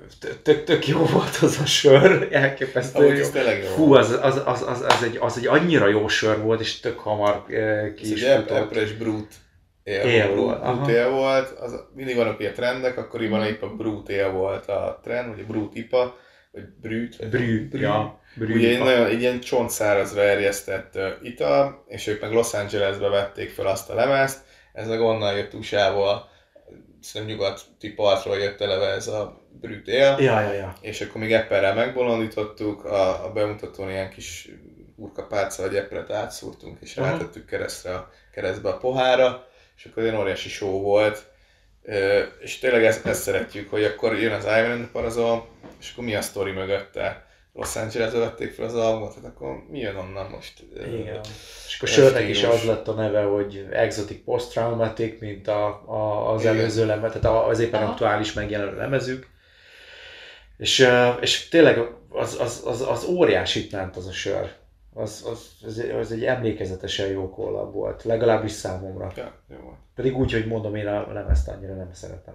tök, 0.43 0.65
tök 0.65 0.87
jó 0.87 1.05
volt 1.05 1.37
az 1.37 1.59
a 1.63 1.67
sör, 1.67 2.29
elképesztő 2.31 3.05
Amúgy 3.05 3.19
jó. 3.19 3.29
tényleg 3.29 3.63
jó. 3.63 3.69
Fú, 3.69 3.95
az, 3.95 4.19
az, 4.23 4.43
az, 4.45 4.63
az, 4.63 4.81
az, 4.89 5.03
egy, 5.03 5.17
az 5.21 5.39
egy 5.39 5.47
annyira 5.47 5.89
jó 5.89 6.09
sör 6.09 6.39
volt, 6.39 6.61
és 6.61 6.81
tök 6.81 6.99
hamar 6.99 7.45
eh, 7.49 7.93
ki 7.95 8.03
Ez 8.03 8.11
is 8.11 8.23
egy 8.23 8.97
Brut 8.99 9.35
él, 9.85 10.35
volt. 10.35 10.63
Brut 10.63 10.89
él 10.89 11.11
volt, 11.11 11.51
az, 11.59 11.85
mindig 11.95 12.17
vannak 12.17 12.41
ilyen 12.41 12.53
trendek, 12.55 12.97
akkoriban 12.99 13.41
Mhm. 13.41 13.49
épp 13.49 13.63
a 13.63 13.69
Brut 13.69 14.09
él 14.09 14.31
volt 14.31 14.69
a 14.69 15.01
trend, 15.03 15.29
vagy 15.29 15.41
a 15.41 15.47
Brut 15.53 15.75
IPA, 15.75 16.17
vagy 16.53 16.65
Brüt, 16.81 17.17
vagy 17.17 17.29
Brű, 17.29 17.69
ja, 17.73 18.21
brű. 18.35 18.55
Ugye 18.55 18.69
egy, 18.69 18.79
nagyon, 18.79 19.07
egy 19.07 19.21
ilyen 19.21 19.41
csontszárazra 19.41 20.21
erjesztett 20.23 20.95
uh, 20.97 21.09
ital, 21.23 21.85
és 21.89 22.07
ők 22.07 22.21
meg 22.21 22.33
Los 22.33 22.55
Angelesbe 22.55 23.09
vették 23.09 23.51
fel 23.51 23.67
azt 23.67 23.91
a 23.91 23.95
lemezt, 23.95 24.41
ez 24.73 24.89
meg 24.89 25.01
onnan 25.01 25.37
jött 25.37 25.55
USA-ból, 25.55 26.29
szerintem 27.01 27.37
nyugati 27.37 27.93
partról 27.93 28.39
jött 28.39 28.61
eleve 28.61 28.87
ez 28.87 29.09
a 29.09 29.41
brüt 29.61 29.89
él, 29.89 30.17
Ja, 30.19 30.41
ja, 30.41 30.53
ja. 30.53 30.73
és 30.81 31.01
akkor 31.01 31.21
még 31.21 31.33
Epperrel 31.33 31.75
megbolondítottuk, 31.75 32.85
a, 32.85 33.25
a 33.25 33.33
bemutatón 33.33 33.91
ilyen 33.91 34.11
kis 34.11 34.49
urkapálca 34.97 35.63
vagy 35.63 35.77
epret 35.77 36.11
átszúrtunk, 36.11 36.79
és 36.81 36.97
Aha. 36.97 37.11
rátettük 37.11 37.47
keresztre 37.47 37.95
a, 37.95 38.11
keresztbe 38.33 38.69
a 38.69 38.77
pohára, 38.77 39.47
és 39.83 39.91
akkor 39.91 40.03
egy 40.03 40.15
óriási 40.15 40.49
show 40.49 40.81
volt, 40.81 41.25
és 42.41 42.59
tényleg 42.59 42.85
ezt, 42.85 43.07
ezt 43.07 43.23
szeretjük, 43.23 43.71
hogy 43.71 43.85
akkor 43.85 44.19
jön 44.19 44.33
az 44.33 44.45
and 44.45 44.83
the 44.83 44.89
Parazol, 44.93 45.49
és 45.81 45.91
akkor 45.93 46.05
mi 46.05 46.15
a 46.15 46.23
sztori 46.23 46.51
mögötte? 46.51 47.27
Los 47.55 47.77
Angelesbe 47.77 48.19
vették 48.19 48.53
fel 48.53 48.65
az 48.65 48.75
albumot, 48.75 49.15
hát 49.15 49.25
akkor 49.25 49.65
mi 49.71 49.79
jön 49.79 49.97
onnan 49.97 50.31
most? 50.31 50.53
Igen. 50.75 51.21
És 51.67 51.77
akkor 51.77 51.89
sörnek 51.89 52.29
is 52.29 52.43
az 52.43 52.65
lett 52.65 52.89
a 52.89 52.93
neve, 52.93 53.23
hogy 53.23 53.67
Exotic 53.71 54.25
Post-Traumatic, 54.25 55.21
mint 55.21 55.49
a, 55.49 55.67
a, 55.87 56.33
az 56.33 56.41
Igen. 56.41 56.57
előző 56.57 56.87
lemez, 56.87 57.13
tehát 57.13 57.49
az 57.49 57.59
éppen 57.59 57.83
Aha. 57.83 57.91
aktuális 57.91 58.33
megjelenő 58.33 58.77
lemezük. 58.77 59.27
És, 60.59 60.89
és 61.21 61.49
tényleg 61.49 61.79
az, 62.09 62.41
az, 62.41 62.63
az, 62.65 62.89
az 62.89 63.05
óriásit 63.05 63.73
ment 63.73 63.97
az 63.97 64.07
a 64.07 64.13
sör. 64.13 64.51
Az, 64.95 65.25
az, 65.31 65.51
az, 65.67 65.79
egy- 65.79 65.91
az 65.91 66.13
egy 66.13 66.25
emlékezetesen 66.25 67.07
jó 67.09 67.31
kollab 67.31 67.73
volt, 67.73 68.03
legalábbis 68.05 68.53
számomra. 68.53 69.13
Ja, 69.17 69.33
jó 69.51 69.57
volt. 69.57 69.77
Pedig 69.95 70.17
úgy, 70.17 70.33
hogy 70.33 70.47
mondom, 70.47 70.75
én 70.75 70.87
a 70.87 71.13
lemezt 71.13 71.49
annyira 71.49 71.75
nem 71.75 71.89
szeretem. 71.93 72.35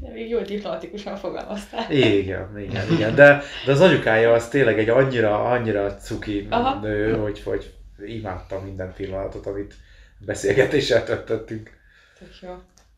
De 0.00 0.10
még 0.12 0.28
jól 0.28 0.42
diplomatikusan 0.42 1.16
fogalmaztál. 1.16 1.90
Igen, 1.92 2.58
igen, 2.58 2.92
igen. 2.92 3.14
De, 3.14 3.42
de 3.66 3.72
az 3.72 3.80
anyukája 3.80 4.32
az 4.32 4.48
tényleg 4.48 4.78
egy 4.78 4.88
annyira, 4.88 5.44
annyira 5.44 5.96
cuki 5.96 6.46
Aha. 6.50 6.80
nő, 6.80 7.16
hogy, 7.16 7.42
hogy 7.42 7.74
imádtam 8.06 8.64
minden 8.64 8.92
pillanatot, 8.92 9.46
amit 9.46 9.74
beszélgetéssel 10.18 11.04
töltöttünk. 11.04 11.70
Tök 12.18 12.38
jó. 12.42 12.54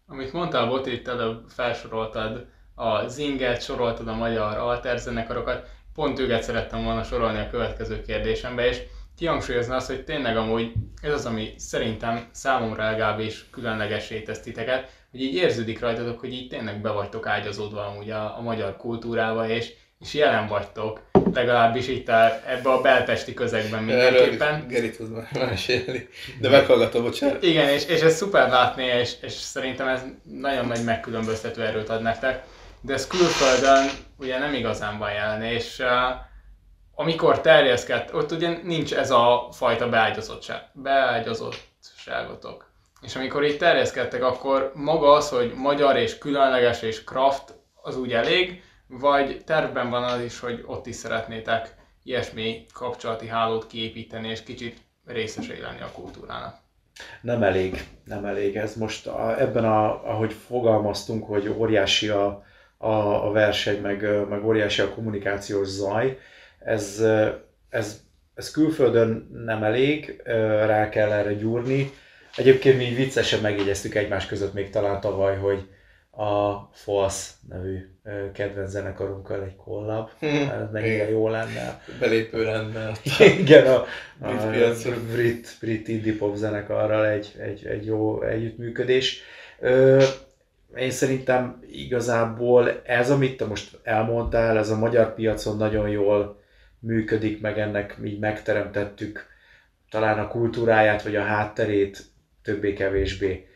Amit 0.06 0.32
mondtál, 0.32 0.66
Boti, 0.66 0.92
itt 0.92 1.08
előbb 1.08 1.44
felsoroltad 1.48 2.46
a 2.74 3.08
Zinget, 3.08 3.62
soroltad 3.62 4.08
a 4.08 4.14
magyar 4.14 4.56
alter 4.58 4.98
zenekarokat, 4.98 5.68
pont 5.94 6.18
őket 6.18 6.42
szerettem 6.42 6.84
volna 6.84 7.02
sorolni 7.02 7.38
a 7.38 7.50
következő 7.50 8.02
kérdésembe, 8.02 8.68
és 8.68 8.82
kihangsúlyozni 9.16 9.74
azt, 9.74 9.86
hogy 9.86 10.04
tényleg 10.04 10.36
amúgy 10.36 10.72
ez 11.02 11.12
az, 11.12 11.26
ami 11.26 11.54
szerintem 11.56 12.28
számomra 12.32 12.90
legalábbis 12.90 13.46
különlegessé 13.50 14.20
tesz 14.20 14.40
titeket, 14.40 14.90
hogy 15.10 15.22
így 15.22 15.34
érződik 15.34 15.80
rajtatok, 15.80 16.20
hogy 16.20 16.32
így 16.32 16.48
tényleg 16.48 16.80
be 16.80 16.90
vagytok 16.90 17.26
ágyazódva 17.26 17.86
amúgy 17.86 18.10
a, 18.10 18.38
a 18.38 18.40
magyar 18.40 18.76
kultúrába, 18.76 19.48
és, 19.48 19.72
és 20.00 20.14
jelen 20.14 20.48
vagytok, 20.48 21.00
legalábbis 21.32 21.88
itt 21.88 22.08
a, 22.08 22.40
ebbe 22.46 22.70
a 22.70 22.80
belpesti 22.80 23.34
közegben 23.34 23.82
mindenképpen. 23.82 24.54
Erről 24.54 24.66
Geri 24.66 24.90
tud 24.90 25.10
már 25.10 25.28
mesélni, 25.32 26.08
de 26.40 26.48
meghallgatom, 26.48 27.02
bocsánat. 27.02 27.42
Igen, 27.42 27.68
és, 27.68 27.86
és 27.86 28.00
ez 28.00 28.16
szuper 28.16 28.48
látni, 28.48 28.84
és, 28.84 29.12
és 29.20 29.32
szerintem 29.32 29.88
ez 29.88 30.02
nagyon 30.22 30.66
nagy 30.66 30.84
megkülönböztető 30.84 31.62
erőt 31.62 31.88
ad 31.88 32.02
nektek. 32.02 32.44
De 32.80 32.92
ez 32.92 33.06
külföldön 33.06 33.88
ugye 34.24 34.38
nem 34.38 34.54
igazán 34.54 34.98
van 34.98 35.12
jelen, 35.12 35.42
és 35.42 35.78
uh, 35.78 35.86
amikor 36.94 37.40
terjeszkedt, 37.40 38.14
ott 38.14 38.32
ugye 38.32 38.60
nincs 38.62 38.94
ez 38.94 39.10
a 39.10 39.48
fajta 39.52 39.88
beágyazottság, 39.88 40.62
beágyazottságotok. 40.72 42.72
És 43.00 43.16
amikor 43.16 43.44
így 43.44 43.58
terjeszkedtek, 43.58 44.22
akkor 44.22 44.72
maga 44.74 45.12
az, 45.12 45.28
hogy 45.28 45.52
magyar 45.54 45.96
és 45.96 46.18
különleges 46.18 46.82
és 46.82 47.04
craft, 47.04 47.54
az 47.74 47.96
úgy 47.96 48.12
elég, 48.12 48.62
vagy 48.86 49.44
tervben 49.44 49.90
van 49.90 50.04
az 50.04 50.20
is, 50.20 50.40
hogy 50.40 50.62
ott 50.66 50.86
is 50.86 50.94
szeretnétek 50.94 51.74
ilyesmi 52.02 52.66
kapcsolati 52.72 53.28
hálót 53.28 53.66
kiépíteni, 53.66 54.28
és 54.28 54.42
kicsit 54.42 54.78
részesei 55.06 55.60
lenni 55.60 55.80
a 55.80 55.90
kultúrának. 55.92 56.56
Nem 57.20 57.42
elég, 57.42 57.86
nem 58.04 58.24
elég. 58.24 58.56
Ez 58.56 58.74
most 58.74 59.06
a, 59.06 59.40
ebben, 59.40 59.64
a, 59.64 60.10
ahogy 60.10 60.32
fogalmaztunk, 60.32 61.26
hogy 61.26 61.48
óriási 61.48 62.08
a, 62.08 62.44
a, 62.84 63.26
a 63.28 63.30
verseny, 63.30 63.80
meg, 63.80 64.28
meg 64.28 64.44
óriási 64.44 64.80
a 64.80 64.88
kommunikációs 64.88 65.68
zaj, 65.68 66.18
ez, 66.58 67.04
ez, 67.68 68.00
ez 68.34 68.50
külföldön 68.50 69.30
nem 69.44 69.62
elég, 69.62 70.22
rá 70.66 70.88
kell 70.88 71.12
erre 71.12 71.34
gyúrni. 71.34 71.90
Egyébként 72.36 72.76
mi 72.76 72.94
viccesen 72.94 73.40
megjegyeztük 73.40 73.94
egymás 73.94 74.26
között 74.26 74.52
még 74.54 74.70
talán 74.70 75.00
tavaly, 75.00 75.36
hogy 75.36 75.68
a 76.10 76.52
False 76.72 77.30
nevű 77.48 77.78
kedvenc 78.32 78.70
zenekarunkkal 78.70 79.42
egy 79.42 79.56
kollab, 79.56 80.08
ez 80.20 80.70
mennyire 80.72 81.10
jó 81.10 81.28
lenne. 81.28 81.82
Belépő 82.00 82.44
lenne. 82.44 82.92
Igen, 83.38 83.66
a, 83.66 83.84
Brit 84.18 84.40
a 84.40 84.50
piacra. 84.50 84.94
brit, 85.12 85.56
brit 85.60 85.88
indie 85.88 86.16
pop 86.16 86.36
zenekarral 86.36 87.06
egy, 87.06 87.34
egy, 87.38 87.66
egy 87.66 87.86
jó 87.86 88.22
együttműködés. 88.22 89.22
Ö, 89.60 90.04
én 90.76 90.90
szerintem 90.90 91.62
igazából 91.70 92.82
ez, 92.84 93.10
amit 93.10 93.36
te 93.36 93.46
most 93.46 93.78
elmondtál, 93.82 94.58
ez 94.58 94.70
a 94.70 94.78
magyar 94.78 95.14
piacon 95.14 95.56
nagyon 95.56 95.88
jól 95.88 96.42
működik, 96.78 97.40
meg 97.40 97.58
ennek 97.58 97.96
így 98.04 98.18
megteremtettük 98.18 99.26
talán 99.90 100.18
a 100.18 100.28
kultúráját, 100.28 101.02
vagy 101.02 101.16
a 101.16 101.22
hátterét 101.22 102.02
többé-kevésbé. 102.42 103.48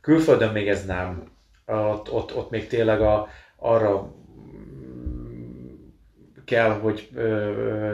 Külföldön 0.00 0.52
még 0.52 0.68
ez 0.68 0.86
nem. 0.86 1.30
Ott, 1.66 2.12
ott, 2.12 2.36
ott 2.36 2.50
még 2.50 2.66
tényleg 2.66 3.00
a, 3.00 3.28
arra 3.56 4.14
kell, 6.44 6.70
hogy 6.70 7.08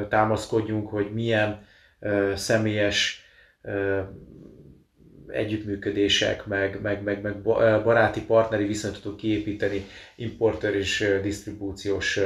támaszkodjunk, 0.08 0.88
hogy 0.88 1.12
milyen 1.12 1.66
személyes 2.34 3.24
együttműködések, 5.32 6.46
meg, 6.46 6.80
meg, 6.82 7.02
meg, 7.02 7.22
meg 7.22 7.42
baráti 7.82 8.24
partneri 8.24 8.66
viszonyt 8.66 9.00
tudunk 9.00 9.20
kiépíteni 9.20 9.86
importer 10.16 10.74
és 10.74 11.18
disztribúciós 11.22 12.20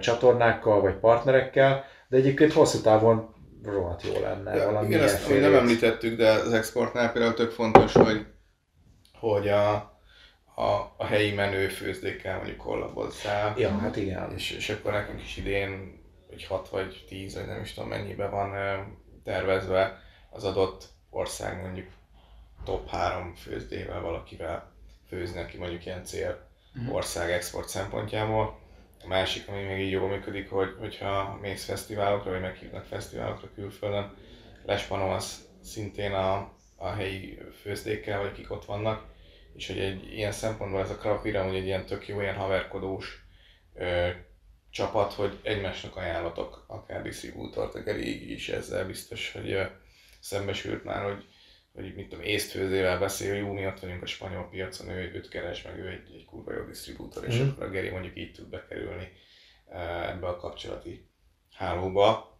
csatornákkal 0.00 0.80
vagy 0.80 0.94
partnerekkel, 0.94 1.84
de 2.08 2.16
egyébként 2.16 2.52
hosszú 2.52 2.80
távon 2.80 3.34
rohadt 3.64 4.02
jó 4.02 4.20
lenne 4.20 4.56
Ja, 4.56 4.64
valami 4.64 4.86
igen, 4.86 5.02
ezt 5.02 5.28
még 5.28 5.40
nem 5.40 5.54
említettük, 5.54 6.16
de 6.16 6.30
az 6.30 6.52
exportnál 6.52 7.12
például 7.12 7.34
tök 7.34 7.50
fontos, 7.50 7.92
hogy, 7.92 8.26
hogy 9.12 9.48
a, 9.48 9.72
a, 10.54 10.94
a 10.96 11.04
helyi 11.04 11.32
menő 11.32 11.68
főzdékkel 11.68 12.36
mondjuk 12.36 12.56
kollabozzál. 12.56 13.54
Ja, 13.58 13.70
hát 13.70 13.96
igen. 13.96 14.32
És, 14.36 14.50
és 14.50 14.68
akkor 14.68 14.92
nekünk 14.92 15.22
is 15.22 15.36
idén, 15.36 16.00
hogy 16.28 16.44
6 16.44 16.68
vagy 16.68 17.04
10, 17.08 17.34
vagy 17.34 17.46
nem 17.46 17.60
is 17.60 17.74
tudom 17.74 17.88
mennyibe 17.88 18.26
van 18.28 18.50
tervezve 19.24 20.02
az 20.30 20.44
adott 20.44 20.84
ország 21.10 21.60
mondjuk 21.60 21.86
top 22.64 22.88
3 22.88 23.34
főzdével 23.34 24.00
valakivel 24.00 24.72
főzni, 25.08 25.40
aki 25.40 25.56
mondjuk 25.56 25.86
ilyen 25.86 26.04
cél 26.04 26.48
ország 26.90 27.30
export 27.30 27.68
szempontjából. 27.68 28.60
A 29.04 29.06
másik, 29.06 29.48
ami 29.48 29.62
még 29.62 29.84
így 29.84 29.90
jól 29.90 30.08
működik, 30.08 30.50
hogy, 30.50 30.76
hogyha 30.78 31.38
mész 31.40 31.64
fesztiválokra, 31.64 32.30
vagy 32.30 32.40
meghívnak 32.40 32.84
fesztiválokra 32.84 33.48
külföldön, 33.54 34.14
lespanom 34.64 35.10
az 35.10 35.48
szintén 35.62 36.12
a, 36.12 36.52
a 36.76 36.88
helyi 36.88 37.38
főzdékkel, 37.60 38.20
vagy 38.20 38.28
akik 38.28 38.50
ott 38.50 38.64
vannak, 38.64 39.04
és 39.54 39.66
hogy 39.66 39.78
egy 39.78 40.12
ilyen 40.12 40.32
szempontból 40.32 40.80
ez 40.80 40.90
a 40.90 41.20
Beer 41.22 41.36
amúgy 41.36 41.54
egy 41.54 41.64
ilyen 41.64 41.86
tök 41.86 42.08
jó, 42.08 42.20
ilyen 42.20 42.34
haverkodós 42.34 43.24
ö, 43.74 44.08
csapat, 44.70 45.12
hogy 45.12 45.38
egymásnak 45.42 45.96
ajánlatok 45.96 46.64
akár 46.68 47.02
disztribútort, 47.02 47.74
akár 47.74 47.98
így 47.98 48.30
is 48.30 48.48
ezzel 48.48 48.86
biztos, 48.86 49.32
hogy 49.32 49.50
ö, 49.50 49.64
szembesült 50.20 50.84
már, 50.84 51.02
hogy 51.02 51.24
hogy 51.74 51.94
mit 51.94 52.08
tudom, 52.08 52.24
észtfőzével 52.24 52.98
beszél, 52.98 53.34
jó, 53.34 53.52
mi 53.52 53.66
ott 53.66 53.80
vagyunk 53.80 54.02
a 54.02 54.06
spanyol 54.06 54.48
piacon, 54.50 54.88
ő, 54.88 55.12
őt 55.14 55.28
keres, 55.28 55.62
meg 55.62 55.78
ő 55.78 55.88
egy, 55.88 56.14
egy 56.14 56.24
kurva 56.24 56.52
jó 56.52 56.64
disztribútor, 56.64 57.24
és 57.28 57.38
Mhm. 57.38 57.48
akkor 57.48 57.62
a 57.66 57.70
Geri 57.70 57.90
mondjuk 57.90 58.16
így 58.16 58.32
tud 58.32 58.48
bekerülni 58.48 59.12
eh, 59.68 60.08
ebbe 60.10 60.26
a 60.26 60.36
kapcsolati 60.36 61.08
hálóba. 61.52 62.30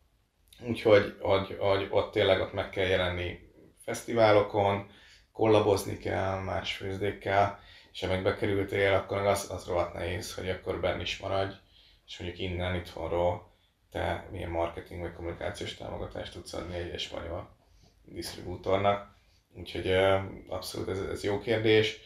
Úgyhogy 0.66 1.16
hogy, 1.20 1.57
hogy 1.59 1.87
ott 1.91 2.12
tényleg 2.12 2.41
ott 2.41 2.53
meg 2.53 2.70
kell 2.70 2.87
jelenni 2.87 3.39
fesztiválokon, 3.85 4.91
kollabozni 5.33 5.99
kell 5.99 6.39
más 6.41 6.76
főzdékkel, 6.76 7.61
és 7.93 8.01
ha 8.01 8.07
meg 8.07 8.22
bekerültél, 8.22 8.93
akkor 8.95 9.18
az, 9.18 9.51
az 9.51 9.66
rohadt 9.66 9.95
nehéz, 9.95 10.35
hogy 10.35 10.49
akkor 10.49 10.80
benn 10.80 11.01
is 11.01 11.18
maradj, 11.18 11.55
és 12.07 12.18
mondjuk 12.18 12.41
innen, 12.41 12.74
itthonról 12.74 13.51
te 13.91 14.28
milyen 14.30 14.51
marketing 14.51 15.01
vagy 15.01 15.12
kommunikációs 15.12 15.74
támogatást 15.74 16.33
tudsz 16.33 16.53
adni 16.53 16.74
egy, 16.74 16.91
egy 16.91 17.01
spanyol 17.01 17.57
disztribútornak. 18.05 19.12
Úgyhogy 19.55 19.92
abszolút 20.48 20.88
ez, 20.88 20.98
ez 20.98 21.22
jó 21.22 21.40
kérdés. 21.40 22.00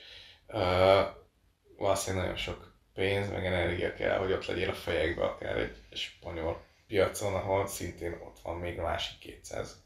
Valószínűleg 1.76 2.24
nagyon 2.24 2.38
sok 2.38 2.74
pénz, 2.94 3.30
meg 3.30 3.46
energia 3.46 3.94
kell, 3.94 4.18
hogy 4.18 4.32
ott 4.32 4.46
legyél 4.46 4.68
a 4.68 4.74
fejekbe, 4.74 5.24
akár 5.24 5.56
egy, 5.56 5.76
spanyol 5.92 6.64
piacon, 6.86 7.34
ahol 7.34 7.66
szintén 7.66 8.12
ott 8.12 8.38
van 8.42 8.56
még 8.56 8.78
a 8.78 8.82
másik 8.82 9.18
200 9.18 9.82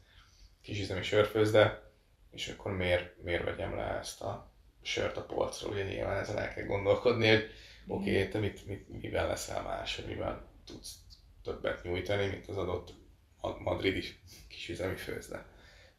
kisüzemi 0.61 1.03
sörfőzde, 1.03 1.91
és 2.31 2.47
akkor 2.47 2.71
miért, 2.71 3.23
miért 3.23 3.43
vegyem 3.43 3.75
le 3.75 3.83
ezt 3.83 4.21
a 4.21 4.51
sört 4.81 5.17
a 5.17 5.25
polcról, 5.25 5.71
ugye 5.71 5.83
nyilván 5.83 6.17
ezen 6.17 6.37
el 6.37 6.53
kell 6.53 6.65
gondolkodni, 6.65 7.27
hogy 7.27 7.49
oké, 7.87 8.11
okay, 8.11 8.27
te 8.27 8.39
mit, 8.39 8.65
mit, 8.67 9.01
mivel 9.01 9.27
leszel 9.27 9.61
más, 9.63 9.95
hogy 9.95 10.05
mivel 10.05 10.47
tudsz 10.65 10.95
többet 11.43 11.83
nyújtani, 11.83 12.25
mint 12.27 12.47
az 12.47 12.57
adott 12.57 12.93
ma- 13.41 13.59
madridi 13.59 14.03
kisüzemi 14.47 14.95
főzde. 14.95 15.45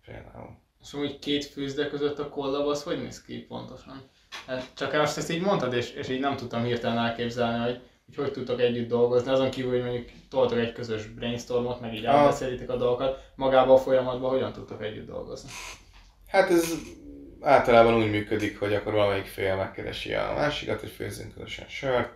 Például. 0.05 0.62
És 0.83 0.95
úgy 0.95 1.19
két 1.19 1.45
főzde 1.45 1.89
között 1.89 2.19
a 2.19 2.29
kollab 2.29 2.67
az 2.67 2.83
hogy 2.83 3.03
néz 3.03 3.23
ki 3.23 3.39
pontosan? 3.39 4.11
Hát 4.47 4.71
csak 4.75 4.93
most 4.93 5.17
ezt 5.17 5.31
így 5.31 5.41
mondtad, 5.41 5.75
és, 5.75 5.91
és 5.91 6.09
így 6.09 6.21
nem 6.21 6.37
tudtam 6.37 6.65
hirtelen 6.65 6.99
elképzelni, 6.99 7.65
hogy 7.65 7.81
hogy 8.07 8.25
hogy 8.25 8.33
tudtok 8.33 8.61
együtt 8.61 8.89
dolgozni, 8.89 9.31
azon 9.31 9.51
kívül, 9.51 9.71
hogy 9.71 9.83
mondjuk 9.83 10.09
toltok 10.31 10.59
egy 10.59 10.73
közös 10.73 11.07
brainstormot, 11.07 11.81
meg 11.81 11.95
így 11.95 12.05
Ah. 12.05 12.15
átbeszélitek 12.15 12.71
a 12.71 12.77
dolgokat, 12.77 13.31
magában 13.35 13.75
a 13.75 13.79
folyamatban 13.79 14.31
hogyan 14.31 14.53
tudtok 14.53 14.83
együtt 14.83 15.07
dolgozni? 15.07 15.51
Hát 16.27 16.51
ez 16.51 16.73
általában 17.41 17.95
úgy 17.95 18.11
működik, 18.11 18.59
hogy 18.59 18.75
akkor 18.75 18.93
valamelyik 18.93 19.27
fél 19.27 19.57
megkeresi 19.57 20.15
a 20.15 20.33
másikat, 20.37 20.81
hogy 20.81 20.91
főzzünk 20.91 21.35
közösen 21.35 21.69
sört. 21.69 22.11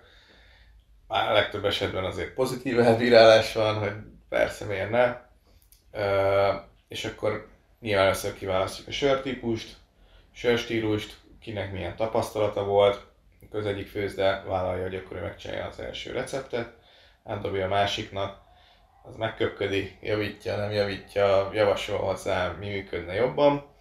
Már 1.08 1.30
a 1.30 1.32
legtöbb 1.32 1.64
esetben 1.64 2.04
azért 2.04 2.34
pozitív 2.34 2.80
elbírálás 2.80 3.52
van, 3.52 3.74
hogy 3.74 3.92
persze 4.28 4.64
miért 4.64 4.90
ne. 4.90 5.16
És 6.88 7.04
akkor 7.04 7.48
nyilván 7.86 8.04
először 8.04 8.34
kiválasztjuk 8.34 8.88
a 8.88 8.92
sörtípust, 8.92 9.76
sörstílust, 10.32 11.16
kinek 11.40 11.72
milyen 11.72 11.96
tapasztalata 11.96 12.64
volt. 12.64 13.06
Akkor 13.42 13.60
az 13.60 13.66
egyik 13.66 13.88
főzde 13.88 14.42
vállalja, 14.46 14.82
hogy 14.82 14.94
akkor 14.94 15.16
ő 15.16 15.20
megcsinálja 15.20 15.66
az 15.66 15.80
első 15.80 16.12
receptet, 16.12 16.72
átdobja 17.24 17.64
a 17.64 17.68
másiknak, 17.68 18.38
az 19.02 19.16
megköpködi, 19.16 19.96
javítja, 20.00 20.56
nem 20.56 20.70
javítja, 20.70 21.50
javasol 21.52 21.98
hozzá, 21.98 22.56
mi 22.58 22.68
működne 22.68 23.14
jobban 23.14 23.74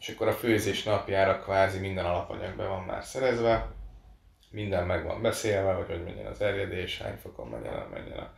és 0.00 0.08
akkor 0.08 0.28
a 0.28 0.32
főzés 0.32 0.82
napjára 0.82 1.38
kvázi 1.38 1.78
minden 1.78 2.04
alapanyag 2.04 2.56
be 2.56 2.66
van 2.66 2.82
már 2.82 3.04
szerezve, 3.04 3.72
minden 4.50 4.86
meg 4.86 5.04
van 5.04 5.22
beszélve, 5.22 5.72
hogy 5.72 5.86
hogy 5.86 6.04
menjen 6.04 6.26
az 6.26 6.40
erjedés, 6.40 6.98
hány 6.98 7.16
fokon 7.16 7.48
menjen, 7.48 7.86
menjen 7.92 8.18
a 8.18 8.32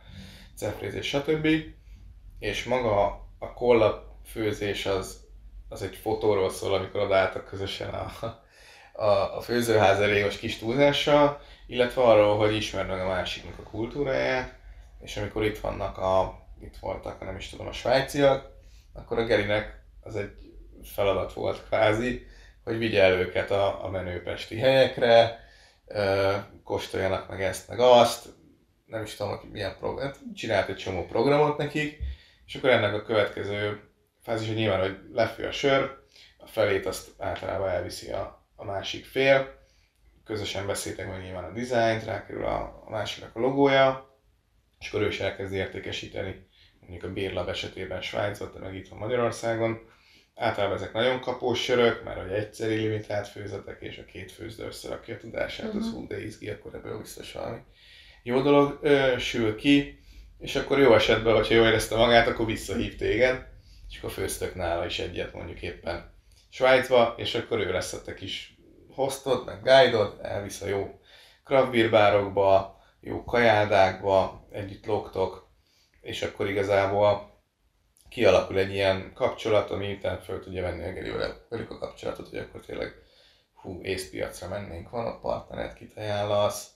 cefrézés, 0.55 1.07
stb. 1.07 1.47
És 2.39 2.63
maga 2.63 3.05
a 3.39 3.53
kolla 3.53 4.12
főzés 4.25 4.85
az, 4.85 5.21
az 5.69 5.81
egy 5.81 5.95
fotóról 5.95 6.49
szól, 6.49 6.73
amikor 6.73 7.01
odaálltak 7.01 7.45
közösen 7.45 7.93
a, 7.93 8.11
a, 8.93 9.37
a 9.37 9.41
főzőház 9.41 9.99
elé 9.99 10.23
most 10.23 10.39
kis 10.39 10.57
túlzással, 10.57 11.41
illetve 11.67 12.01
arról, 12.01 12.37
hogy 12.37 12.55
ismerd 12.55 12.87
meg 12.87 12.99
a 12.99 13.07
másiknak 13.07 13.59
a 13.59 13.69
kultúráját, 13.69 14.55
és 15.01 15.17
amikor 15.17 15.45
itt 15.45 15.59
vannak 15.59 15.97
a, 15.97 16.41
itt 16.61 16.77
voltak, 16.77 17.25
nem 17.25 17.35
is 17.35 17.49
tudom, 17.49 17.67
a 17.67 17.73
svájciak, 17.73 18.51
akkor 18.93 19.17
a 19.17 19.25
Gerinek 19.25 19.83
az 20.01 20.15
egy 20.15 20.31
feladat 20.83 21.33
volt 21.33 21.65
kvázi, 21.65 22.25
hogy 22.63 22.77
vigye 22.77 23.01
el 23.03 23.11
őket 23.11 23.51
a, 23.51 23.85
a 23.85 23.89
menőpesti 23.89 24.57
helyekre, 24.57 25.39
ö, 25.87 26.33
kóstoljanak 26.63 27.29
meg 27.29 27.41
ezt, 27.41 27.69
meg 27.69 27.79
azt, 27.79 28.29
nem 28.85 29.03
is 29.03 29.15
tudom, 29.15 29.37
hogy 29.37 29.49
milyen 29.51 29.75
program, 29.79 30.05
hát 30.05 30.19
csinált 30.35 30.69
egy 30.69 30.75
csomó 30.75 31.05
programot 31.05 31.57
nekik, 31.57 31.97
és 32.45 32.55
akkor 32.55 32.69
ennek 32.69 32.93
a 32.93 33.03
következő 33.03 33.81
fázis, 34.23 34.47
hogy 34.47 34.55
nyilván, 34.55 34.79
hogy 34.79 34.97
lefő 35.11 35.45
a 35.47 35.51
sör, 35.51 35.97
a 36.37 36.47
felét 36.47 36.85
azt 36.85 37.09
általában 37.17 37.69
elviszi 37.69 38.11
a, 38.11 38.47
a 38.55 38.65
másik 38.65 39.05
fél, 39.05 39.61
közösen 40.25 40.67
beszéltek 40.67 41.07
meg 41.07 41.21
nyilván 41.21 41.43
a 41.43 41.51
dizájnt, 41.51 42.05
rákerül 42.05 42.45
a, 42.45 42.83
a 42.85 42.89
másiknak 42.89 43.35
a 43.35 43.39
logója, 43.39 44.17
és 44.79 44.87
akkor 44.87 45.01
ő 45.01 45.07
is 45.07 45.19
elkezdi 45.19 45.55
értékesíteni, 45.55 46.47
mondjuk 46.79 47.03
a 47.03 47.13
Bérlab 47.13 47.49
esetében 47.49 48.01
Svájcot, 48.01 48.59
meg 48.59 48.75
itt 48.75 48.87
van 48.87 48.99
Magyarországon, 48.99 49.91
Általában 50.35 50.77
ezek 50.77 50.93
nagyon 50.93 51.19
kapós 51.19 51.63
sörök, 51.63 52.03
mert 52.03 52.21
hogy 52.21 52.31
egyszeri 52.31 52.75
limitált 52.75 53.27
főzetek, 53.27 53.81
és 53.81 53.97
a 53.97 54.05
két 54.05 54.31
főzde 54.31 54.65
összerakja 54.65 55.15
a 55.15 55.17
tudását, 55.17 55.65
uh-huh. 55.65 55.81
az 55.81 55.91
hú, 55.91 56.07
de 56.07 56.23
izgi, 56.23 56.49
akkor 56.49 56.75
ebből 56.75 56.99
biztos 56.99 57.31
valami 57.31 57.57
jó 58.23 58.41
dolog 58.41 58.79
ö, 58.81 59.15
sül 59.17 59.55
ki, 59.55 59.99
és 60.39 60.55
akkor 60.55 60.79
jó 60.79 60.93
esetben, 60.93 61.35
hogyha 61.35 61.53
jól 61.53 61.67
érezte 61.67 61.95
magát, 61.95 62.27
akkor 62.27 62.45
visszahív 62.45 62.95
téged, 62.95 63.45
és 63.93 63.99
akkor 63.99 64.11
főztök 64.11 64.55
nála 64.55 64.85
is 64.85 64.99
egyet 64.99 65.33
mondjuk 65.33 65.61
éppen. 65.61 66.13
Svájcba, 66.49 67.13
és 67.17 67.35
akkor 67.35 67.59
ő 67.59 67.71
lesz 67.71 67.93
a 67.93 68.01
te 68.01 68.13
kis 68.13 68.57
hostod, 68.95 69.45
meg 69.45 69.61
guide 69.61 70.07
elvisz 70.21 70.61
a 70.61 70.67
jó 70.67 70.99
craft 71.43 71.71
beer 71.71 71.89
bárokba, 71.89 72.81
jó 72.99 73.23
kajádákba, 73.23 74.47
együtt 74.51 74.85
lógtok, 74.85 75.49
és 76.01 76.21
akkor 76.21 76.49
igazából 76.49 77.41
kialakul 78.09 78.57
egy 78.57 78.73
ilyen 78.73 79.11
kapcsolat, 79.13 79.71
ami 79.71 79.93
után 79.93 80.21
föl 80.21 80.39
tudja 80.39 80.61
venni 80.61 81.09
a 81.09 81.45
velük 81.49 81.71
a 81.71 81.77
kapcsolatot, 81.77 82.29
hogy 82.29 82.39
akkor 82.39 82.65
tényleg 82.65 82.93
hú, 83.53 83.81
észpiacra 83.81 84.47
mennénk, 84.47 84.89
van 84.89 85.05
ott 85.05 85.21
partneret, 85.21 85.73
kit 85.73 85.97
ajánlasz, 85.97 86.71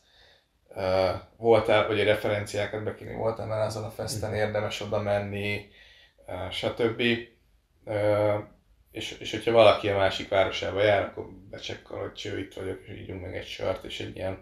uh, 0.68 1.10
voltál, 1.38 1.88
vagy 1.88 2.00
a 2.00 2.04
referenciákat 2.04 2.84
bekérni, 2.84 3.16
voltál 3.16 3.48
már 3.48 3.62
azon 3.62 3.84
a 3.84 3.90
festen, 3.90 4.34
érdemes 4.34 4.82
oda 4.82 5.02
menni, 5.02 5.70
stb. 6.52 7.02
És, 8.92 9.12
és 9.20 9.32
hogyha 9.32 9.52
valaki 9.52 9.90
a 9.90 9.98
másik 9.98 10.30
városába 10.30 10.84
jár, 10.84 11.04
akkor 11.04 11.26
becsekkol, 11.50 12.00
hogy 12.00 12.14
cső, 12.14 12.40
itt 12.40 12.54
vagyok, 12.54 12.80
és 12.88 13.00
ígyunk 13.00 13.22
meg 13.22 13.36
egy 13.36 13.48
sört, 13.48 13.84
és 13.84 14.00
egy 14.00 14.16
ilyen 14.16 14.38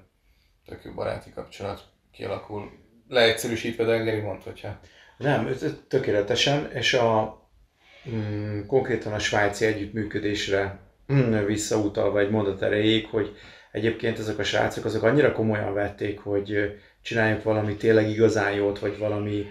tök 0.66 0.84
jó 0.84 0.92
baráti 0.92 1.32
kapcsolat 1.34 1.84
kialakul. 2.12 2.72
Leegyszerűsítve, 3.08 3.84
de 3.84 3.98
Geri 3.98 4.20
mond, 4.20 4.44
hogyha 4.44 4.80
Nem, 5.18 5.56
tökéletesen, 5.88 6.72
és 6.72 6.94
a 6.94 7.42
mm, 8.10 8.66
konkrétan 8.66 9.14
a 9.14 9.20
svájci 9.20 9.66
együttműködésre 9.66 10.80
mm, 11.14 11.46
visszautalva 11.46 12.20
egy 12.20 12.30
mondat 12.30 12.62
erejéig, 12.62 13.08
hogy 13.08 13.36
egyébként 13.72 14.20
ezek 14.20 14.38
a 14.38 14.44
srácok 14.44 14.86
azok 14.86 15.04
annyira 15.04 15.32
komolyan 15.32 15.74
vették, 15.74 16.20
hogy 16.20 16.80
csináljunk 17.02 17.44
valami 17.44 17.76
tényleg 17.76 18.10
igazán 18.10 18.52
jót, 18.52 18.80
vagy 18.80 18.98
valami 18.98 19.46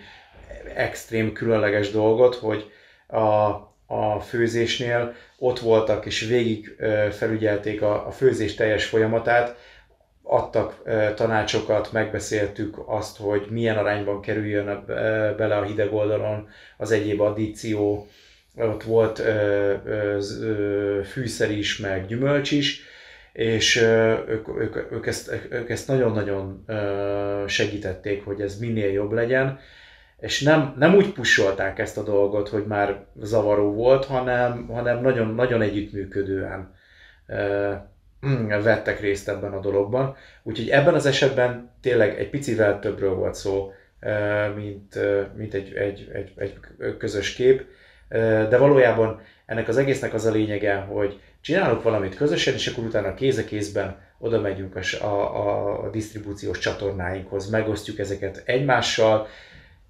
extrém 0.75 1.33
különleges 1.33 1.91
dolgot, 1.91 2.35
hogy 2.35 2.71
a, 3.07 3.19
a 3.87 4.21
főzésnél 4.21 5.15
ott 5.39 5.59
voltak 5.59 6.07
és 6.07 6.21
végig 6.21 6.77
felügyelték 7.11 7.83
a, 7.83 8.07
a 8.07 8.11
főzés 8.11 8.55
teljes 8.55 8.85
folyamatát, 8.85 9.57
adtak 10.23 10.83
tanácsokat, 11.15 11.93
megbeszéltük 11.93 12.77
azt, 12.87 13.17
hogy 13.17 13.47
milyen 13.51 13.77
arányban 13.77 14.21
kerüljön 14.21 14.85
bele 15.37 15.57
a 15.57 15.65
hideg 15.65 15.93
oldalon 15.93 16.49
az 16.77 16.91
egyéb 16.91 17.21
addíció, 17.21 18.09
ott 18.57 18.83
volt 18.83 19.23
fűszer 21.05 21.51
is, 21.51 21.79
meg 21.79 22.07
gyümölcs 22.07 22.51
is, 22.51 22.83
és 23.33 23.77
ők, 24.29 24.49
ők, 24.59 24.93
ők, 24.93 25.71
ezt, 25.71 25.89
nagyon-nagyon 25.89 26.65
segítették, 27.47 28.25
hogy 28.25 28.41
ez 28.41 28.59
minél 28.59 28.91
jobb 28.91 29.13
legyen, 29.13 29.59
és 30.25 30.43
nem, 30.43 30.75
nem 30.79 30.95
úgy 30.95 31.13
pusolták 31.13 31.79
ezt 31.79 31.99
a 31.99 32.03
dolgot, 32.03 32.49
hogy 32.49 32.67
már 32.67 33.05
zavaró 33.21 33.73
volt, 33.73 34.05
hanem, 34.05 34.67
hanem 34.67 35.01
nagyon, 35.01 35.35
nagyon 35.35 35.63
együttműködően 35.63 36.75
ö, 37.27 37.73
mm, 38.27 38.49
vettek 38.49 39.01
részt 39.01 39.29
ebben 39.29 39.53
a 39.53 39.61
dologban. 39.61 40.17
Úgyhogy 40.43 40.69
ebben 40.69 40.95
az 40.95 41.07
esetben 41.07 41.71
tényleg 41.81 42.19
egy 42.19 42.31
picivel 42.31 42.81
többről 42.81 43.15
volt 43.15 43.35
szó, 43.35 43.73
mint, 44.57 44.99
mint 45.37 45.55
egy, 45.55 45.73
egy, 45.75 46.11
egy, 46.13 46.33
egy 46.37 46.59
közös 46.99 47.35
kép. 47.35 47.65
De 48.49 48.57
valójában 48.59 49.21
ennek 49.47 49.69
az 49.69 49.77
egésznek 49.77 50.15
az 50.15 50.25
a 50.25 50.31
lényege, 50.31 50.75
hogy 50.75 51.21
csinálunk 51.41 51.83
valamit 51.83 52.17
közösen, 52.17 52.55
és 52.55 52.67
akkor 52.67 52.85
utána 52.85 53.15
kéz 53.15 53.39
a 53.39 53.45
kézben 53.45 53.97
oda 54.19 54.41
megyünk 54.41 54.77
a, 54.77 55.05
a, 55.05 55.85
a 55.85 55.91
disztribúciós 55.91 56.59
csatornáinkhoz, 56.59 57.51
megosztjuk 57.51 57.99
ezeket 57.99 58.43
egymással, 58.45 59.29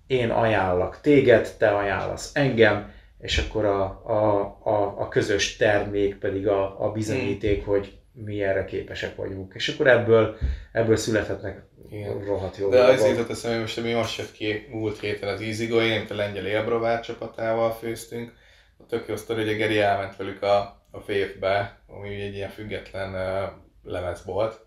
én 0.07 0.31
ajánlak 0.31 1.01
téged, 1.01 1.55
te 1.59 1.69
ajánlasz 1.69 2.31
engem, 2.35 2.93
és 3.19 3.39
akkor 3.39 3.65
a, 3.65 3.83
a, 4.05 4.41
a, 4.63 5.01
a 5.01 5.09
közös 5.09 5.57
termék 5.57 6.17
pedig 6.17 6.49
a, 6.49 6.85
a 6.85 6.93
bizonyíték, 6.93 7.65
hogy 7.65 7.99
mi 8.13 8.43
erre 8.43 8.65
képesek 8.65 9.17
vagyunk. 9.17 9.53
És 9.55 9.69
akkor 9.69 9.87
ebből, 9.87 10.37
ebből 10.73 10.97
születhetnek 10.97 11.63
Igen. 11.91 12.25
rohadt 12.25 12.57
jó 12.57 12.69
De 12.69 12.83
az 12.83 13.09
jutott 13.09 13.31
eszembe, 13.31 13.59
most 13.59 13.79
ami 13.79 13.93
most 13.93 14.19
jött 14.19 14.33
ki 14.33 14.67
múlt 14.71 15.01
héten 15.01 15.29
az 15.29 15.41
EasyGo, 15.41 15.81
én 15.81 16.07
a 16.11 16.15
lengyel 16.15 16.47
élbrovár 16.47 17.01
csapatával 17.01 17.73
főztünk. 17.73 18.33
A 18.79 18.87
tök 18.87 19.09
jó 19.09 19.17
sztori, 19.17 19.41
hogy 19.45 19.53
a 19.53 19.57
Geri 19.57 19.79
elment 19.79 20.17
velük 20.17 20.43
a, 20.43 20.87
a 20.91 21.01
Faith-be, 21.01 21.79
ami 21.87 22.21
egy 22.21 22.35
ilyen 22.35 22.51
független 22.51 23.15
uh, 23.15 23.93
lemezbolt. 23.93 24.64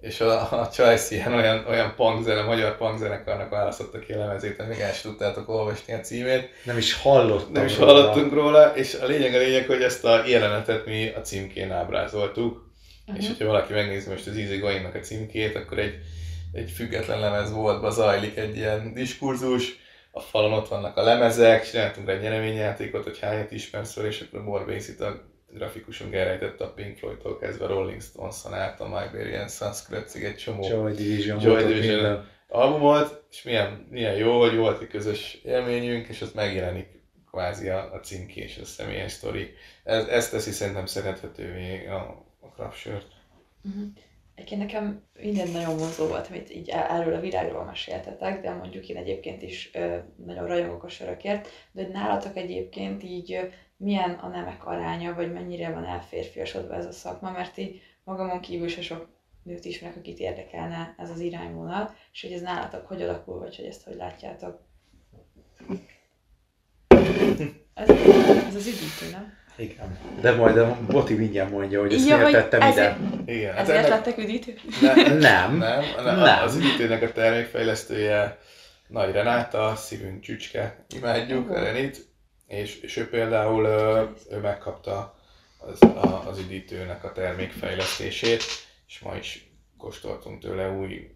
És 0.00 0.20
a, 0.20 0.60
a 0.60 0.68
Choice 0.68 1.14
ilyen 1.14 1.34
olyan, 1.34 1.64
olyan 1.68 1.94
punkzene, 1.96 2.42
magyar 2.42 2.76
punkzenekarnak 2.76 3.50
választotta 3.50 3.98
ki 3.98 4.12
a 4.12 4.18
lemezét, 4.18 4.56
hogy 4.56 4.66
még 4.66 4.78
el 4.78 4.92
sem 4.92 5.10
tudtátok 5.10 5.48
olvasni 5.48 5.92
a 5.92 6.00
címét. 6.00 6.50
Nem 6.64 6.78
is 6.78 6.94
hallottam. 6.94 7.52
Nem 7.52 7.64
is 7.64 7.78
róla. 7.78 7.92
hallottunk 7.92 8.32
róla, 8.32 8.76
és 8.76 8.94
a 8.94 9.06
lényeg 9.06 9.34
a 9.34 9.38
lényeg, 9.38 9.66
hogy 9.66 9.82
ezt 9.82 10.04
a 10.04 10.26
jelenetet 10.26 10.86
mi 10.86 11.08
a 11.08 11.20
címkén 11.20 11.72
ábrázoltuk. 11.72 12.64
Uh-huh. 13.06 13.22
És 13.22 13.28
hogyha 13.28 13.46
valaki 13.46 13.72
megnézi 13.72 14.10
most 14.10 14.26
az 14.26 14.36
Easy 14.36 14.56
Going-nak 14.56 14.94
a 14.94 14.98
címkét, 14.98 15.56
akkor 15.56 15.78
egy, 15.78 15.94
egy 16.52 16.70
független 16.70 17.20
lemez 17.20 17.52
voltba 17.52 17.90
zajlik 17.90 18.36
egy 18.36 18.56
ilyen 18.56 18.92
diskurzus, 18.94 19.84
a 20.10 20.20
falon 20.20 20.52
ott 20.52 20.68
vannak 20.68 20.96
a 20.96 21.02
lemezek, 21.02 21.70
csináltunk 21.70 22.08
egy 22.08 22.20
nyereményjátékot, 22.20 23.04
hogy 23.04 23.18
hányat 23.18 23.52
ismersz 23.52 23.92
fel, 23.92 24.06
és 24.06 24.20
akkor 24.20 24.44
Borbészit 24.44 25.00
a 25.00 25.22
grafikusunk 25.56 26.14
elrejtette 26.14 26.64
a 26.64 26.72
Pink 26.72 26.96
Floyd-tól 26.96 27.38
kezdve 27.38 27.64
a 27.64 27.68
Rolling 27.68 28.02
Stones-on 28.02 28.54
át 28.54 28.80
a 28.80 28.84
Miberian 28.84 29.48
Sunscratch-ig 29.48 30.24
egy 30.24 30.36
csomó 30.36 30.68
Joy 30.68 30.92
Division 30.92 31.40
Joy 31.40 31.64
Division. 31.64 32.28
albumot, 32.48 33.24
és 33.30 33.42
milyen, 33.42 33.86
milyen 33.90 34.14
jó, 34.14 34.40
hogy 34.40 34.56
volt 34.56 34.82
egy 34.82 34.88
közös 34.88 35.40
élményünk, 35.44 36.06
és 36.06 36.20
ott 36.20 36.34
megjelenik 36.34 36.88
kvázi 37.30 37.68
a, 37.68 37.92
a 37.92 38.00
címké 38.00 38.40
és 38.40 38.58
a 38.58 38.64
személyes 38.64 39.12
sztori. 39.12 39.54
Ez, 39.84 40.06
ez 40.06 40.28
teszi 40.28 40.50
szerintem 40.50 40.86
szerethetővé 40.86 41.86
a, 41.86 42.26
a 42.40 42.50
krapsört. 42.54 43.06
Egyébként 44.34 44.60
nekem 44.60 45.02
minden 45.20 45.48
nagyon 45.48 45.76
vonzó 45.76 46.06
volt, 46.06 46.26
amit 46.26 46.54
így 46.54 46.68
erről 46.68 47.14
a 47.14 47.20
világról 47.20 47.64
meséltetek, 47.64 48.42
de 48.42 48.52
mondjuk 48.52 48.88
én 48.88 48.96
egyébként 48.96 49.42
is 49.42 49.70
ö, 49.74 49.96
nagyon 50.26 50.46
rajongok 50.46 50.84
a 50.84 50.88
sörökért, 50.88 51.48
de 51.72 51.88
nálatok 51.92 52.36
egyébként 52.36 53.02
így 53.02 53.32
ö, 53.32 53.42
milyen 53.76 54.10
a 54.10 54.28
nemek 54.28 54.66
aránya, 54.66 55.14
vagy 55.14 55.32
mennyire 55.32 55.70
van 55.70 55.84
elférfiasodva 55.84 56.74
ez 56.74 56.86
a 56.86 56.92
szakma, 56.92 57.30
mert 57.30 57.56
így 57.58 57.80
magamon 58.04 58.40
kívül 58.40 58.68
se 58.68 58.82
sok 58.82 59.08
nőt 59.42 59.64
ismerek, 59.64 59.96
akit 59.96 60.18
érdekelne 60.18 60.94
ez 60.98 61.10
az 61.10 61.20
irányvonal, 61.20 61.94
és 62.12 62.22
hogy 62.22 62.32
ez 62.32 62.40
nálatok 62.40 62.86
hogy 62.86 63.02
alakul, 63.02 63.38
vagy 63.38 63.56
hogy 63.56 63.64
ezt 63.64 63.84
hogy 63.84 63.94
látjátok. 63.96 64.60
Ez, 67.74 67.88
ez 68.46 68.54
az 68.54 68.66
üdítő, 68.66 69.10
nem? 69.12 69.32
Igen. 69.56 69.98
De 70.20 70.32
majd 70.34 70.56
a 70.58 70.78
Boti 70.88 71.14
mindjárt 71.14 71.50
mondja, 71.50 71.80
hogy 71.80 71.92
ezt 71.94 72.08
Ja, 72.08 72.16
miért 72.16 72.32
tettem 72.32 72.60
ezért- 72.60 72.98
ide. 73.22 73.32
Igen, 73.32 73.52
hát 73.52 73.60
Ezért 73.62 73.78
ennek, 73.78 73.90
lettek 73.90 74.18
üdítő? 74.18 74.54
ne, 74.80 74.94
Nem. 74.94 75.56
nem, 75.56 75.84
nem, 76.04 76.16
Nem. 76.18 76.42
Az 76.42 76.56
üdítőnek 76.56 77.02
a 77.02 77.12
termékfejlesztője 77.12 78.38
Nagy 78.88 79.12
Renáta, 79.12 79.74
szívünk 79.74 80.20
csücske, 80.20 80.84
imádjuk 80.96 81.50
Aha. 81.50 81.62
Renit, 81.62 82.06
és, 82.46 82.80
és 82.80 82.96
ő 82.96 83.08
például 83.08 83.66
ő 84.30 84.38
megkapta 84.42 85.18
az, 85.58 85.82
a, 85.82 86.28
az 86.28 86.38
üdítőnek 86.38 87.04
a 87.04 87.12
termékfejlesztését, 87.12 88.42
és 88.88 88.98
ma 88.98 89.16
is 89.16 89.50
kóstoltunk 89.78 90.40
tőle 90.40 90.70
új 90.70 91.10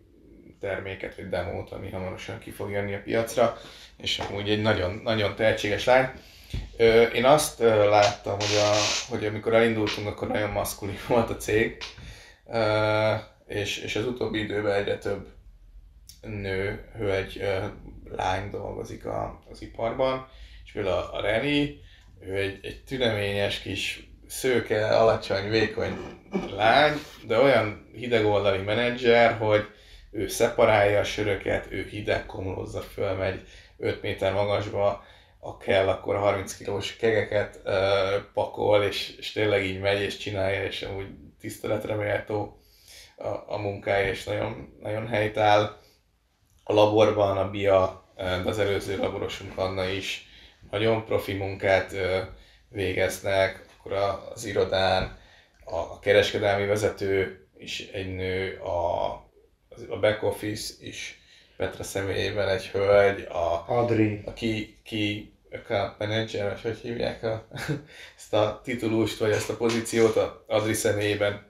terméket, 0.61 1.17
vagy 1.17 1.29
demót, 1.29 1.73
ami 1.73 1.91
hamarosan 1.91 2.39
ki 2.39 2.51
fog 2.51 2.71
jönni 2.71 2.95
a 2.95 3.03
piacra, 3.03 3.57
és 3.97 4.19
amúgy 4.19 4.51
egy 4.51 4.63
nagyon, 4.63 5.01
nagyon 5.05 5.35
tehetséges 5.35 5.85
lány. 5.85 6.11
Én 7.15 7.25
azt 7.25 7.59
láttam, 7.59 8.35
hogy, 8.35 8.57
a, 8.57 8.73
hogy 9.09 9.25
amikor 9.27 9.55
elindultunk, 9.55 10.07
akkor 10.07 10.29
nagyon 10.29 10.51
maszkulin 10.51 10.99
volt 11.09 11.31
a 11.31 11.37
cég, 11.37 11.77
és, 13.47 13.79
és 13.79 13.97
az 13.97 14.07
utóbbi 14.07 14.41
időben 14.41 14.75
egyre 14.75 14.99
több 14.99 15.29
nő, 16.23 16.85
hölgy, 16.97 17.43
lány 18.17 18.51
dolgozik 18.51 19.05
a, 19.05 19.43
az 19.51 19.63
iparban, 19.63 20.29
és 20.71 20.77
például 20.77 20.97
a, 20.97 21.15
a 21.15 21.21
Reni, 21.21 21.81
ő 22.21 22.37
egy, 22.37 22.59
egy 22.63 22.85
tüneményes 22.85 23.61
kis 23.61 24.11
szőke, 24.27 24.97
alacsony, 24.97 25.49
vékony 25.49 25.99
lány, 26.57 26.93
de 27.27 27.39
olyan 27.39 27.91
hidegoldali 27.93 28.63
menedzser, 28.63 29.37
hogy 29.37 29.65
ő 30.11 30.29
szeparálja 30.29 30.99
a 30.99 31.05
söröket, 31.05 31.67
ő 31.71 31.87
hideg 31.91 32.27
komlózza 32.27 32.81
föl, 32.81 33.15
megy 33.15 33.41
5 33.79 34.03
méter 34.03 34.33
magasba, 34.33 35.05
a 35.41 35.57
kell, 35.57 35.89
akkor 35.89 36.17
30 36.17 36.57
kilós 36.57 36.97
kegeket 36.97 37.61
ö, 37.65 38.17
pakol, 38.35 38.83
és, 38.83 39.17
és 39.19 39.33
tényleg 39.33 39.65
így 39.65 39.81
megy 39.81 40.01
és 40.01 40.17
csinálja, 40.17 40.65
és 40.65 40.83
amúgy 40.83 41.07
tiszteletre 41.41 41.95
méltó 41.95 42.61
a, 43.17 43.29
a 43.29 43.59
munkája, 43.59 44.09
és 44.09 44.25
nagyon, 44.25 44.77
nagyon 44.81 45.09
helytáll. 45.09 45.77
A 46.65 46.73
laborban 46.73 47.37
a 47.37 47.51
BIA, 47.51 48.13
de 48.17 48.43
az 48.45 48.59
előző 48.59 48.97
laborosunk 48.97 49.59
Anna 49.59 49.89
is 49.89 50.30
nagyon 50.71 51.05
profi 51.05 51.33
munkát 51.33 51.95
végeznek, 52.69 53.65
akkor 53.79 53.93
a- 53.93 54.31
az 54.33 54.45
irodán 54.45 55.19
a 55.65 55.99
kereskedelmi 55.99 56.67
vezető 56.67 57.47
is 57.59 57.81
egy 57.93 58.15
nő, 58.15 58.57
a, 58.59 59.05
a 59.89 59.99
back 60.01 60.23
office 60.23 60.75
is 60.81 61.21
Petra 61.57 61.83
személyében 61.83 62.49
egy 62.49 62.67
hölgy, 62.67 63.21
a, 63.23 63.65
Adri. 63.69 64.23
aki 64.25 64.79
ki 64.85 65.33
account 65.51 65.99
manager, 65.99 66.51
vagy 66.51 66.61
hogy 66.61 66.79
hívják 66.79 67.23
a, 67.23 67.49
ezt 68.17 68.35
a 68.35 68.61
titulust, 68.65 69.19
vagy 69.19 69.31
ezt 69.31 69.51
a 69.51 69.57
pozíciót 69.57 70.17
a 70.17 70.45
Adri 70.49 70.73
személyében, 70.73 71.49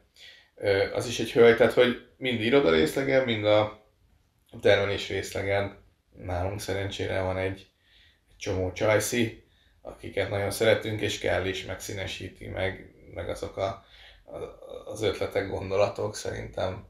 az 0.95 1.07
is 1.07 1.19
egy 1.19 1.33
hölgy, 1.33 1.57
tehát 1.57 1.73
hogy 1.73 2.09
mind 2.17 2.41
iroda 2.41 2.71
részlegen, 2.71 3.25
mind 3.25 3.45
a 3.45 3.85
termelés 4.61 5.09
részlegen 5.09 5.85
nálunk 6.17 6.61
szerencsére 6.61 7.21
van 7.21 7.37
egy 7.37 7.70
csomó 8.41 8.73
csajszi, 8.73 9.45
akiket 9.83 10.31
nagyon 10.31 10.51
szeretünk, 10.51 11.01
és 11.01 11.19
kell 11.19 11.47
is, 11.47 11.65
megszínesíti, 11.65 12.47
meg, 12.47 12.95
meg 13.15 13.29
azok 13.29 13.57
a, 13.57 13.85
az 14.85 15.03
ötletek, 15.03 15.49
gondolatok 15.49 16.17
szerintem 16.17 16.89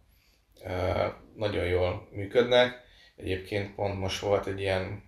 nagyon 1.35 1.65
jól 1.65 2.09
működnek. 2.11 2.83
Egyébként 3.17 3.75
pont 3.75 3.99
most 3.99 4.21
volt 4.21 4.47
egy 4.47 4.61
ilyen 4.61 5.03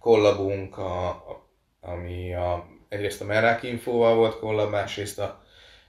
kollabunk, 0.00 0.78
a, 0.78 1.24
ami 1.80 2.34
a, 2.34 2.66
egyrészt 2.88 3.20
a 3.20 3.24
Merák 3.24 3.62
Infóval 3.62 4.14
volt 4.14 4.38
kollab, 4.38 4.70
másrészt 4.70 5.18
a, 5.18 5.44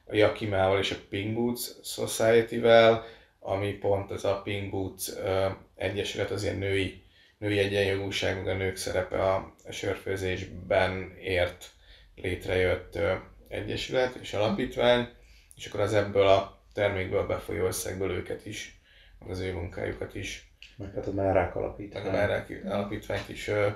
a 0.05 0.15
Jakimával 0.15 0.79
és 0.79 0.91
a 0.91 0.97
Pink 1.09 1.33
Boots 1.33 1.61
Society-vel, 1.83 3.05
ami 3.39 3.71
pont 3.71 4.11
ez 4.11 4.23
a 4.23 4.41
Pink 4.41 4.69
Boots 4.69 5.09
ö, 5.09 5.47
egyesület, 5.75 6.31
az 6.31 6.43
ilyen 6.43 6.57
női, 6.57 7.03
női 7.37 7.57
egyenjogúság, 7.57 8.35
meg 8.35 8.47
a 8.47 8.57
nők 8.57 8.75
szerepe 8.75 9.23
a, 9.23 9.55
sörfőzésben 9.69 11.17
ért 11.19 11.71
létrejött 12.15 12.99
egyesület 13.47 14.15
és 14.15 14.33
alapítvány, 14.33 15.09
és 15.55 15.65
akkor 15.65 15.79
az 15.79 15.93
ebből 15.93 16.27
a 16.27 16.61
termékből 16.73 17.27
befolyó 17.27 17.65
összegből 17.65 18.11
őket 18.11 18.45
is, 18.45 18.79
meg 19.19 19.29
az 19.29 19.39
ő 19.39 19.53
munkájukat 19.53 20.15
is 20.15 20.51
Meg 20.75 20.93
hát 20.93 21.07
a 21.07 21.11
Márák 21.11 21.53
meg 21.53 21.55
a 21.55 21.59
alapítvány. 21.59 22.11
Márák 22.11 22.61
alapítványt 22.65 23.29
is 23.29 23.47
ö, 23.47 23.67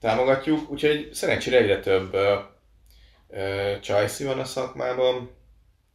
támogatjuk, 0.00 0.70
úgyhogy 0.70 1.08
szerencsére 1.12 1.56
egyre 1.56 1.80
több 1.80 2.14
ö, 2.14 2.38
ö, 3.28 3.74
csajszi 3.80 4.24
van 4.24 4.38
a 4.38 4.44
szakmában, 4.44 5.30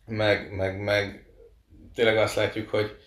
meg, 0.05 0.55
meg, 0.55 0.79
meg 0.79 1.25
tényleg 1.93 2.17
azt 2.17 2.35
látjuk, 2.35 2.69
hogy, 2.69 2.97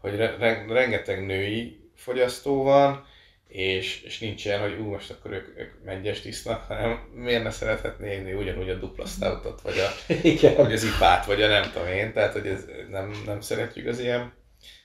hogy 0.00 0.16
re, 0.16 0.36
rengeteg 0.68 1.26
női 1.26 1.90
fogyasztó 1.94 2.62
van, 2.62 3.06
és, 3.48 4.02
és 4.02 4.18
nincs 4.18 4.44
ilyen, 4.44 4.60
hogy 4.60 4.78
ú, 4.78 4.84
most 4.84 5.10
akkor 5.10 5.30
ők, 5.32 5.58
ők 5.58 5.84
megyes 5.84 6.20
tisznak, 6.20 6.62
hanem 6.62 7.10
miért 7.14 7.42
ne 7.42 7.50
szerethetné 7.50 8.14
inni 8.14 8.32
ugyanúgy 8.32 8.68
a 8.68 8.74
dupla 8.74 9.06
stoutot, 9.06 9.60
vagy, 9.60 9.78
a, 9.78 10.12
Igen. 10.22 10.56
vagy 10.56 10.72
az 10.72 10.84
ipát, 10.84 11.26
vagy 11.26 11.42
a 11.42 11.48
nem 11.48 11.70
tudom 11.72 11.88
én, 11.88 12.12
tehát 12.12 12.32
hogy 12.32 12.46
ez, 12.46 12.64
nem, 12.90 13.22
nem 13.26 13.40
szeretjük 13.40 13.86
az 13.86 14.00
ilyen 14.00 14.32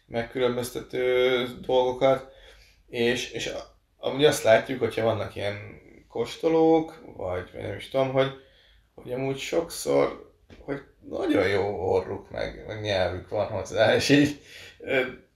megkülönböztető 0.06 1.46
dolgokat, 1.62 2.32
és, 2.90 3.32
és 3.32 3.54
amúgy 3.98 4.26
azt 4.26 4.44
látjuk, 4.44 4.80
hogyha 4.80 5.04
vannak 5.04 5.36
ilyen 5.36 5.82
kóstolók, 6.08 7.04
vagy 7.18 7.50
nem 7.54 7.76
is 7.76 7.90
tudom, 7.90 8.12
hogy, 8.12 8.32
hogy 8.96 9.12
amúgy 9.12 9.38
sokszor, 9.38 10.34
hogy 10.60 10.82
nagyon 11.10 11.48
jó 11.48 11.92
orruk, 11.92 12.32
meg, 12.32 12.64
meg 12.68 12.82
nyelvük 12.82 13.30
van 13.30 13.48
hozzá, 13.48 13.96
és 13.96 14.10
így 14.10 14.40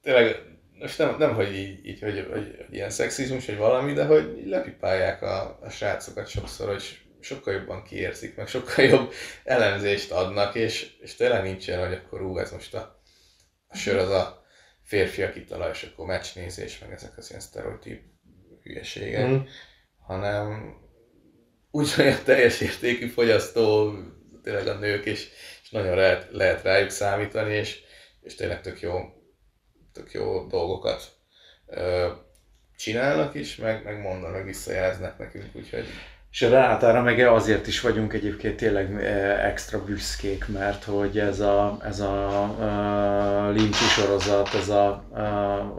tényleg 0.02 0.57
most 0.80 0.98
nem, 0.98 1.16
nem 1.18 1.34
hogy 1.34 1.56
így, 1.56 1.86
így 1.86 2.00
hogy, 2.00 2.28
hogy, 2.32 2.56
hogy, 2.58 2.74
ilyen 2.76 2.90
szexizmus, 2.90 3.46
vagy 3.46 3.58
valami, 3.58 3.94
de 3.94 4.06
hogy 4.06 4.42
lepipálják 4.46 5.22
a, 5.22 5.60
a 5.62 5.70
srácokat 5.70 6.28
sokszor, 6.28 6.68
hogy 6.68 6.84
sokkal 7.20 7.54
jobban 7.54 7.84
kiérzik, 7.84 8.36
meg 8.36 8.48
sokkal 8.48 8.86
jobb 8.86 9.14
elemzést 9.44 10.12
adnak, 10.12 10.56
és, 10.56 10.98
és 11.02 11.16
tényleg 11.16 11.44
nincs 11.44 11.68
ilyen, 11.68 11.88
hogy 11.88 11.94
akkor 11.94 12.22
ú, 12.22 12.38
ez 12.38 12.52
most 12.52 12.74
a, 12.74 13.02
a 13.68 13.78
sör 13.78 13.98
az 13.98 14.10
a 14.10 14.46
férfiak 14.84 15.36
itala, 15.36 15.70
és 15.70 15.84
akkor 15.84 16.06
meccsnézés, 16.06 16.80
meg 16.80 16.92
ezek 16.92 17.18
az 17.18 17.30
ilyen 17.30 17.42
sztereotíp 17.42 18.02
hülyeségek, 18.64 19.28
Mm. 19.28 19.38
hanem 19.98 20.76
ugyanolyan 21.72 22.24
teljes 22.24 22.62
értékű 22.62 23.08
fogyasztó, 23.08 23.94
tényleg 24.44 24.68
a 24.68 24.74
nők, 24.74 25.06
és, 25.06 25.28
és 25.64 25.70
nagyon 25.70 25.96
lehet, 25.96 26.28
lehet 26.32 26.64
rájuk 26.64 26.90
számítani, 26.90 27.54
és, 27.54 27.80
és 28.22 28.36
tényleg 28.36 28.62
tök 28.62 28.82
jó, 28.82 29.17
tök 29.98 30.12
jó 30.12 30.48
dolgokat 30.48 31.12
ö, 31.68 32.08
csinálnak 32.78 33.36
is, 33.36 33.56
meg, 33.56 33.84
meg 33.84 34.02
mondanak, 34.02 34.44
visszajelznek 34.44 35.18
nekünk, 35.18 35.46
úgyhogy 35.54 35.86
És 36.32 36.42
a 36.42 36.50
Renátára 36.50 37.02
meg 37.02 37.20
azért 37.20 37.68
is 37.68 37.82
vagyunk 37.82 38.14
egyébként 38.14 38.56
tényleg 38.56 39.04
extra 39.44 39.84
büszkék, 39.84 40.48
mert 40.48 40.84
hogy 40.84 41.20
ez 41.20 41.40
a, 41.40 41.78
ez 41.84 42.00
a 42.00 42.48
uh, 42.60 43.56
lincsi 43.56 43.84
sorozat, 43.84 44.54
ez 44.54 44.70
a 44.70 45.04
uh, 45.12 45.20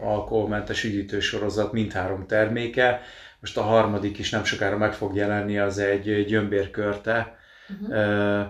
alkoholmentes 0.07 0.83
üdítő 0.83 1.19
sorozat 1.19 1.71
mindhárom 1.71 2.27
terméke, 2.27 3.01
most 3.39 3.57
a 3.57 3.61
harmadik 3.61 4.17
is 4.17 4.29
nem 4.29 4.43
sokára 4.43 4.77
meg 4.77 4.93
fog 4.93 5.15
jelenni, 5.15 5.59
az 5.59 5.77
egy 5.77 6.25
gyömbérkörte 6.25 7.37
Uh-huh. 7.69 7.89
uh, 7.89 8.45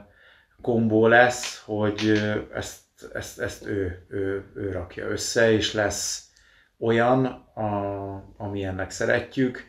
kombó 0.62 1.08
lesz, 1.08 1.62
hogy 1.66 2.22
ezt, 2.54 2.80
ezt, 3.14 3.40
ezt 3.40 3.66
ő, 3.66 4.06
ő, 4.10 4.52
ő 4.56 4.72
rakja 4.72 5.08
össze, 5.08 5.52
és 5.52 5.74
lesz 5.74 6.32
olyan, 6.80 7.26
a, 7.26 8.34
amilyennek 8.38 8.92
szeretjük. 8.92 9.68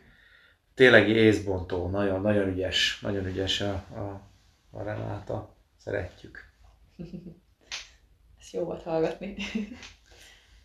Tényleg 0.74 1.08
észbontó, 1.08 1.88
nagyon, 1.88 2.20
nagyon 2.20 2.48
ügyes, 2.48 3.00
nagyon 3.00 3.26
ügyes 3.26 3.60
a, 3.60 3.72
a, 3.72 4.30
a 4.70 4.82
Renáta. 4.82 5.56
Szeretjük. 5.76 6.52
Ez 8.40 8.50
jó 8.52 8.64
volt 8.64 8.82
hallgatni. 8.82 9.36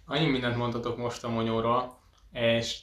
Annyi 0.06 0.26
mindent 0.26 0.58
mondtatok 0.58 0.98
most 0.98 1.24
a 1.24 1.30
monyóról, 1.30 2.00
és 2.32 2.80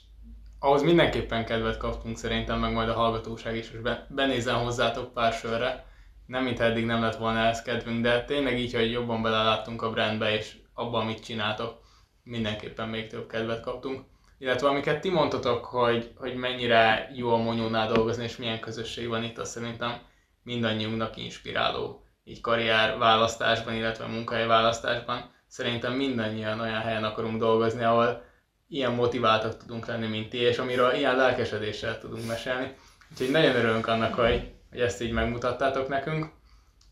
ahhoz 0.59 0.83
mindenképpen 0.83 1.45
kedvet 1.45 1.77
kaptunk 1.77 2.17
szerintem, 2.17 2.59
meg 2.59 2.73
majd 2.73 2.89
a 2.89 2.95
hallgatóság 2.95 3.57
is, 3.57 3.71
be, 3.71 4.07
benézem 4.11 4.63
hozzátok 4.63 5.13
pár 5.13 5.33
sörre. 5.33 5.87
Nem, 6.27 6.45
mint 6.45 6.61
eddig 6.61 6.85
nem 6.85 7.03
lett 7.03 7.17
volna 7.17 7.39
ez 7.39 7.63
kedvünk, 7.63 8.03
de 8.03 8.25
tényleg 8.25 8.59
így, 8.59 8.75
hogy 8.75 8.91
jobban 8.91 9.23
beleláttunk 9.23 9.83
a 9.83 9.91
brandbe, 9.91 10.35
és 10.35 10.57
abban, 10.75 11.01
amit 11.01 11.25
csináltok. 11.25 11.81
Mindenképpen 12.23 12.89
még 12.89 13.07
több 13.07 13.27
kedvet 13.27 13.61
kaptunk. 13.61 14.05
Illetve 14.39 14.69
amiket 14.69 15.01
ti 15.01 15.11
mondtatok, 15.11 15.65
hogy, 15.65 16.13
hogy 16.17 16.35
mennyire 16.35 17.11
jó 17.15 17.33
a 17.33 17.37
Monyónál 17.37 17.93
dolgozni, 17.93 18.25
és 18.25 18.37
milyen 18.37 18.61
közösség 18.61 19.09
van 19.09 19.23
itt, 19.23 19.39
azt 19.39 19.51
szerintem 19.51 20.01
mindannyiunknak 20.43 21.17
inspiráló. 21.17 22.07
Így 22.25 22.41
karrier 22.41 22.99
választásban, 22.99 23.75
illetve 23.75 24.07
munkahely 24.07 24.47
választásban. 24.47 25.31
Szerintem 25.47 25.93
mindannyian 25.93 26.61
olyan 26.61 26.81
helyen 26.81 27.05
akarunk 27.05 27.39
dolgozni, 27.39 27.85
ahol 27.85 28.25
ilyen 28.69 28.93
motiváltak 28.93 29.57
tudunk 29.57 29.87
lenni, 29.87 30.07
mint 30.07 30.29
ti, 30.29 30.37
és 30.37 30.59
amiről 30.59 30.93
ilyen 30.93 31.17
lelkesedéssel 31.17 31.99
tudunk 31.99 32.27
mesélni. 32.27 32.75
Úgyhogy 33.11 33.31
nagyon 33.31 33.57
örülünk 33.57 33.87
annak, 33.87 34.15
hogy, 34.15 34.53
hogy 34.73 34.81
ezt 34.81 35.03
így 35.03 35.13
megmutattátok 35.13 35.89
nekünk. 35.89 36.27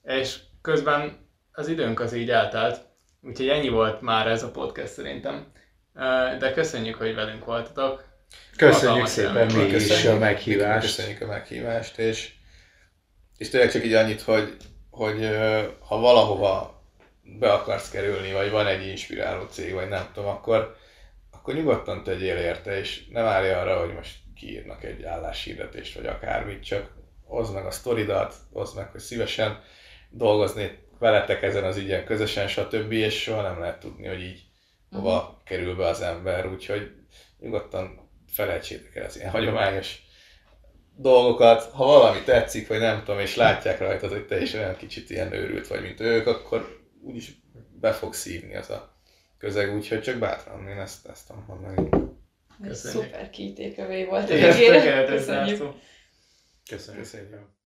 És 0.02 0.38
közben 0.62 1.28
az 1.52 1.68
időnk 1.68 2.00
az 2.00 2.12
így 2.12 2.30
eltelt, 2.30 2.80
úgyhogy 3.22 3.48
ennyi 3.48 3.68
volt 3.68 4.00
már 4.00 4.26
ez 4.26 4.42
a 4.42 4.50
podcast 4.50 4.92
szerintem. 4.92 5.46
De 6.38 6.52
köszönjük, 6.52 6.94
hogy 6.94 7.14
velünk 7.14 7.44
voltatok. 7.44 8.04
Köszönjük 8.56 9.06
szépen 9.06 9.46
mi 9.46 9.62
is 9.62 9.72
a 9.72 9.76
Köszönjük. 9.76 10.20
meghívást. 10.20 10.86
Köszönjük 10.96 11.20
a 11.20 11.26
meghívást, 11.26 11.98
és, 11.98 12.32
és 13.36 13.48
tényleg 13.48 13.70
csak 13.70 13.84
így 13.84 13.92
annyit, 13.94 14.20
hogy, 14.20 14.56
hogy 14.90 15.28
ha 15.78 15.98
valahova 15.98 16.82
be 17.22 17.52
akarsz 17.52 17.90
kerülni, 17.90 18.32
vagy 18.32 18.50
van 18.50 18.66
egy 18.66 18.86
inspiráló 18.86 19.44
cég, 19.44 19.74
vagy 19.74 19.88
nem 19.88 20.08
tudom, 20.12 20.28
akkor, 20.28 20.76
akkor 21.30 21.54
nyugodtan 21.54 22.02
tegyél 22.02 22.36
érte, 22.36 22.78
és 22.78 23.06
ne 23.08 23.22
várj 23.22 23.48
arra, 23.48 23.78
hogy 23.80 23.94
most 23.94 24.16
kiírnak 24.34 24.84
egy 24.84 25.02
álláshirdetést, 25.02 25.94
vagy 25.94 26.06
akármit, 26.06 26.64
csak 26.64 26.98
hozd 27.30 27.54
meg 27.54 27.66
a 27.66 27.70
sztoridat, 27.70 28.34
hozd 28.52 28.76
meg, 28.76 28.90
hogy 28.90 29.00
szívesen 29.00 29.62
dolgozni 30.10 30.78
veletek 30.98 31.42
ezen 31.42 31.64
az 31.64 31.76
ügyen 31.76 32.04
közösen, 32.04 32.48
stb. 32.48 32.92
és 32.92 33.22
soha 33.22 33.42
nem 33.42 33.60
lehet 33.60 33.78
tudni, 33.78 34.06
hogy 34.06 34.22
így 34.22 34.42
hova 34.90 35.40
kerül 35.44 35.76
be 35.76 35.86
az 35.86 36.00
ember, 36.00 36.46
úgyhogy 36.46 36.90
nyugodtan 37.38 38.10
felejtsétek 38.28 38.96
el 38.96 39.04
az 39.04 39.16
ilyen 39.16 39.30
hagyományos 39.30 40.02
dolgokat, 40.96 41.62
ha 41.62 41.84
valami 41.84 42.22
tetszik, 42.24 42.68
vagy 42.68 42.78
nem 42.78 43.02
tudom, 43.04 43.20
és 43.20 43.36
látják 43.36 43.78
rajtad, 43.78 44.10
hogy 44.10 44.26
te 44.26 44.40
is 44.40 44.54
olyan 44.54 44.76
kicsit 44.76 45.10
ilyen 45.10 45.32
őrült 45.32 45.66
vagy, 45.66 45.82
mint 45.82 46.00
ők, 46.00 46.26
akkor 46.26 46.80
úgyis 47.02 47.32
be 47.80 47.92
fog 47.92 48.14
szívni 48.14 48.56
az 48.56 48.70
a 48.70 48.98
közeg, 49.38 49.74
úgyhogy 49.74 50.02
csak 50.02 50.18
bátran, 50.18 50.68
én 50.68 50.78
ezt, 50.78 51.06
ezt 51.06 51.26
tudom 51.26 51.44
mondani. 51.48 51.88
Köszönjük. 52.62 53.04
szuper 53.04 53.30
takeaway 53.30 54.04
volt 54.04 54.30
a 54.30 54.34
Igen, 54.34 55.06
végére. 56.70 56.96
tökéletes 56.96 56.96
Köszönjük. 56.96 57.28
zárszó. 57.28 57.28
Köszönjük. 57.28 57.30
Köszönjük. 57.30 57.59